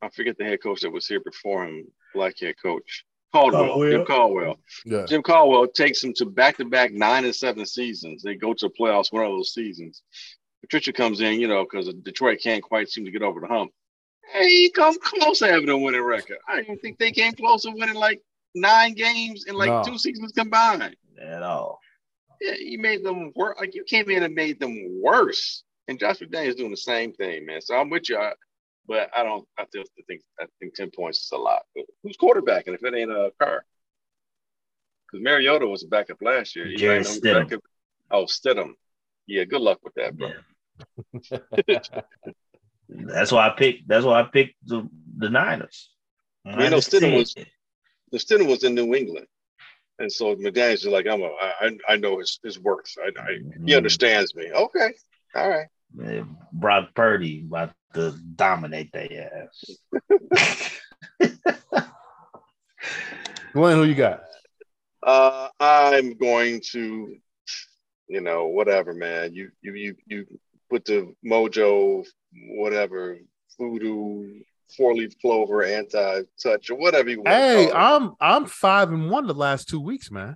I 0.02 0.10
forget 0.10 0.38
the 0.38 0.46
head 0.46 0.64
coach 0.64 0.82
that 0.82 0.90
was 0.92 1.08
here 1.08 1.20
before 1.20 1.66
him, 1.66 1.86
black 2.14 2.40
head 2.40 2.56
coach 2.62 3.06
Caldwell, 3.32 3.68
Caldwell. 3.68 3.92
Jim 3.92 4.06
Caldwell. 4.06 4.60
Yeah, 4.86 5.06
Jim 5.06 5.22
Caldwell 5.22 5.68
takes 5.68 6.02
them 6.02 6.14
to 6.16 6.26
back 6.26 6.58
to 6.58 6.66
back 6.66 6.92
nine 6.92 7.26
and 7.26 7.36
seven 7.36 7.66
seasons. 7.66 8.24
They 8.24 8.36
go 8.36 8.54
to 8.54 8.68
the 8.68 8.74
playoffs 8.74 9.12
one 9.12 9.24
of 9.24 9.32
those 9.32 9.54
seasons. 9.54 10.02
Patricia 10.62 10.92
comes 10.92 11.22
in, 11.22 11.40
you 11.40 11.48
know, 11.48 11.64
because 11.64 11.94
Detroit 12.04 12.40
can't 12.42 12.64
quite 12.64 12.90
seem 12.90 13.06
to 13.06 13.12
get 13.12 13.22
over 13.22 13.40
the 13.40 13.48
hump. 13.48 13.72
Hey, 14.34 14.50
he 14.50 14.70
comes 14.72 14.98
close 14.98 15.40
to 15.40 15.48
having 15.48 15.70
a 15.70 15.78
winning 15.78 16.02
record. 16.02 16.38
I 16.48 16.62
don't 16.64 16.82
think 16.82 16.98
they 16.98 17.12
came 17.12 17.34
close 17.34 17.64
to 17.64 17.72
winning 17.72 17.96
like 17.96 18.22
nine 18.56 18.94
games 18.94 19.46
in 19.48 19.56
like 19.56 19.70
No. 19.70 19.84
two 19.84 19.98
seasons 19.98 20.32
combined. 20.34 20.96
At 21.22 21.44
all. 21.44 21.80
Yeah, 22.42 22.54
you 22.60 22.80
made 22.80 23.04
them 23.04 23.32
work. 23.36 23.60
Like 23.60 23.76
you 23.76 23.84
came 23.84 24.10
in 24.10 24.24
and 24.24 24.34
made 24.34 24.60
them 24.60 25.02
worse. 25.02 25.64
And 25.88 26.00
Josh 26.00 26.20
McDaniels 26.20 26.56
doing 26.58 26.72
the 26.72 26.78
same 26.78 27.14
thing, 27.14 27.46
man. 27.46 27.62
So 27.62 27.76
I'm 27.76 27.90
with 27.90 28.10
you, 28.10 28.18
I- 28.18 28.34
but 28.88 29.10
I 29.16 29.24
don't. 29.24 29.48
I 29.58 29.66
still 29.68 29.84
think 30.08 30.22
I 30.40 30.46
think 30.60 30.74
ten 30.74 30.90
points 30.90 31.20
is 31.20 31.32
a 31.32 31.38
lot. 31.38 31.62
But 31.76 31.86
who's 32.02 32.18
quarterbacking 32.18 32.74
if 32.74 32.84
it 32.84 32.94
ain't 32.96 33.12
uh, 33.12 33.28
a 33.28 33.32
Carr? 33.40 33.64
Because 35.12 35.24
Mariota 35.24 35.68
was 35.68 35.84
a 35.84 35.88
backup 35.88 36.18
last 36.22 36.56
year. 36.56 36.76
Jerry 36.76 37.00
know 37.00 37.10
Stidham. 37.10 37.44
backup? 37.44 37.62
Oh, 38.12 38.26
Stidham. 38.26 38.74
Yeah, 39.28 39.44
good 39.44 39.62
luck 39.62 39.80
with 39.84 39.94
that, 39.96 40.18
bro. 40.18 40.32
Yeah. 41.32 41.40
That's 42.90 43.32
why 43.32 43.48
I 43.48 43.52
picked. 43.52 43.88
That's 43.88 44.06
why 44.06 44.20
I 44.22 44.24
picked 44.24 44.56
the 44.66 44.90
the 45.18 45.30
Niners. 45.30 45.92
I 46.46 46.56
mean, 46.56 46.72
no, 46.72 46.78
Stidham 46.78 47.16
was 47.16 47.36
the 48.12 48.18
Stidham 48.18 48.48
was 48.48 48.64
in 48.64 48.74
New 48.74 48.96
England, 48.96 49.28
and 50.00 50.12
so 50.12 50.36
McDaniels 50.36 50.74
is 50.74 50.86
like, 50.88 51.08
I'm 51.08 51.22
a, 51.22 51.30
I, 51.62 51.78
I 51.88 51.96
know 51.98 52.20
his 52.20 52.40
his 52.44 52.60
worth. 52.60 52.94
I, 53.04 53.10
I 53.22 53.34
he 53.66 53.74
Mm. 53.74 53.78
understands 53.78 54.34
me. 54.36 54.50
Okay, 54.52 54.94
all 55.36 55.50
right. 55.50 55.68
Yeah, 55.98 56.24
Brock 56.54 56.94
Purdy 56.96 57.44
about 57.46 57.72
to 57.94 58.14
dominate 58.36 58.92
their 58.94 59.32
ass. 59.34 59.78
Glenn, 63.54 63.78
who 63.78 63.84
you 63.86 63.96
got? 63.96 64.22
Uh, 65.02 65.48
I'm 65.60 66.14
going 66.16 66.62
to, 66.72 67.16
you 68.08 68.22
know, 68.22 68.48
whatever, 68.48 68.94
man. 68.94 69.34
You 69.34 69.50
you 69.62 69.74
you 69.74 69.96
you 70.06 70.26
put 70.70 70.86
the 70.86 71.14
mojo, 71.26 72.06
whatever, 72.50 73.18
voodoo, 73.60 74.42
four 74.76 74.94
leaf 74.96 75.14
clover, 75.20 75.64
anti 75.64 76.22
touch, 76.42 76.70
or 76.70 76.76
whatever 76.76 77.10
you 77.10 77.22
want. 77.22 77.30
Hey, 77.30 77.66
to 77.66 77.72
call 77.72 77.82
it. 77.82 77.96
I'm 77.96 78.16
I'm 78.20 78.46
five 78.46 78.92
and 78.92 79.10
one 79.10 79.28
the 79.28 79.34
last 79.34 79.70
two 79.70 79.80
weeks, 79.80 80.12
man. 80.12 80.36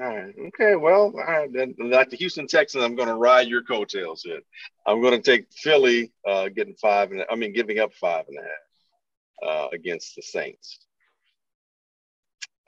All 0.00 0.08
right. 0.08 0.34
Okay. 0.48 0.74
Well, 0.74 1.02
all 1.02 1.12
right. 1.12 1.52
Then, 1.52 1.74
like 1.78 2.10
the 2.10 2.16
Houston 2.16 2.46
Texans, 2.46 2.82
I'm 2.82 2.96
going 2.96 3.08
to 3.08 3.14
ride 3.14 3.46
your 3.46 3.62
coattails. 3.62 4.24
Then 4.26 4.40
I'm 4.86 5.00
going 5.00 5.20
to 5.20 5.22
take 5.22 5.46
Philly, 5.52 6.12
uh, 6.26 6.48
getting 6.48 6.74
five 6.74 7.12
and 7.12 7.24
I 7.30 7.36
mean, 7.36 7.52
giving 7.52 7.78
up 7.78 7.92
five 7.94 8.24
and 8.28 8.38
a 8.38 8.42
half 8.42 9.48
uh, 9.48 9.68
against 9.72 10.16
the 10.16 10.22
Saints. 10.22 10.80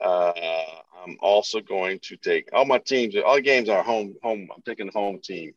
Uh, 0.03 0.31
I'm 1.03 1.17
also 1.21 1.59
going 1.59 1.99
to 2.03 2.17
take 2.17 2.49
all 2.53 2.65
my 2.65 2.77
teams. 2.77 3.15
All 3.17 3.41
games 3.41 3.67
are 3.67 3.83
home. 3.83 4.15
Home. 4.23 4.47
I'm 4.55 4.61
taking 4.61 4.85
the 4.85 4.93
home 4.93 5.19
team. 5.21 5.53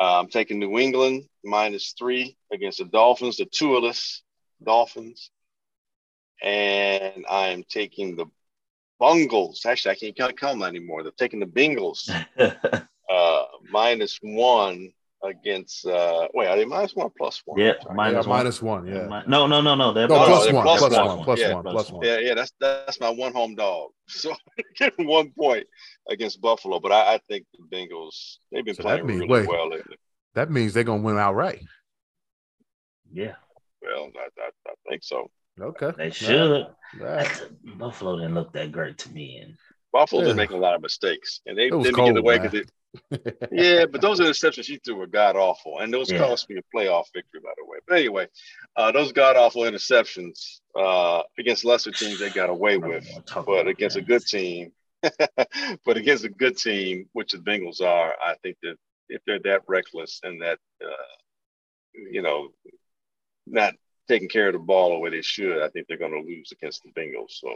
Uh, 0.00 0.20
I'm 0.20 0.28
taking 0.28 0.58
New 0.58 0.78
England 0.78 1.24
minus 1.44 1.94
three 1.98 2.36
against 2.52 2.78
the 2.78 2.84
Dolphins, 2.84 3.36
the 3.36 3.46
two-less 3.46 4.22
Dolphins, 4.64 5.30
and 6.42 7.24
I'm 7.28 7.64
taking 7.68 8.16
the 8.16 8.26
Bungles. 8.98 9.64
Actually, 9.66 9.92
I 9.92 9.94
can't, 9.96 10.16
can't 10.16 10.40
call 10.40 10.52
them 10.54 10.62
anymore. 10.62 11.02
They're 11.02 11.12
taking 11.12 11.40
the 11.40 11.46
Bengals 11.46 12.10
uh, 13.10 13.44
minus 13.70 14.18
one 14.22 14.90
against. 15.22 15.86
Uh, 15.86 16.26
wait, 16.34 16.48
are 16.48 16.56
they 16.56 16.64
minus 16.64 16.94
one 16.96 17.06
or 17.06 17.12
plus 17.16 17.40
one? 17.44 17.60
Yeah, 17.60 17.74
minus 17.94 18.24
Yeah, 18.24 18.30
one. 18.30 18.38
minus 18.38 18.62
one. 18.62 18.86
Yeah. 18.86 19.22
No, 19.28 19.46
no, 19.46 19.60
no, 19.60 19.74
no. 19.76 19.92
They're 19.92 20.08
No, 20.08 20.16
No, 20.18 20.24
plus 20.26 20.44
they're 20.46 20.54
one, 20.54 20.62
plus 20.64 20.78
plus 20.80 20.92
one. 20.96 21.06
one, 21.16 21.24
plus 21.24 21.38
Yeah, 21.40 21.54
one, 21.54 21.62
plus 21.64 21.90
one. 21.92 22.04
Yeah, 22.06 22.18
yeah, 22.18 22.34
that's 22.34 22.52
that's 22.60 23.00
my 23.00 23.10
one 23.10 23.32
home 23.32 23.54
dog. 23.54 23.90
So 24.08 24.34
getting 24.76 25.06
one 25.06 25.30
point 25.38 25.66
against 26.10 26.40
Buffalo, 26.40 26.80
but 26.80 26.90
I, 26.92 27.14
I 27.14 27.20
think 27.28 27.46
the 27.52 27.76
Bengals 27.76 28.38
they've 28.50 28.64
been 28.64 28.74
So 28.74 28.82
playing 28.82 29.06
means- 29.06 29.20
really 29.20 29.30
wait. 29.40 29.48
well 29.48 29.68
lately. 29.70 29.96
That 30.34 30.50
means 30.50 30.72
they're 30.72 30.84
gonna 30.84 31.02
win 31.02 31.18
outright. 31.18 31.62
Yeah, 33.12 33.34
Well, 33.82 34.10
I, 34.16 34.42
I, 34.42 34.50
I 34.68 34.74
think 34.88 35.02
so. 35.02 35.30
Okay. 35.60 35.92
they 35.96 36.10
should. 36.10 36.62
All 36.62 36.74
right. 36.98 37.28
Buffalo 37.76 38.16
didn't 38.16 38.34
look 38.34 38.52
that 38.52 38.72
great 38.72 38.98
to 38.98 39.12
me, 39.12 39.38
and 39.38 39.56
Buffalo's 39.92 40.24
Yeah. 40.24 40.30
been 40.30 40.36
making 40.36 40.56
a 40.56 40.60
lot 40.60 40.74
of 40.74 40.82
mistakes, 40.82 41.40
and 41.46 41.56
they 41.56 41.70
didn't 41.70 41.92
cold, 41.92 42.14
get 42.14 42.18
away 42.18 42.38
man. 42.38 42.50
because 42.50 42.70
yeah, 43.52 43.84
but 43.84 44.00
those 44.00 44.18
interceptions 44.18 44.64
she 44.64 44.78
threw 44.78 44.96
were 44.96 45.06
god 45.06 45.36
awful, 45.36 45.80
and 45.80 45.92
those 45.92 46.10
Yeah. 46.10 46.18
cost 46.18 46.48
me 46.48 46.56
a 46.58 46.76
playoff 46.76 47.04
victory, 47.14 47.40
by 47.42 47.50
the 47.56 47.64
way. 47.64 47.78
But 47.86 47.98
anyway, 47.98 48.28
uh, 48.76 48.92
those 48.92 49.12
god 49.12 49.36
awful 49.36 49.62
interceptions 49.62 50.60
uh, 50.78 51.22
against 51.38 51.64
lesser 51.64 51.92
teams 51.92 52.18
they 52.20 52.30
got 52.30 52.50
away 52.50 52.78
with, 52.78 53.06
but 53.34 53.36
about 53.36 53.68
against 53.68 53.96
a 53.96 54.02
good 54.02 54.22
team, 54.26 54.72
but 55.02 55.96
against 55.96 56.24
a 56.24 56.28
good 56.30 56.56
team, 56.56 57.08
which 57.12 57.32
the 57.32 57.38
Bengals 57.38 57.80
are, 57.82 58.14
I 58.24 58.34
think 58.42 58.56
that 58.62 58.76
if 59.08 59.20
they're 59.26 59.40
that 59.40 59.62
reckless 59.68 60.20
and 60.22 60.40
that 60.42 60.58
uh, 60.82 60.86
you 62.10 62.22
know 62.22 62.48
not 63.52 63.74
taking 64.08 64.28
care 64.28 64.48
of 64.48 64.54
the 64.54 64.58
ball 64.58 64.90
the 64.92 64.98
way 64.98 65.10
they 65.10 65.22
should, 65.22 65.62
I 65.62 65.68
think 65.68 65.86
they're 65.86 65.98
going 65.98 66.12
to 66.12 66.20
lose 66.26 66.50
against 66.52 66.82
the 66.82 66.90
Bengals. 66.98 67.30
So 67.32 67.48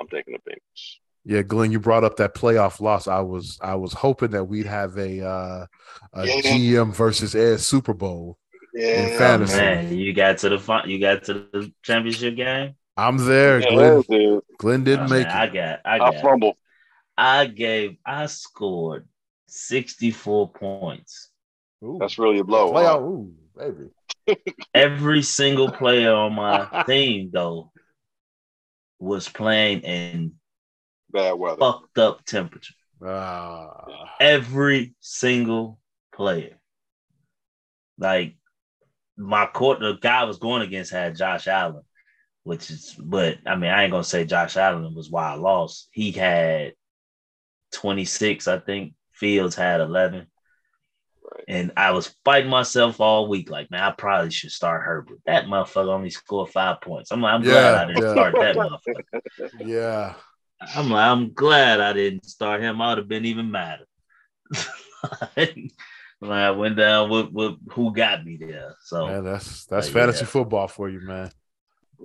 I'm 0.00 0.08
taking 0.08 0.34
the 0.34 0.50
Bengals. 0.50 0.94
Yeah, 1.24 1.42
Glenn, 1.42 1.70
you 1.70 1.78
brought 1.78 2.02
up 2.02 2.16
that 2.16 2.34
playoff 2.34 2.80
loss. 2.80 3.06
I 3.06 3.20
was 3.20 3.58
I 3.62 3.76
was 3.76 3.92
hoping 3.92 4.30
that 4.32 4.44
we'd 4.44 4.66
have 4.66 4.96
a 4.98 5.24
uh 5.24 5.66
a 6.14 6.26
Yeah. 6.26 6.40
GM 6.42 6.94
versus 6.94 7.34
Ed 7.36 7.60
Super 7.60 7.94
Bowl. 7.94 8.38
Yeah, 8.74 9.06
Oh, 9.12 9.18
fantasy. 9.18 9.56
man, 9.56 9.96
you 9.98 10.12
got 10.14 10.38
to 10.38 10.48
the 10.48 10.58
fun, 10.58 10.88
you 10.90 10.98
got 10.98 11.24
to 11.24 11.34
the 11.34 11.72
championship 11.82 12.34
game. 12.36 12.74
I'm 12.96 13.18
there. 13.18 13.60
Yeah, 13.60 13.70
Glenn 13.70 14.02
dude. 14.08 14.40
Glenn 14.58 14.82
didn't 14.84 15.06
Oh, 15.06 15.08
make 15.10 15.26
man, 15.28 15.36
I 15.36 15.46
got, 15.46 15.80
I 15.84 15.94
I 15.94 15.98
got, 15.98 16.22
fumbled. 16.22 16.56
I 17.16 17.46
gave, 17.46 17.98
I 18.04 18.26
scored 18.26 19.06
sixty-four 19.46 20.50
points. 20.50 21.30
Ooh, 21.84 21.98
That's 22.00 22.18
really 22.18 22.38
a 22.40 22.44
blow. 22.44 22.72
playoff. 22.72 22.94
huh? 22.94 23.00
Ooh, 23.00 23.34
baby. 23.56 23.90
Every 24.74 25.22
single 25.22 25.70
player 25.70 26.12
on 26.12 26.34
my 26.34 26.84
team, 26.86 27.30
though, 27.32 27.72
was 28.98 29.28
playing 29.28 29.80
in 29.80 30.32
Bad 31.10 31.32
weather. 31.32 31.58
fucked 31.58 31.98
up 31.98 32.24
temperature. 32.24 32.74
Ah, 33.04 34.14
Every 34.20 34.94
single 35.00 35.78
player. 36.14 36.58
Like 37.98 38.36
my 39.16 39.46
court, 39.46 39.80
the 39.80 39.94
guy 40.00 40.20
I 40.20 40.24
was 40.24 40.38
going 40.38 40.62
against 40.62 40.90
had 40.92 41.16
Josh 41.16 41.46
Allen, 41.48 41.82
which 42.44 42.70
is, 42.70 42.94
but 42.98 43.38
I 43.46 43.56
mean, 43.56 43.70
I 43.70 43.82
ain't 43.84 43.90
gonna 43.92 44.04
say 44.04 44.24
Josh 44.24 44.56
Allen 44.56 44.94
was 44.94 45.10
why 45.10 45.32
I 45.32 45.34
lost. 45.34 45.88
He 45.92 46.12
had 46.12 46.72
26, 47.72 48.48
I 48.48 48.58
think. 48.58 48.94
Fields 49.12 49.54
had 49.54 49.80
11. 49.80 50.26
Right. 51.32 51.44
And 51.48 51.72
I 51.76 51.92
was 51.92 52.14
fighting 52.24 52.50
myself 52.50 53.00
all 53.00 53.28
week, 53.28 53.50
like, 53.50 53.70
man, 53.70 53.82
I 53.82 53.90
probably 53.92 54.30
should 54.30 54.50
start 54.50 54.82
Herbert. 54.82 55.20
That 55.26 55.46
motherfucker 55.46 55.88
only 55.88 56.10
scored 56.10 56.50
five 56.50 56.80
points. 56.80 57.10
I'm 57.10 57.22
like, 57.22 57.34
I'm 57.34 57.42
glad 57.42 57.74
I 57.74 57.86
didn't 57.86 58.02
yeah. 58.02 58.12
start 58.12 58.34
that 58.34 58.56
motherfucker. 58.56 59.50
yeah. 59.66 60.14
I'm 60.74 60.90
like, 60.90 61.04
I'm 61.04 61.32
glad 61.32 61.80
I 61.80 61.92
didn't 61.92 62.26
start 62.26 62.60
him. 62.60 62.80
I 62.80 62.90
would 62.90 62.98
have 62.98 63.08
been 63.08 63.24
even 63.24 63.50
madder. 63.50 63.86
like, 65.36 65.72
I 66.22 66.50
went 66.50 66.76
down 66.76 67.10
with, 67.10 67.30
with 67.32 67.54
who 67.72 67.92
got 67.92 68.24
me 68.24 68.36
there. 68.36 68.76
So 68.84 69.06
Man, 69.06 69.24
that's 69.24 69.64
that's 69.66 69.88
Uh, 69.88 69.92
fantasy 69.92 70.20
yeah. 70.20 70.26
football 70.26 70.68
for 70.68 70.88
you, 70.88 71.00
man. 71.00 71.30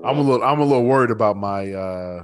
I'm 0.03 0.17
a 0.17 0.21
little 0.21 0.43
I'm 0.43 0.59
a 0.59 0.65
little 0.65 0.85
worried 0.85 1.11
about 1.11 1.37
my 1.37 1.71
uh 1.71 2.23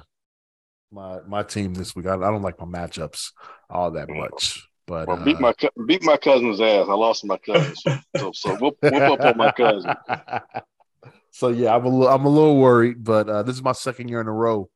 my 0.91 1.19
my 1.27 1.43
team 1.43 1.73
this 1.73 1.95
week. 1.95 2.05
I, 2.05 2.15
I 2.15 2.31
don't 2.31 2.41
like 2.41 2.59
my 2.59 2.65
matchups 2.65 3.31
all 3.69 3.91
that 3.91 4.09
much. 4.09 4.67
But 4.85 5.07
Well, 5.07 5.17
beat 5.17 5.37
uh, 5.37 5.39
my 5.39 5.53
beat 5.85 6.03
my 6.03 6.17
cousin's 6.17 6.59
ass. 6.59 6.87
I 6.89 6.93
lost 6.93 7.25
my 7.25 7.37
cousin, 7.37 7.73
so 8.17 8.31
so 8.33 8.55
whoop, 8.55 8.77
whoop 8.81 9.01
up 9.01 9.21
on 9.21 9.37
my 9.37 9.51
cousin. 9.51 9.93
so 11.31 11.47
yeah, 11.49 11.75
I'm 11.75 11.85
a 11.85 11.89
little 11.89 12.13
I'm 12.13 12.25
a 12.25 12.29
little 12.29 12.57
worried, 12.57 13.03
but 13.03 13.29
uh, 13.29 13.43
this 13.43 13.55
is 13.55 13.63
my 13.63 13.71
second 13.71 14.09
year 14.09 14.19
in 14.19 14.27
a 14.27 14.33
row 14.33 14.69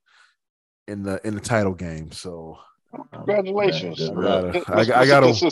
in 0.88 1.03
the 1.03 1.19
in 1.27 1.35
the 1.35 1.41
title 1.41 1.73
game. 1.73 2.11
So 2.11 2.57
Congratulations. 3.11 3.99
Good 3.99 4.55
I 4.69 4.85
gotta 4.85 4.97
I, 4.97 5.01
I 5.01 5.05
gotta? 5.05 5.51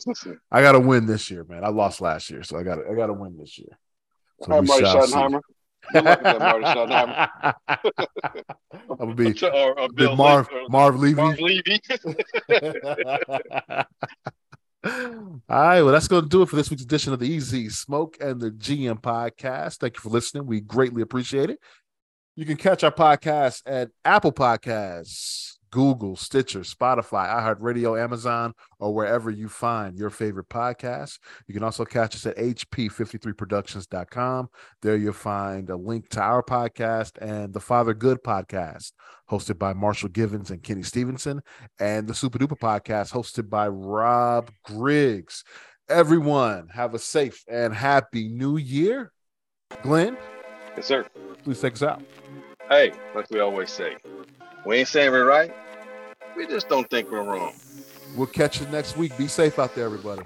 I 0.52 0.62
gotta 0.62 0.80
win 0.80 1.06
this 1.06 1.30
year, 1.30 1.46
man. 1.48 1.64
I 1.64 1.70
lost 1.70 2.02
last 2.02 2.30
year, 2.30 2.44
so 2.44 2.58
I 2.58 2.64
gotta 2.64 2.84
I 2.90 2.96
gotta 2.96 3.14
win 3.14 3.38
this 3.38 3.58
year. 3.58 3.78
So 4.42 4.52
All 4.52 4.60
right, 4.60 4.68
Marty. 4.68 4.86
Schottenheimer. 4.86 5.42
Good 5.92 6.04
luck 6.04 6.22
with 6.22 6.32
that, 6.32 6.40
Marty 6.40 6.66
Schottenheimer. 6.66 7.54
I'm 9.00 9.14
gonna 9.14 9.16
be, 9.16 9.46
Or, 9.46 9.80
or 9.80 10.16
Marv 10.16 10.50
Le- 10.52 10.70
Marv 10.70 11.00
Levy. 11.00 11.22
Marv 11.22 11.40
Levy. 11.40 11.82
All 14.86 15.42
right, 15.50 15.82
well, 15.82 15.92
that's 15.92 16.08
going 16.08 16.24
to 16.24 16.30
do 16.30 16.42
it 16.44 16.50
for 16.50 16.56
this 16.56 16.70
week's 16.70 16.84
edition 16.84 17.12
of 17.12 17.20
the 17.20 17.28
Easy 17.28 17.70
Smoke 17.70 18.18
and 18.20 18.40
the 18.40 18.52
GM 18.52 19.02
podcast. 19.02 19.78
Thank 19.78 19.96
you 19.96 20.02
for 20.02 20.10
listening. 20.10 20.46
We 20.46 20.62
greatly 20.62 21.02
appreciate 21.02 21.50
it. 21.50 21.60
You 22.36 22.46
can 22.46 22.58
catch 22.58 22.84
our 22.84 22.92
podcast 22.92 23.64
at 23.66 23.90
Apple 24.04 24.32
Podcasts, 24.32 25.55
Google, 25.72 26.16
Stitcher, 26.16 26.62
Spotify, 26.62 27.28
iHeartRadio, 27.28 28.02
Amazon, 28.02 28.54
or 28.80 28.94
wherever 28.94 29.30
you 29.30 29.50
find 29.50 29.98
your 29.98 30.10
favorite 30.10 30.50
podcasts. 30.50 31.20
You 31.48 31.54
can 31.54 31.64
also 31.64 31.86
catch 31.86 32.16
us 32.16 32.26
at 32.26 32.38
hp53productions.com. 32.38 34.48
There 34.82 34.96
you'll 34.96 35.14
find 35.14 35.70
a 35.70 35.76
link 35.76 36.10
to 36.10 36.22
our 36.22 36.44
podcast 36.44 37.18
and 37.22 37.54
the 37.54 37.60
Father 37.60 37.94
Good 37.94 38.24
podcast, 38.24 38.92
hosted 39.30 39.60
by 39.60 39.74
Marshall 39.74 40.10
Givens 40.10 40.52
and 40.52 40.64
Kenny 40.64 40.84
Stevenson 40.84 41.42
and 41.80 42.08
the 42.08 42.14
Super 42.14 42.40
Duper 42.40 42.58
podcast 42.58 43.12
hosted 43.12 43.50
by 43.50 43.68
Rob 43.68 44.52
Griggs. 44.64 45.44
Everyone, 45.90 46.70
have 46.70 46.94
a 46.94 47.00
safe 47.00 47.44
and 47.48 47.74
happy 47.74 48.28
new 48.28 48.58
year. 48.58 49.12
Glenn, 49.84 50.18
yes, 50.76 50.86
sir. 50.86 51.06
please 51.44 51.60
take 51.60 51.74
us 51.74 51.84
out. 51.84 52.02
Hey, 52.68 52.94
like 53.14 53.30
we 53.30 53.40
always 53.40 53.70
say, 53.70 53.96
we 54.66 54.78
ain't 54.78 54.88
saying 54.88 55.12
we're 55.12 55.26
right. 55.26 55.54
We 56.36 56.48
just 56.48 56.68
don't 56.68 56.90
think 56.90 57.12
we're 57.12 57.24
wrong. 57.24 57.54
We'll 58.16 58.26
catch 58.26 58.60
you 58.60 58.68
next 58.68 58.98
week. 58.98 59.16
Be 59.18 59.28
safe 59.28 59.60
out 59.60 59.76
there, 59.76 59.86
everybody. 59.86 60.24